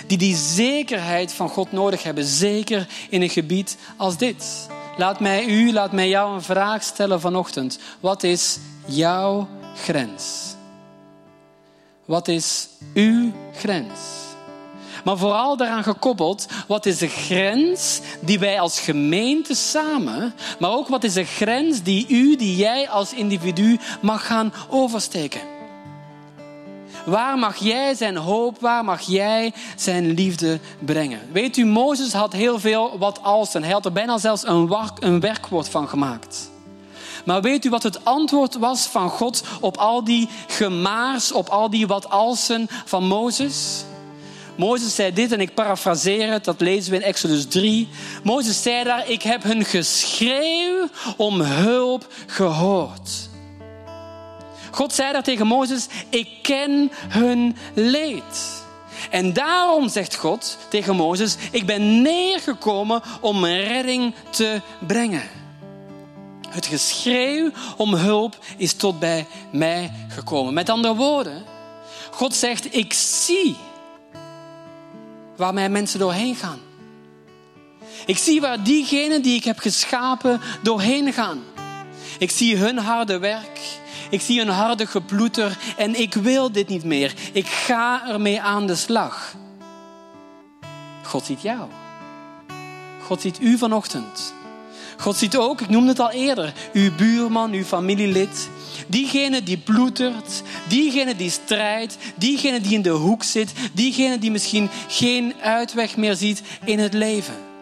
die 0.08 0.18
die 0.18 0.36
zekerheid 0.36 1.34
van 1.34 1.50
God 1.50 1.72
nodig 1.72 2.04
hebben. 2.04 2.26
Zeker 2.26 2.88
in 3.10 3.22
een 3.22 3.30
gebied 3.30 3.78
als 3.98 4.18
dit. 4.18 4.68
Laat 4.98 5.20
mij 5.20 5.46
u, 5.46 5.74
laat 5.74 5.92
mij 5.92 6.10
jou 6.10 6.34
een 6.34 6.42
vraag 6.42 6.84
stellen 6.84 7.22
vanochtend. 7.22 7.80
Wat 8.00 8.24
is 8.24 8.58
jouw 8.86 9.48
grens? 9.76 10.56
Wat 12.06 12.28
is 12.28 12.68
uw 12.94 13.32
grens? 13.56 14.00
Maar 15.04 15.18
vooral 15.18 15.58
daaraan 15.58 15.84
gekoppeld, 15.84 16.48
wat 16.68 16.86
is 16.86 16.98
de 16.98 17.08
grens 17.08 18.00
die 18.20 18.40
wij 18.40 18.60
als 18.60 18.80
gemeente 18.80 19.56
samen, 19.56 20.34
maar 20.60 20.72
ook 20.72 20.88
wat 20.88 21.04
is 21.04 21.14
de 21.14 21.24
grens 21.24 21.82
die 21.82 22.06
u, 22.10 22.36
die 22.36 22.56
jij 22.56 22.90
als 22.90 23.14
individu 23.14 23.80
mag 24.02 24.26
gaan 24.26 24.54
oversteken? 24.70 25.53
Waar 27.06 27.38
mag 27.38 27.58
jij 27.58 27.94
zijn 27.94 28.18
hoop, 28.18 28.60
waar 28.60 28.84
mag 28.84 29.02
jij 29.02 29.54
zijn 29.76 30.14
liefde 30.14 30.60
brengen? 30.80 31.20
Weet 31.32 31.58
u, 31.58 31.66
Mozes 31.66 32.14
had 32.14 32.34
heel 32.34 32.60
veel 32.60 32.98
wat 32.98 33.20
als 33.24 33.54
en 33.54 33.64
hij 33.64 33.72
had 33.72 33.86
er 33.86 33.92
bijna 33.92 34.18
zelfs 34.18 34.48
een, 34.48 34.78
een 35.00 35.20
werkwoord 35.20 35.70
van 35.70 35.88
gemaakt. 35.88 36.52
Maar 37.26 37.42
weet 37.42 37.66
u 37.66 37.70
wat 37.70 37.84
het 37.84 38.06
antwoord 38.06 38.56
was 38.56 38.86
van 38.86 39.10
God 39.10 39.44
op 39.60 39.78
al 39.78 40.04
die 40.04 40.30
gemaars, 40.48 41.32
op 41.32 41.50
al 41.50 41.70
die 41.70 41.88
wat 41.88 42.10
alsen 42.10 42.68
van 42.86 43.08
Mozes? 43.08 43.84
Mozes 44.56 44.96
zei 44.96 45.14
dit 45.14 45.32
en 45.32 45.42
ik 45.42 45.54
parafraseer 45.54 46.32
het, 46.32 46.44
dat 46.44 46.62
lezen 46.62 46.92
we 46.92 46.98
in 46.98 47.04
Exodus 47.04 47.46
3. 47.46 47.88
Mozes 48.24 48.62
zei 48.62 48.84
daar, 48.84 49.10
ik 49.10 49.22
heb 49.22 49.44
hun 49.44 49.66
geschreeuw 49.66 50.88
om 51.18 51.42
hulp 51.42 52.08
gehoord. 52.28 53.32
God 54.74 54.94
zei 54.94 55.12
daar 55.12 55.24
tegen 55.24 55.48
Mozes, 55.48 55.88
ik 56.10 56.28
ken 56.42 56.92
hun 57.08 57.56
leed. 57.74 58.62
En 59.10 59.34
daarom 59.34 59.90
zegt 59.90 60.16
God 60.16 60.58
tegen 60.70 60.96
Mozes, 60.96 61.36
ik 61.52 61.66
ben 61.66 62.02
neergekomen 62.02 63.02
om 63.22 63.46
redding 63.46 64.14
te 64.30 64.62
brengen. 64.88 65.30
Het 66.50 66.66
geschreeuw 66.66 67.52
om 67.78 67.94
hulp 67.94 68.38
is 68.58 68.74
tot 68.74 69.00
bij 69.00 69.26
mij 69.52 69.92
gekomen. 70.10 70.54
Met 70.54 70.70
andere 70.70 70.96
woorden, 70.96 71.44
God 72.12 72.36
zegt, 72.36 72.76
ik 72.76 72.94
zie 72.94 73.56
waar 75.36 75.54
mijn 75.54 75.72
mensen 75.72 76.00
doorheen 76.00 76.36
gaan. 76.36 76.60
Ik 78.06 78.18
zie 78.18 78.42
waar 78.42 78.64
diegenen 78.64 79.22
die 79.22 79.36
ik 79.36 79.44
heb 79.44 79.60
geschapen 79.60 80.42
doorheen 80.62 81.14
gaan. 81.14 81.44
Ik 82.18 82.32
zie 82.32 82.58
hun 82.58 82.78
harde 82.78 83.18
werk. 83.18 83.60
Ik 84.14 84.22
zie 84.22 84.40
hun 84.40 84.50
harde 84.50 84.86
geploeter 84.86 85.58
en 85.78 86.00
ik 86.00 86.14
wil 86.14 86.52
dit 86.52 86.68
niet 86.68 86.84
meer. 86.84 87.14
Ik 87.32 87.48
ga 87.48 88.10
ermee 88.10 88.42
aan 88.42 88.68
de 88.68 88.76
slag. 88.76 89.36
God 91.04 91.26
ziet 91.26 91.42
jou. 91.42 91.70
God 93.06 93.22
ziet 93.22 93.42
u 93.42 93.58
vanochtend. 93.58 94.34
God 94.98 95.16
ziet 95.16 95.38
ook, 95.38 95.62
ik 95.62 95.70
noemde 95.70 95.90
het 95.90 96.00
al 96.00 96.12
eerder, 96.12 96.54
uw 96.74 96.96
buurman, 96.96 97.52
uw 97.52 97.64
familielid. 97.64 98.50
Diegene 98.88 99.44
die 99.44 99.58
ploetert, 99.58 100.42
diegene 100.68 101.16
die 101.16 101.32
strijdt, 101.32 101.98
diegene 102.16 102.62
die 102.62 102.74
in 102.74 102.82
de 102.82 102.90
hoek 102.90 103.24
zit, 103.24 103.54
diegene 103.72 104.20
die 104.20 104.32
misschien 104.32 104.70
geen 104.88 105.34
uitweg 105.42 105.98
meer 105.98 106.16
ziet 106.16 106.42
in 106.66 106.80
het 106.80 106.94
leven. 106.94 107.53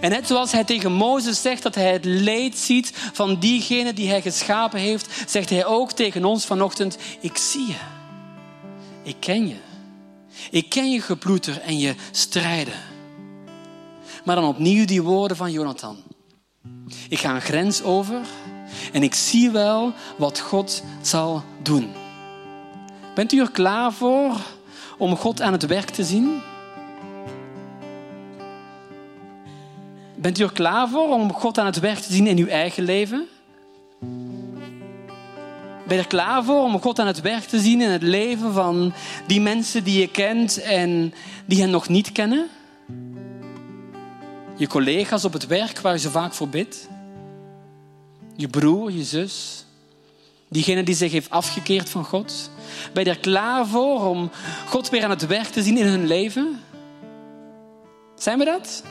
En 0.00 0.10
net 0.10 0.26
zoals 0.26 0.52
hij 0.52 0.64
tegen 0.64 0.92
Mozes 0.92 1.42
zegt 1.42 1.62
dat 1.62 1.74
hij 1.74 1.92
het 1.92 2.04
leed 2.04 2.58
ziet 2.58 2.92
van 3.12 3.38
diegene 3.38 3.92
die 3.92 4.08
hij 4.08 4.22
geschapen 4.22 4.80
heeft, 4.80 5.08
zegt 5.26 5.50
hij 5.50 5.66
ook 5.66 5.92
tegen 5.92 6.24
ons 6.24 6.44
vanochtend, 6.44 6.98
ik 7.20 7.36
zie 7.36 7.66
je. 7.66 7.76
Ik 9.02 9.16
ken 9.20 9.48
je. 9.48 9.56
Ik 10.50 10.68
ken 10.68 10.90
je 10.90 11.00
geploeter 11.00 11.60
en 11.60 11.78
je 11.78 11.94
strijden. 12.10 12.74
Maar 14.24 14.36
dan 14.36 14.44
opnieuw 14.44 14.84
die 14.84 15.02
woorden 15.02 15.36
van 15.36 15.52
Jonathan. 15.52 15.96
Ik 17.08 17.18
ga 17.18 17.34
een 17.34 17.40
grens 17.40 17.82
over 17.82 18.20
en 18.92 19.02
ik 19.02 19.14
zie 19.14 19.50
wel 19.50 19.92
wat 20.16 20.40
God 20.40 20.82
zal 21.02 21.44
doen. 21.62 21.92
Bent 23.14 23.32
u 23.32 23.40
er 23.40 23.50
klaar 23.50 23.92
voor 23.92 24.36
om 24.98 25.16
God 25.16 25.40
aan 25.40 25.52
het 25.52 25.66
werk 25.66 25.90
te 25.90 26.04
zien? 26.04 26.40
Bent 30.22 30.38
u 30.38 30.42
er 30.42 30.52
klaar 30.52 30.88
voor 30.88 31.08
om 31.08 31.32
God 31.32 31.58
aan 31.58 31.66
het 31.66 31.80
werk 31.80 31.98
te 31.98 32.12
zien 32.12 32.26
in 32.26 32.38
uw 32.38 32.46
eigen 32.46 32.84
leven? 32.84 33.28
Ben 35.86 35.96
je 35.96 36.02
er 36.02 36.06
klaar 36.06 36.44
voor 36.44 36.62
om 36.62 36.80
God 36.80 36.98
aan 36.98 37.06
het 37.06 37.20
werk 37.20 37.44
te 37.44 37.60
zien 37.60 37.80
in 37.80 37.90
het 37.90 38.02
leven 38.02 38.52
van 38.52 38.92
die 39.26 39.40
mensen 39.40 39.84
die 39.84 40.00
je 40.00 40.08
kent 40.08 40.62
en 40.62 41.14
die 41.46 41.60
hen 41.60 41.70
nog 41.70 41.88
niet 41.88 42.12
kennen? 42.12 42.48
Je 44.56 44.66
collega's 44.66 45.24
op 45.24 45.32
het 45.32 45.46
werk 45.46 45.80
waar 45.80 45.92
je 45.92 45.98
zo 45.98 46.10
vaak 46.10 46.32
voor 46.34 46.48
bidt? 46.48 46.88
Je 48.36 48.48
broer, 48.48 48.92
je 48.92 49.04
zus? 49.04 49.64
Diegene 50.48 50.82
die 50.82 50.94
zich 50.94 51.12
heeft 51.12 51.30
afgekeerd 51.30 51.88
van 51.88 52.04
God? 52.04 52.50
Ben 52.92 53.04
je 53.04 53.10
er 53.10 53.18
klaar 53.18 53.66
voor 53.66 54.08
om 54.08 54.30
God 54.66 54.90
weer 54.90 55.04
aan 55.04 55.10
het 55.10 55.26
werk 55.26 55.48
te 55.48 55.62
zien 55.62 55.78
in 55.78 55.86
hun 55.86 56.06
leven? 56.06 56.60
Zijn 58.14 58.38
we 58.38 58.44
dat? 58.44 58.82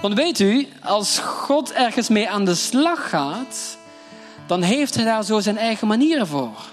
Want 0.00 0.14
weet 0.14 0.38
u, 0.38 0.68
als 0.82 1.18
God 1.18 1.72
ergens 1.72 2.08
mee 2.08 2.30
aan 2.30 2.44
de 2.44 2.54
slag 2.54 3.08
gaat, 3.08 3.76
dan 4.46 4.62
heeft 4.62 4.94
hij 4.94 5.04
daar 5.04 5.24
zo 5.24 5.40
zijn 5.40 5.58
eigen 5.58 5.86
manieren 5.86 6.26
voor. 6.26 6.70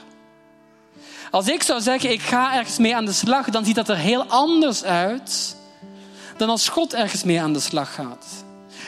Als 1.32 1.48
ik 1.48 1.64
zou 1.64 1.82
zeggen, 1.82 2.12
ik 2.12 2.22
ga 2.22 2.56
ergens 2.56 2.78
mee 2.78 2.96
aan 2.96 3.06
de 3.06 3.12
slag, 3.12 3.50
dan 3.50 3.66
ziet 3.66 3.76
dat 3.76 3.90
er 3.90 3.98
heel 3.98 4.24
anders 4.24 4.84
uit 4.84 5.56
dan 6.38 6.50
als 6.50 6.70
God 6.70 6.94
ergens 6.94 7.24
mee 7.24 7.42
aan 7.42 7.54
de 7.54 7.60
slag 7.60 7.94
gaat. 7.94 8.26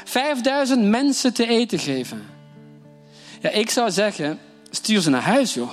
Vijfduizend 0.04 0.84
mensen 0.84 1.34
te 1.34 1.48
eten 1.48 1.80
geven. 1.80 2.30
Ja, 3.42 3.50
ik 3.50 3.70
zou 3.70 3.92
zeggen, 3.92 4.40
stuur 4.70 5.02
ze 5.02 5.10
naar 5.10 5.22
huis, 5.22 5.54
joh. 5.54 5.72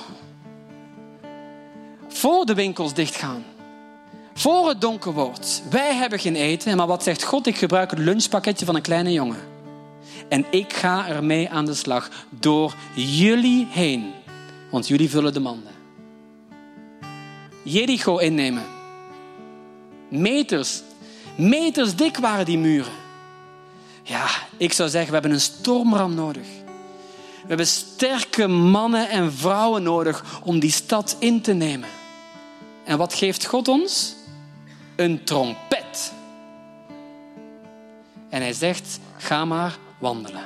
Voor 2.09 2.46
de 2.46 2.55
winkels 2.55 2.94
dichtgaan. 2.94 3.44
Voor 4.39 4.68
het 4.68 4.80
donker 4.80 5.12
wordt. 5.12 5.62
Wij 5.70 5.95
hebben 5.95 6.18
geen 6.18 6.36
eten, 6.36 6.76
maar 6.76 6.86
wat 6.86 7.03
zegt 7.03 7.22
God? 7.22 7.47
Ik 7.47 7.57
gebruik 7.57 7.91
het 7.91 7.99
lunchpakketje 7.99 8.64
van 8.64 8.74
een 8.74 8.82
kleine 8.82 9.12
jongen. 9.12 9.39
En 10.28 10.45
ik 10.51 10.72
ga 10.72 11.09
ermee 11.09 11.49
aan 11.51 11.64
de 11.64 11.74
slag 11.74 12.11
door 12.30 12.74
jullie 12.95 13.66
heen. 13.70 14.12
Want 14.70 14.89
jullie 14.89 15.11
vullen 15.11 15.32
de 15.32 15.41
manden. 15.41 15.72
Jericho 17.62 18.16
innemen. 18.16 18.64
Meters, 20.09 20.82
meters 21.36 21.95
dik 21.95 22.16
waren 22.16 22.45
die 22.45 22.59
muren. 22.59 22.93
Ja, 24.03 24.26
ik 24.57 24.72
zou 24.72 24.89
zeggen, 24.89 25.09
we 25.09 25.14
hebben 25.14 25.32
een 25.32 25.41
stormram 25.41 26.14
nodig. 26.14 26.47
We 27.43 27.49
hebben 27.49 27.66
sterke 27.66 28.47
mannen 28.47 29.09
en 29.09 29.32
vrouwen 29.32 29.82
nodig 29.82 30.24
om 30.45 30.59
die 30.59 30.72
stad 30.72 31.16
in 31.18 31.41
te 31.41 31.53
nemen. 31.53 31.89
En 32.84 32.99
wat 32.99 33.14
geeft 33.14 33.47
God 33.47 33.68
ons? 33.68 34.16
Een 34.99 35.24
trompet. 35.24 36.12
En 38.28 38.40
hij 38.40 38.53
zegt, 38.53 38.99
ga 39.16 39.44
maar 39.44 39.76
wandelen. 39.99 40.44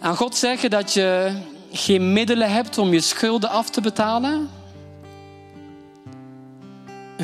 Aan 0.00 0.16
God 0.16 0.34
zeggen 0.34 0.70
dat 0.70 0.92
je 0.92 1.38
geen 1.72 2.12
middelen 2.12 2.52
hebt 2.52 2.78
om 2.78 2.92
je 2.92 3.00
schulden 3.00 3.50
af 3.50 3.70
te 3.70 3.80
betalen, 3.80 4.50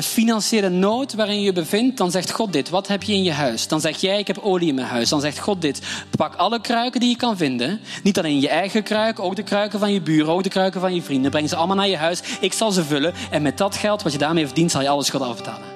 financiële 0.03 0.69
nood 0.69 1.13
waarin 1.13 1.41
je 1.41 1.53
bevindt, 1.53 1.97
dan 1.97 2.11
zegt 2.11 2.31
God 2.31 2.53
dit. 2.53 2.69
Wat 2.69 2.87
heb 2.87 3.03
je 3.03 3.13
in 3.13 3.23
je 3.23 3.31
huis? 3.31 3.67
Dan 3.67 3.81
zeg 3.81 3.97
jij, 3.97 4.19
ik 4.19 4.27
heb 4.27 4.37
olie 4.37 4.67
in 4.67 4.75
mijn 4.75 4.87
huis. 4.87 5.09
Dan 5.09 5.21
zegt 5.21 5.39
God 5.39 5.61
dit. 5.61 5.81
Pak 6.17 6.35
alle 6.35 6.61
kruiken 6.61 6.99
die 6.99 7.09
je 7.09 7.15
kan 7.15 7.37
vinden. 7.37 7.79
Niet 8.03 8.17
alleen 8.17 8.39
je 8.39 8.49
eigen 8.49 8.83
kruiken, 8.83 9.23
ook 9.23 9.35
de 9.35 9.43
kruiken 9.43 9.79
van 9.79 9.93
je 9.93 10.01
buren, 10.01 10.33
ook 10.33 10.43
de 10.43 10.49
kruiken 10.49 10.81
van 10.81 10.95
je 10.95 11.01
vrienden. 11.01 11.31
Breng 11.31 11.49
ze 11.49 11.55
allemaal 11.55 11.75
naar 11.75 11.87
je 11.87 11.97
huis. 11.97 12.21
Ik 12.39 12.53
zal 12.53 12.71
ze 12.71 12.83
vullen. 12.83 13.13
En 13.31 13.41
met 13.41 13.57
dat 13.57 13.75
geld 13.75 14.03
wat 14.03 14.11
je 14.11 14.17
daarmee 14.17 14.45
verdient, 14.45 14.71
zal 14.71 14.81
je 14.81 14.89
alle 14.89 15.03
schuld 15.03 15.23
afbetalen. 15.23 15.67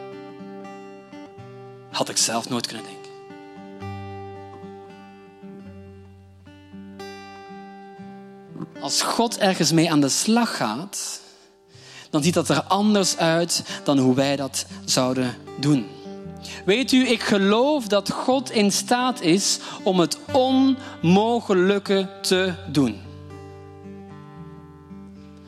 Had 1.91 2.09
ik 2.09 2.17
zelf 2.17 2.49
nooit 2.49 2.67
kunnen 2.67 2.85
denken. 2.85 3.03
Als 8.81 9.01
God 9.01 9.37
ergens 9.37 9.71
mee 9.71 9.91
aan 9.91 10.01
de 10.01 10.09
slag 10.09 10.57
gaat, 10.57 11.21
dan 12.13 12.23
ziet 12.23 12.33
dat 12.33 12.49
er 12.49 12.63
anders 12.63 13.17
uit 13.17 13.63
dan 13.83 13.97
hoe 13.97 14.15
wij 14.15 14.35
dat 14.35 14.65
zouden 14.85 15.35
doen. 15.59 15.85
Weet 16.65 16.91
u, 16.91 17.07
ik 17.07 17.21
geloof 17.21 17.87
dat 17.87 18.11
God 18.11 18.51
in 18.51 18.71
staat 18.71 19.21
is 19.21 19.59
om 19.83 19.99
het 19.99 20.17
onmogelijke 20.31 22.09
te 22.21 22.53
doen. 22.71 23.01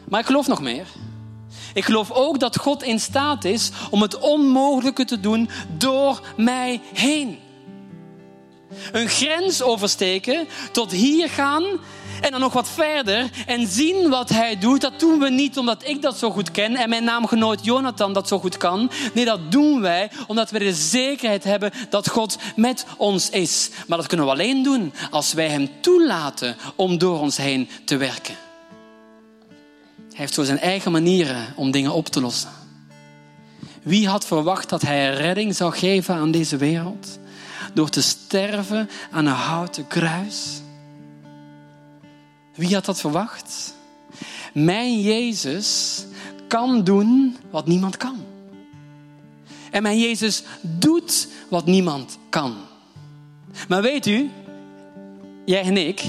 Maar 0.09 0.19
ik 0.19 0.25
geloof 0.25 0.47
nog 0.47 0.61
meer. 0.61 0.87
Ik 1.73 1.85
geloof 1.85 2.11
ook 2.11 2.39
dat 2.39 2.57
God 2.57 2.83
in 2.83 2.99
staat 2.99 3.43
is 3.43 3.71
om 3.89 4.01
het 4.01 4.19
onmogelijke 4.19 5.05
te 5.05 5.19
doen 5.19 5.49
door 5.77 6.21
mij 6.37 6.81
heen. 6.93 7.39
Een 8.91 9.09
grens 9.09 9.61
oversteken, 9.61 10.47
tot 10.71 10.91
hier 10.91 11.29
gaan 11.29 11.63
en 12.21 12.31
dan 12.31 12.39
nog 12.39 12.53
wat 12.53 12.69
verder 12.69 13.29
en 13.45 13.67
zien 13.67 14.09
wat 14.09 14.29
hij 14.29 14.57
doet. 14.57 14.81
Dat 14.81 14.99
doen 14.99 15.19
we 15.19 15.29
niet 15.29 15.57
omdat 15.57 15.87
ik 15.87 16.01
dat 16.01 16.17
zo 16.17 16.31
goed 16.31 16.51
ken 16.51 16.75
en 16.75 16.89
mijn 16.89 17.03
naamgenoot 17.03 17.65
Jonathan 17.65 18.13
dat 18.13 18.27
zo 18.27 18.39
goed 18.39 18.57
kan. 18.57 18.91
Nee, 19.13 19.25
dat 19.25 19.51
doen 19.51 19.81
wij 19.81 20.11
omdat 20.27 20.51
we 20.51 20.59
de 20.59 20.73
zekerheid 20.73 21.43
hebben 21.43 21.71
dat 21.89 22.09
God 22.09 22.37
met 22.55 22.85
ons 22.97 23.29
is. 23.29 23.69
Maar 23.87 23.97
dat 23.97 24.07
kunnen 24.07 24.25
we 24.25 24.31
alleen 24.31 24.63
doen 24.63 24.93
als 25.09 25.33
wij 25.33 25.49
hem 25.49 25.69
toelaten 25.81 26.55
om 26.75 26.97
door 26.97 27.19
ons 27.19 27.37
heen 27.37 27.69
te 27.85 27.97
werken. 27.97 28.35
Hij 30.09 30.23
heeft 30.23 30.33
zo 30.33 30.43
zijn 30.43 30.59
eigen 30.59 30.91
manieren 30.91 31.53
om 31.55 31.71
dingen 31.71 31.93
op 31.93 32.07
te 32.07 32.21
lossen. 32.21 32.49
Wie 33.83 34.07
had 34.07 34.25
verwacht 34.25 34.69
dat 34.69 34.81
hij 34.81 35.13
redding 35.13 35.55
zou 35.55 35.73
geven 35.73 36.15
aan 36.15 36.31
deze 36.31 36.57
wereld? 36.57 37.19
Door 37.73 37.89
te 37.89 38.01
sterven 38.01 38.89
aan 39.11 39.25
een 39.25 39.33
houten 39.33 39.87
kruis? 39.87 40.61
Wie 42.55 42.73
had 42.73 42.85
dat 42.85 42.99
verwacht? 42.99 43.73
Mijn 44.53 45.01
Jezus 45.01 46.03
kan 46.47 46.83
doen 46.83 47.37
wat 47.49 47.67
niemand 47.67 47.97
kan. 47.97 48.23
En 49.71 49.81
mijn 49.81 49.99
Jezus 49.99 50.43
doet 50.61 51.27
wat 51.49 51.65
niemand 51.65 52.17
kan. 52.29 52.55
Maar 53.67 53.81
weet 53.81 54.05
u, 54.05 54.29
jij 55.45 55.61
en 55.61 55.77
ik, 55.87 56.03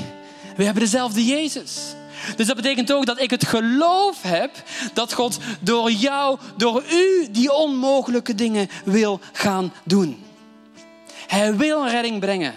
we 0.56 0.64
hebben 0.64 0.82
dezelfde 0.82 1.24
Jezus. 1.24 1.94
Dus 2.36 2.46
dat 2.46 2.56
betekent 2.56 2.92
ook 2.92 3.06
dat 3.06 3.20
ik 3.20 3.30
het 3.30 3.46
geloof 3.46 4.22
heb 4.22 4.62
dat 4.94 5.12
God 5.12 5.38
door 5.60 5.90
jou, 5.90 6.38
door 6.56 6.84
u, 6.92 7.28
die 7.30 7.52
onmogelijke 7.52 8.34
dingen 8.34 8.68
wil 8.84 9.20
gaan 9.32 9.72
doen. 9.84 10.24
Hij 11.26 11.56
wil 11.56 11.88
redding 11.88 12.20
brengen 12.20 12.54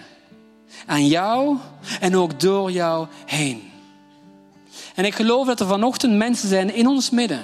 aan 0.86 1.08
jou 1.08 1.58
en 2.00 2.16
ook 2.16 2.40
door 2.40 2.72
jou 2.72 3.08
heen. 3.26 3.69
En 4.96 5.06
ik 5.06 5.16
geloof 5.16 5.48
dat 5.48 5.60
er 5.60 5.68
vanochtend 5.68 6.14
mensen 6.14 6.50
zijn 6.50 6.74
in 6.74 6.88
ons 6.88 7.10
midden. 7.10 7.42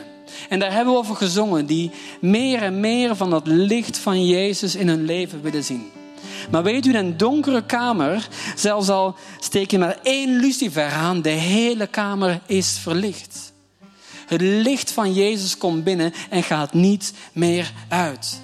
En 0.50 0.60
daar 0.60 0.74
hebben 0.74 0.94
we 0.94 1.00
over 1.00 1.16
gezongen, 1.16 1.66
die 1.66 1.92
meer 2.22 2.62
en 2.62 2.80
meer 2.80 3.16
van 3.16 3.30
dat 3.30 3.48
licht 3.48 3.98
van 3.98 4.26
Jezus 4.26 4.76
in 4.76 4.88
hun 4.88 5.06
leven 5.06 5.42
willen 5.42 5.64
zien. 5.64 5.92
Maar 6.52 6.64
weet 6.64 6.86
u, 6.86 6.90
in 6.90 6.96
een 6.96 7.18
donkere 7.18 7.66
kamer, 7.66 8.28
zelfs 8.56 8.90
al 8.90 9.16
steek 9.40 9.72
je 9.72 9.78
maar 9.78 9.98
één 10.04 10.40
lucifer 10.40 10.92
aan, 10.92 11.22
de 11.22 11.30
hele 11.30 11.88
kamer 11.88 12.42
is 12.46 12.78
verlicht. 12.82 13.54
Het 14.28 14.42
licht 14.42 14.92
van 14.92 15.14
Jezus 15.14 15.58
komt 15.58 15.84
binnen 15.84 16.14
en 16.30 16.44
gaat 16.44 16.74
niet 16.74 17.14
meer 17.34 17.72
uit. 17.88 18.40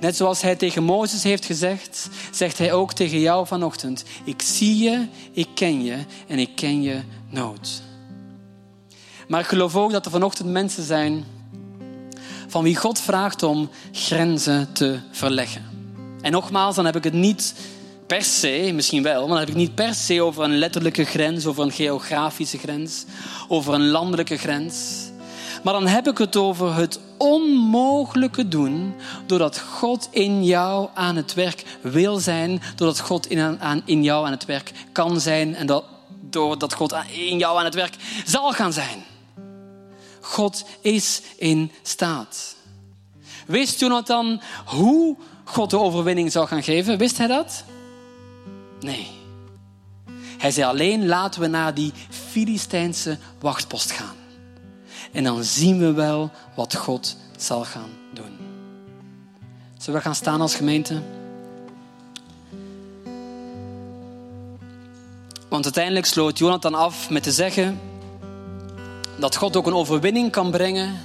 Net 0.00 0.16
zoals 0.16 0.42
hij 0.42 0.56
tegen 0.56 0.84
Mozes 0.84 1.22
heeft 1.22 1.44
gezegd, 1.44 2.08
zegt 2.32 2.58
hij 2.58 2.72
ook 2.72 2.92
tegen 2.92 3.20
jou 3.20 3.46
vanochtend: 3.46 4.04
Ik 4.24 4.42
zie 4.42 4.78
je, 4.78 5.06
ik 5.32 5.48
ken 5.54 5.84
je 5.84 5.96
en 6.26 6.38
ik 6.38 6.50
ken 6.54 6.82
je 6.82 7.00
nood. 7.30 7.82
Maar 9.28 9.40
ik 9.40 9.46
geloof 9.46 9.76
ook 9.76 9.92
dat 9.92 10.04
er 10.04 10.10
vanochtend 10.10 10.48
mensen 10.48 10.82
zijn 10.82 11.24
van 12.46 12.62
wie 12.62 12.76
God 12.76 13.00
vraagt 13.00 13.42
om 13.42 13.70
grenzen 13.92 14.72
te 14.72 14.98
verleggen. 15.10 15.64
En 16.20 16.32
nogmaals, 16.32 16.74
dan 16.74 16.84
heb 16.84 16.96
ik 16.96 17.04
het 17.04 17.12
niet 17.12 17.54
per 18.06 18.22
se, 18.22 18.70
misschien 18.74 19.02
wel, 19.02 19.20
maar 19.20 19.28
dan 19.28 19.38
heb 19.38 19.48
ik 19.48 19.54
niet 19.54 19.74
per 19.74 19.94
se 19.94 20.22
over 20.22 20.44
een 20.44 20.58
letterlijke 20.58 21.04
grens, 21.04 21.46
over 21.46 21.62
een 21.64 21.72
geografische 21.72 22.58
grens, 22.58 23.04
over 23.48 23.74
een 23.74 23.88
landelijke 23.88 24.36
grens. 24.36 25.06
Maar 25.62 25.72
dan 25.72 25.86
heb 25.86 26.06
ik 26.06 26.18
het 26.18 26.36
over 26.36 26.74
het 26.74 27.00
onmogelijke 27.16 28.48
doen 28.48 28.94
doordat 29.26 29.58
God 29.58 30.08
in 30.10 30.44
jou 30.44 30.88
aan 30.94 31.16
het 31.16 31.34
werk 31.34 31.64
wil 31.80 32.18
zijn, 32.18 32.62
doordat 32.76 33.00
God 33.00 33.26
in, 33.26 33.60
aan, 33.60 33.82
in 33.84 34.02
jou 34.02 34.26
aan 34.26 34.32
het 34.32 34.44
werk 34.44 34.72
kan 34.92 35.20
zijn 35.20 35.54
en 35.54 35.66
dat, 35.66 35.84
doordat 36.20 36.74
God 36.74 36.94
in 37.12 37.38
jou 37.38 37.58
aan 37.58 37.64
het 37.64 37.74
werk 37.74 37.94
zal 38.24 38.52
gaan 38.52 38.72
zijn. 38.72 39.07
God 40.28 40.64
is 40.80 41.22
in 41.36 41.70
staat. 41.82 42.56
Wist 43.46 43.80
Jonathan 43.80 44.40
hoe 44.64 45.16
God 45.44 45.70
de 45.70 45.78
overwinning 45.78 46.32
zou 46.32 46.46
gaan 46.46 46.62
geven? 46.62 46.98
Wist 46.98 47.18
hij 47.18 47.26
dat? 47.26 47.64
Nee. 48.80 49.10
Hij 50.38 50.50
zei 50.50 50.66
alleen 50.66 51.06
laten 51.06 51.40
we 51.40 51.46
naar 51.46 51.74
die 51.74 51.92
Filistijnse 52.10 53.18
wachtpost 53.40 53.90
gaan. 53.90 54.16
En 55.12 55.24
dan 55.24 55.44
zien 55.44 55.78
we 55.78 55.92
wel 55.92 56.30
wat 56.54 56.76
God 56.76 57.16
zal 57.36 57.64
gaan 57.64 57.90
doen. 58.14 58.36
Zullen 59.78 59.98
we 59.98 60.04
gaan 60.06 60.14
staan 60.14 60.40
als 60.40 60.54
gemeente? 60.54 61.02
Want 65.48 65.64
uiteindelijk 65.64 66.06
sloot 66.06 66.38
Jonathan 66.38 66.74
af 66.74 67.10
met 67.10 67.22
te 67.22 67.32
zeggen 67.32 67.80
dat 69.18 69.36
God 69.36 69.56
ook 69.56 69.66
een 69.66 69.74
overwinning 69.74 70.30
kan 70.30 70.50
brengen. 70.50 71.00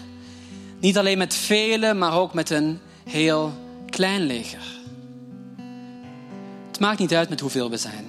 Niet 0.80 0.98
alleen 0.98 1.18
met 1.18 1.34
velen, 1.34 1.98
maar 1.98 2.20
ook 2.20 2.34
met 2.34 2.50
een 2.50 2.80
heel 3.10 3.52
klein 3.90 4.22
leger. 4.22 4.62
Het 6.68 6.80
maakt 6.80 7.00
niet 7.00 7.14
uit 7.14 7.30
met 7.30 7.40
hoeveel 7.40 7.70
we 7.70 7.78
zijn. 7.78 8.06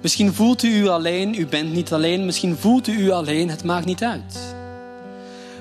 Misschien 0.00 0.34
voelt 0.34 0.62
u 0.62 0.68
u 0.68 0.88
alleen, 0.88 1.34
u 1.34 1.46
bent 1.46 1.72
niet 1.72 1.92
alleen. 1.92 2.24
Misschien 2.24 2.56
voelt 2.56 2.86
u 2.86 2.92
u 2.92 3.10
alleen, 3.10 3.50
het 3.50 3.64
maakt 3.64 3.86
niet 3.86 4.02
uit. 4.02 4.54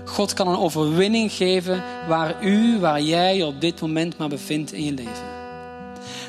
God 0.06 0.34
kan 0.34 0.48
een 0.48 0.58
overwinning 0.58 1.32
geven 1.32 1.84
waar 2.08 2.44
u, 2.44 2.80
waar 2.80 3.02
jij 3.02 3.44
op 3.44 3.62
dit 3.62 3.82
moment 3.82 4.18
maar 4.18 4.30
bevindt 4.30 4.74
in 4.74 4.84
je 4.84 4.94
leven. 4.94 5.28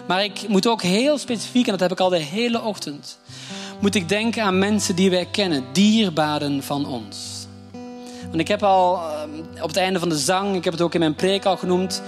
Maar 0.07 0.25
ik 0.25 0.49
moet 0.49 0.67
ook 0.67 0.83
heel 0.83 1.19
specifiek, 1.19 1.65
en 1.65 1.71
dat 1.71 1.81
heb 1.81 1.93
ik 1.93 2.01
al 2.01 2.09
de 2.09 2.19
hele 2.19 2.63
ochtend, 2.63 3.19
moet 3.81 3.95
ik 3.95 4.09
denken 4.09 4.43
aan 4.43 4.59
mensen 4.59 4.97
die 4.97 5.11
wij 5.11 5.27
kennen, 5.31 5.65
dierbaren 5.73 6.63
van 6.63 6.87
ons. 6.87 7.47
Want 8.29 8.41
ik 8.41 8.49
heb 8.49 8.63
al 8.63 8.97
ehm, 8.97 9.63
op 9.63 9.69
het 9.69 9.77
einde 9.77 9.99
van 9.99 10.09
de 10.09 10.19
zang, 10.19 10.57
ik 10.57 10.65
heb 10.65 10.73
het 10.73 10.83
ook 10.83 10.95
in 10.95 11.01
mijn 11.01 11.15
preek 11.15 11.45
al 11.45 11.57
genoemd, 11.57 12.03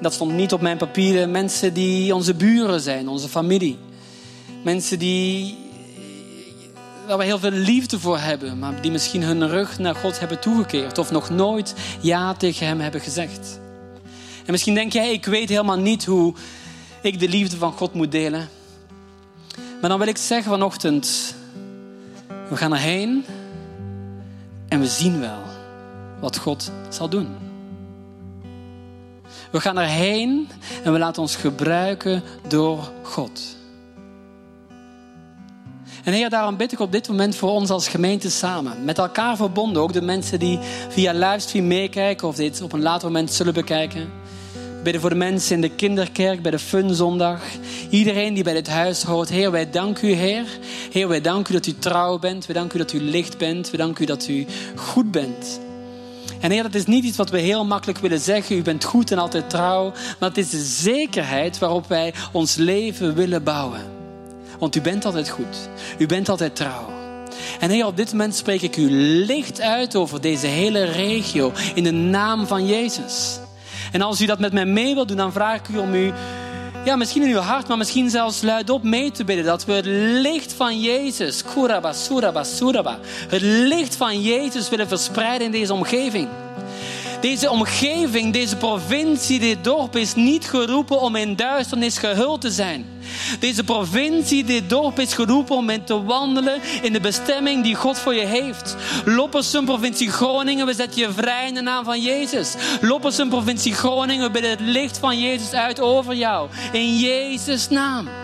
dat 0.00 0.12
stond 0.12 0.32
niet 0.32 0.52
op 0.52 0.60
mijn 0.60 0.76
papieren, 0.76 1.30
mensen 1.30 1.74
die 1.74 2.14
onze 2.14 2.34
buren 2.34 2.80
zijn, 2.80 3.08
onze 3.08 3.28
familie. 3.28 3.78
Mensen 4.62 4.98
die, 4.98 5.56
waar 7.06 7.18
we 7.18 7.24
heel 7.24 7.38
veel 7.38 7.50
liefde 7.50 7.98
voor 7.98 8.18
hebben, 8.18 8.58
maar 8.58 8.80
die 8.80 8.90
misschien 8.90 9.22
hun 9.22 9.48
rug 9.48 9.78
naar 9.78 9.94
God 9.94 10.18
hebben 10.18 10.40
toegekeerd 10.40 10.98
of 10.98 11.10
nog 11.10 11.30
nooit 11.30 11.74
ja 12.00 12.34
tegen 12.34 12.66
Hem 12.66 12.80
hebben 12.80 13.00
gezegd. 13.00 13.60
En 14.44 14.50
misschien 14.50 14.74
denk 14.74 14.92
jij, 14.92 15.12
ik 15.12 15.24
weet 15.24 15.48
helemaal 15.48 15.78
niet 15.78 16.04
hoe 16.04 16.34
ik 17.00 17.20
de 17.20 17.28
liefde 17.28 17.56
van 17.56 17.72
God 17.72 17.94
moet 17.94 18.12
delen. 18.12 18.48
Maar 19.84 19.92
dan 19.92 20.02
wil 20.02 20.12
ik 20.12 20.20
zeggen 20.20 20.50
vanochtend, 20.50 21.34
we 22.48 22.56
gaan 22.56 22.72
erheen 22.72 23.24
en 24.68 24.80
we 24.80 24.86
zien 24.86 25.20
wel 25.20 25.42
wat 26.20 26.38
God 26.38 26.72
zal 26.88 27.08
doen. 27.08 27.28
We 29.50 29.60
gaan 29.60 29.78
erheen 29.78 30.48
en 30.84 30.92
we 30.92 30.98
laten 30.98 31.22
ons 31.22 31.36
gebruiken 31.36 32.22
door 32.48 32.90
God. 33.02 33.56
En 36.04 36.12
Heer, 36.12 36.30
daarom 36.30 36.56
bid 36.56 36.72
ik 36.72 36.80
op 36.80 36.92
dit 36.92 37.08
moment 37.08 37.36
voor 37.36 37.50
ons 37.50 37.70
als 37.70 37.88
gemeente 37.88 38.30
samen. 38.30 38.84
Met 38.84 38.98
elkaar 38.98 39.36
verbonden, 39.36 39.82
ook 39.82 39.92
de 39.92 40.02
mensen 40.02 40.38
die 40.38 40.58
via 40.88 41.12
livestream 41.12 41.66
meekijken 41.66 42.28
of 42.28 42.36
dit 42.36 42.62
op 42.62 42.72
een 42.72 42.82
later 42.82 43.06
moment 43.06 43.32
zullen 43.32 43.54
bekijken. 43.54 44.12
Bidden 44.84 45.02
voor 45.02 45.10
de 45.10 45.16
mensen 45.16 45.54
in 45.54 45.60
de 45.60 45.68
kinderkerk, 45.68 46.42
bij 46.42 46.50
de 46.50 46.58
Funzondag. 46.58 47.40
Iedereen 47.90 48.34
die 48.34 48.44
bij 48.44 48.52
dit 48.52 48.68
huis 48.68 49.02
hoort. 49.02 49.28
Heer, 49.28 49.50
wij 49.50 49.70
danken 49.70 50.08
u, 50.08 50.12
Heer. 50.12 50.44
Heer, 50.90 51.08
wij 51.08 51.20
danken 51.20 51.54
u 51.54 51.56
dat 51.56 51.66
u 51.66 51.74
trouw 51.78 52.18
bent. 52.18 52.46
We 52.46 52.52
danken 52.52 52.76
u 52.76 52.82
dat 52.82 52.92
u 52.92 53.00
licht 53.00 53.38
bent. 53.38 53.70
We 53.70 53.76
danken 53.76 54.02
u 54.02 54.06
dat 54.06 54.28
u 54.28 54.46
goed 54.76 55.10
bent. 55.10 55.60
En 56.40 56.50
Heer, 56.50 56.62
dat 56.62 56.74
is 56.74 56.86
niet 56.86 57.04
iets 57.04 57.16
wat 57.16 57.30
we 57.30 57.38
heel 57.38 57.64
makkelijk 57.64 57.98
willen 57.98 58.20
zeggen. 58.20 58.56
U 58.56 58.62
bent 58.62 58.84
goed 58.84 59.10
en 59.10 59.18
altijd 59.18 59.50
trouw. 59.50 59.92
Maar 60.18 60.28
het 60.28 60.38
is 60.38 60.50
de 60.50 60.62
zekerheid 60.62 61.58
waarop 61.58 61.88
wij 61.88 62.14
ons 62.32 62.54
leven 62.54 63.14
willen 63.14 63.42
bouwen. 63.42 63.80
Want 64.58 64.76
u 64.76 64.80
bent 64.80 65.04
altijd 65.04 65.28
goed. 65.28 65.68
U 65.98 66.06
bent 66.06 66.28
altijd 66.28 66.56
trouw. 66.56 66.92
En 67.60 67.70
Heer, 67.70 67.86
op 67.86 67.96
dit 67.96 68.10
moment 68.10 68.34
spreek 68.34 68.62
ik 68.62 68.76
u 68.76 68.90
licht 69.26 69.60
uit 69.60 69.96
over 69.96 70.20
deze 70.20 70.46
hele 70.46 70.84
regio 70.84 71.52
in 71.74 71.82
de 71.84 71.92
naam 71.92 72.46
van 72.46 72.66
Jezus. 72.66 73.38
En 73.94 74.02
als 74.02 74.20
u 74.20 74.26
dat 74.26 74.38
met 74.38 74.52
mij 74.52 74.66
mee 74.66 74.94
wilt 74.94 75.08
doen, 75.08 75.16
dan 75.16 75.32
vraag 75.32 75.58
ik 75.58 75.68
u 75.68 75.78
om 75.78 75.94
u, 75.94 76.12
ja, 76.84 76.96
misschien 76.96 77.22
in 77.22 77.34
uw 77.34 77.40
hart, 77.40 77.68
maar 77.68 77.76
misschien 77.76 78.10
zelfs 78.10 78.42
luidop 78.42 78.82
mee 78.82 79.10
te 79.10 79.24
bidden. 79.24 79.44
Dat 79.44 79.64
we 79.64 79.72
het 79.72 79.86
licht 80.22 80.52
van 80.52 80.80
Jezus, 80.80 81.42
kuraba, 81.44 81.92
suraba, 81.92 82.44
suraba, 82.44 82.98
het 83.28 83.40
licht 83.42 83.96
van 83.96 84.22
Jezus 84.22 84.68
willen 84.68 84.88
verspreiden 84.88 85.46
in 85.46 85.52
deze 85.52 85.72
omgeving. 85.72 86.28
Deze 87.24 87.50
omgeving, 87.50 88.32
deze 88.32 88.56
provincie, 88.56 89.38
dit 89.38 89.64
dorp 89.64 89.96
is 89.96 90.14
niet 90.14 90.44
geroepen 90.44 91.00
om 91.00 91.16
in 91.16 91.36
duisternis 91.36 91.98
gehuld 91.98 92.40
te 92.40 92.50
zijn. 92.50 92.86
Deze 93.38 93.64
provincie, 93.64 94.44
dit 94.44 94.68
dorp 94.68 94.98
is 94.98 95.12
geroepen 95.12 95.56
om 95.56 95.70
in 95.70 95.84
te 95.84 96.02
wandelen 96.02 96.60
in 96.82 96.92
de 96.92 97.00
bestemming 97.00 97.62
die 97.62 97.74
God 97.74 97.98
voor 97.98 98.14
je 98.14 98.26
heeft. 98.26 98.76
Loppersum, 99.04 99.64
provincie 99.64 100.10
Groningen, 100.10 100.66
we 100.66 100.74
zetten 100.74 101.00
je 101.00 101.12
vrij 101.12 101.48
in 101.48 101.54
de 101.54 101.60
naam 101.60 101.84
van 101.84 102.00
Jezus. 102.00 102.54
Loppersum, 102.80 103.28
provincie 103.28 103.74
Groningen, 103.74 104.26
we 104.26 104.30
bidden 104.30 104.50
het 104.50 104.60
licht 104.60 104.98
van 104.98 105.20
Jezus 105.20 105.52
uit 105.52 105.80
over 105.80 106.14
jou. 106.14 106.48
In 106.72 106.98
Jezus' 106.98 107.68
naam. 107.68 108.23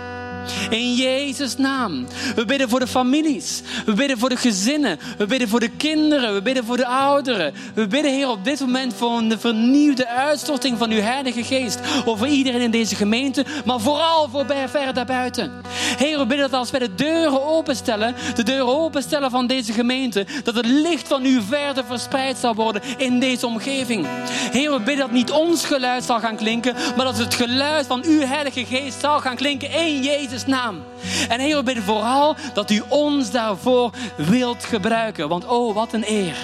In 0.71 0.95
Jezus' 0.95 1.57
naam. 1.57 2.07
We 2.35 2.45
bidden 2.45 2.69
voor 2.69 2.81
de 2.81 2.87
families. 2.87 3.63
We 3.87 3.93
bidden 3.93 4.19
voor 4.19 4.29
de 4.29 4.37
gezinnen. 4.37 4.99
We 5.19 5.27
bidden 5.27 5.49
voor 5.49 5.61
de 5.61 5.69
kinderen. 5.69 6.35
We 6.35 6.43
bidden 6.43 6.65
voor 6.65 6.77
de 6.77 6.87
ouderen. 6.87 7.55
We 7.75 7.87
bidden, 7.87 8.13
Heer, 8.13 8.29
op 8.29 8.45
dit 8.45 8.61
moment 8.61 8.95
voor 8.95 9.11
een 9.11 9.41
vernieuwde 9.41 10.09
uitstorting 10.09 10.79
van 10.79 10.91
uw 10.91 11.01
Heilige 11.01 11.45
Geest. 11.45 11.79
Over 12.05 12.27
iedereen 12.27 12.61
in 12.61 12.71
deze 12.71 12.95
gemeente, 12.95 13.45
maar 13.65 13.81
vooral 13.81 14.29
voor 14.29 14.47
ver 14.69 14.95
daarbuiten. 14.95 15.53
Heer, 15.97 16.19
we 16.19 16.27
bidden 16.27 16.51
dat 16.51 16.59
als 16.59 16.71
wij 16.71 16.81
de 16.81 16.95
deuren 16.95 17.47
openstellen, 17.47 18.15
de 18.35 18.43
deuren 18.43 18.79
openstellen 18.79 19.31
van 19.31 19.47
deze 19.47 19.73
gemeente, 19.73 20.27
dat 20.45 20.55
het 20.55 20.67
licht 20.67 21.09
van 21.09 21.25
u 21.25 21.43
verder 21.43 21.85
verspreid 21.85 22.39
zal 22.39 22.55
worden 22.55 22.83
in 22.97 23.21
deze 23.21 23.47
omgeving. 23.47 24.07
Heer, 24.51 24.71
we 24.71 24.79
bidden 24.79 25.07
dat 25.07 25.11
niet 25.11 25.31
ons 25.31 25.65
geluid 25.65 26.05
zal 26.05 26.21
gaan 26.21 26.37
klinken, 26.37 26.75
maar 26.97 27.05
dat 27.05 27.19
het 27.19 27.35
geluid 27.35 27.87
van 27.87 28.05
uw 28.05 28.21
Heilige 28.21 28.65
Geest 28.65 29.01
zal 29.01 29.21
gaan 29.21 29.37
klinken 29.37 29.71
in 29.71 30.03
Jezus 30.03 30.30
naam. 30.47 30.83
En 31.29 31.41
Heer, 31.41 31.57
we 31.57 31.63
bidden 31.63 31.85
vooral 31.85 32.37
dat 32.55 32.71
u 32.71 32.83
ons 32.89 33.31
daarvoor 33.31 33.91
wilt 34.17 34.65
gebruiken. 34.65 35.29
Want 35.29 35.47
oh, 35.47 35.75
wat 35.75 35.93
een 35.93 36.05
eer. 36.07 36.37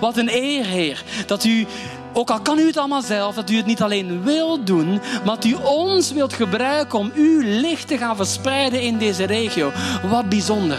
Wat 0.00 0.16
een 0.16 0.34
eer, 0.34 0.64
Heer. 0.64 1.02
Dat 1.26 1.44
u, 1.44 1.66
ook 2.12 2.30
al 2.30 2.40
kan 2.40 2.58
u 2.58 2.66
het 2.66 2.76
allemaal 2.76 3.02
zelf, 3.02 3.34
dat 3.34 3.50
u 3.50 3.56
het 3.56 3.66
niet 3.66 3.82
alleen 3.82 4.22
wilt 4.22 4.66
doen, 4.66 5.00
maar 5.24 5.34
dat 5.34 5.44
u 5.44 5.54
ons 5.64 6.12
wilt 6.12 6.32
gebruiken 6.32 6.98
om 6.98 7.12
uw 7.14 7.40
licht 7.40 7.88
te 7.88 7.98
gaan 7.98 8.16
verspreiden 8.16 8.82
in 8.82 8.98
deze 8.98 9.24
regio. 9.24 9.72
Wat 10.10 10.28
bijzonder. 10.28 10.78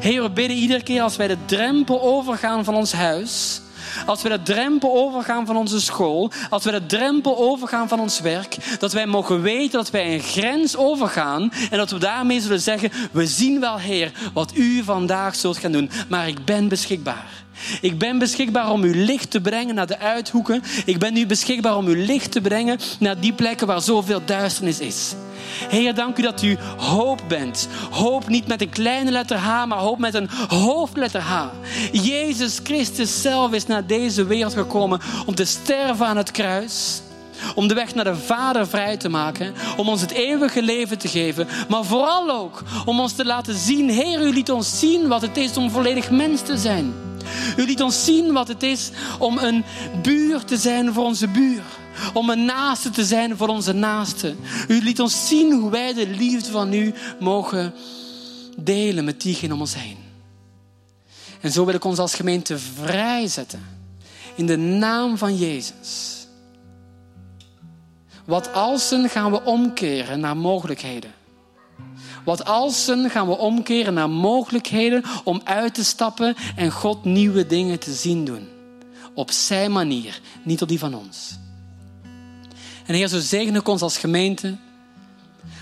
Heer, 0.00 0.22
we 0.22 0.30
bidden 0.30 0.56
iedere 0.56 0.82
keer 0.82 1.02
als 1.02 1.16
wij 1.16 1.28
de 1.28 1.36
drempel 1.44 2.02
overgaan 2.02 2.64
van 2.64 2.74
ons 2.74 2.92
huis, 2.92 3.60
als 4.06 4.22
we 4.22 4.28
de 4.28 4.42
drempel 4.42 4.94
overgaan 4.94 5.46
van 5.46 5.56
onze 5.56 5.80
school, 5.80 6.30
als 6.50 6.64
we 6.64 6.70
de 6.70 6.86
drempel 6.86 7.38
overgaan 7.38 7.88
van 7.88 8.00
ons 8.00 8.20
werk, 8.20 8.56
dat 8.78 8.92
wij 8.92 9.06
mogen 9.06 9.42
weten 9.42 9.78
dat 9.78 9.90
wij 9.90 10.14
een 10.14 10.20
grens 10.20 10.76
overgaan 10.76 11.52
en 11.70 11.78
dat 11.78 11.90
we 11.90 11.98
daarmee 11.98 12.40
zullen 12.40 12.60
zeggen, 12.60 12.90
we 13.10 13.26
zien 13.26 13.60
wel 13.60 13.78
Heer 13.78 14.12
wat 14.32 14.52
u 14.54 14.82
vandaag 14.82 15.34
zult 15.34 15.58
gaan 15.58 15.72
doen, 15.72 15.90
maar 16.08 16.28
ik 16.28 16.44
ben 16.44 16.68
beschikbaar. 16.68 17.40
Ik 17.80 17.98
ben 17.98 18.18
beschikbaar 18.18 18.70
om 18.70 18.82
uw 18.82 19.04
licht 19.04 19.30
te 19.30 19.40
brengen 19.40 19.74
naar 19.74 19.86
de 19.86 19.98
uithoeken. 19.98 20.62
Ik 20.84 20.98
ben 20.98 21.12
nu 21.12 21.26
beschikbaar 21.26 21.76
om 21.76 21.86
uw 21.86 22.04
licht 22.04 22.32
te 22.32 22.40
brengen 22.40 22.78
naar 22.98 23.20
die 23.20 23.32
plekken 23.32 23.66
waar 23.66 23.82
zoveel 23.82 24.20
duisternis 24.24 24.80
is. 24.80 25.14
Heer, 25.68 25.94
dank 25.94 26.18
u 26.18 26.22
dat 26.22 26.42
u 26.42 26.58
hoop 26.76 27.20
bent. 27.28 27.68
Hoop 27.90 28.28
niet 28.28 28.46
met 28.46 28.60
een 28.60 28.70
kleine 28.70 29.10
letter 29.10 29.36
H, 29.36 29.66
maar 29.66 29.78
hoop 29.78 29.98
met 29.98 30.14
een 30.14 30.28
hoofdletter 30.48 31.20
H. 31.20 31.44
Jezus 31.92 32.60
Christus 32.62 33.22
zelf 33.22 33.52
is 33.52 33.66
naar 33.66 33.86
deze 33.86 34.24
wereld 34.24 34.54
gekomen 34.54 35.00
om 35.26 35.34
te 35.34 35.44
sterven 35.44 36.06
aan 36.06 36.16
het 36.16 36.30
kruis. 36.30 37.00
Om 37.54 37.68
de 37.68 37.74
weg 37.74 37.94
naar 37.94 38.04
de 38.04 38.16
Vader 38.16 38.66
vrij 38.66 38.96
te 38.96 39.08
maken. 39.08 39.54
Om 39.76 39.88
ons 39.88 40.00
het 40.00 40.10
eeuwige 40.10 40.62
leven 40.62 40.98
te 40.98 41.08
geven. 41.08 41.48
Maar 41.68 41.84
vooral 41.84 42.30
ook 42.30 42.62
om 42.84 43.00
ons 43.00 43.12
te 43.12 43.24
laten 43.24 43.54
zien. 43.54 43.90
Heer, 43.90 44.20
u 44.20 44.32
liet 44.32 44.50
ons 44.50 44.78
zien 44.78 45.08
wat 45.08 45.22
het 45.22 45.36
is 45.36 45.56
om 45.56 45.70
volledig 45.70 46.10
mens 46.10 46.40
te 46.40 46.56
zijn. 46.56 46.94
U 47.56 47.64
liet 47.64 47.82
ons 47.82 48.04
zien 48.04 48.32
wat 48.32 48.48
het 48.48 48.62
is 48.62 48.90
om 49.18 49.38
een 49.38 49.64
buur 50.02 50.44
te 50.44 50.56
zijn 50.56 50.92
voor 50.92 51.04
onze 51.04 51.28
buur. 51.28 51.62
Om 52.14 52.30
een 52.30 52.44
naaste 52.44 52.90
te 52.90 53.04
zijn 53.04 53.36
voor 53.36 53.48
onze 53.48 53.72
naaste. 53.72 54.34
U 54.68 54.82
liet 54.82 55.00
ons 55.00 55.28
zien 55.28 55.52
hoe 55.52 55.70
wij 55.70 55.92
de 55.92 56.08
liefde 56.08 56.50
van 56.50 56.72
u 56.72 56.94
mogen 57.20 57.74
delen 58.56 59.04
met 59.04 59.20
diegenen 59.20 59.54
om 59.54 59.60
ons 59.60 59.74
heen. 59.74 59.96
En 61.40 61.52
zo 61.52 61.64
wil 61.64 61.74
ik 61.74 61.84
ons 61.84 61.98
als 61.98 62.14
gemeente 62.14 62.58
vrijzetten. 62.58 63.66
In 64.34 64.46
de 64.46 64.56
naam 64.56 65.18
van 65.18 65.36
Jezus. 65.36 66.26
Wat 68.24 68.52
alsen 68.52 69.08
gaan 69.08 69.30
we 69.30 69.44
omkeren 69.44 70.20
naar 70.20 70.36
mogelijkheden. 70.36 71.12
Wat 72.24 72.44
alsen 72.44 73.10
gaan 73.10 73.26
we 73.26 73.38
omkeren 73.38 73.94
naar 73.94 74.10
mogelijkheden 74.10 75.02
om 75.24 75.40
uit 75.44 75.74
te 75.74 75.84
stappen 75.84 76.34
en 76.56 76.70
God 76.70 77.04
nieuwe 77.04 77.46
dingen 77.46 77.78
te 77.78 77.92
zien 77.92 78.24
doen. 78.24 78.48
Op 79.14 79.30
zijn 79.30 79.72
manier, 79.72 80.20
niet 80.44 80.62
op 80.62 80.68
die 80.68 80.78
van 80.78 80.94
ons. 80.94 81.40
En 82.92 82.98
Heer, 82.98 83.08
zo 83.08 83.20
zegen 83.20 83.54
ik 83.54 83.68
ons 83.68 83.82
als 83.82 83.98
gemeente. 83.98 84.56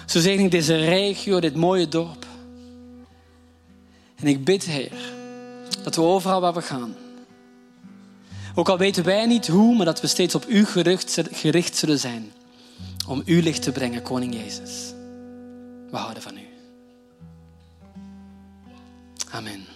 Zo 0.06 0.20
zegen 0.20 0.44
ik 0.44 0.50
deze 0.50 0.76
regio, 0.76 1.40
dit 1.40 1.54
mooie 1.54 1.88
dorp. 1.88 2.26
En 4.16 4.26
ik 4.26 4.44
bid, 4.44 4.64
Heer, 4.64 4.92
dat 5.82 5.94
we 5.94 6.02
overal 6.02 6.40
waar 6.40 6.54
we 6.54 6.62
gaan, 6.62 6.94
ook 8.54 8.68
al 8.68 8.78
weten 8.78 9.04
wij 9.04 9.26
niet 9.26 9.46
hoe, 9.46 9.76
maar 9.76 9.86
dat 9.86 10.00
we 10.00 10.06
steeds 10.06 10.34
op 10.34 10.48
U 10.48 10.64
gericht, 10.64 11.76
zullen 11.76 11.98
zijn. 11.98 12.32
Om 13.08 13.22
uw 13.24 13.40
licht 13.40 13.62
te 13.62 13.72
brengen, 13.72 14.02
Koning 14.02 14.34
Jezus. 14.34 14.92
We 15.90 15.96
houden 15.96 16.22
van 16.22 16.36
U. 16.36 16.46
Amen. 19.30 19.69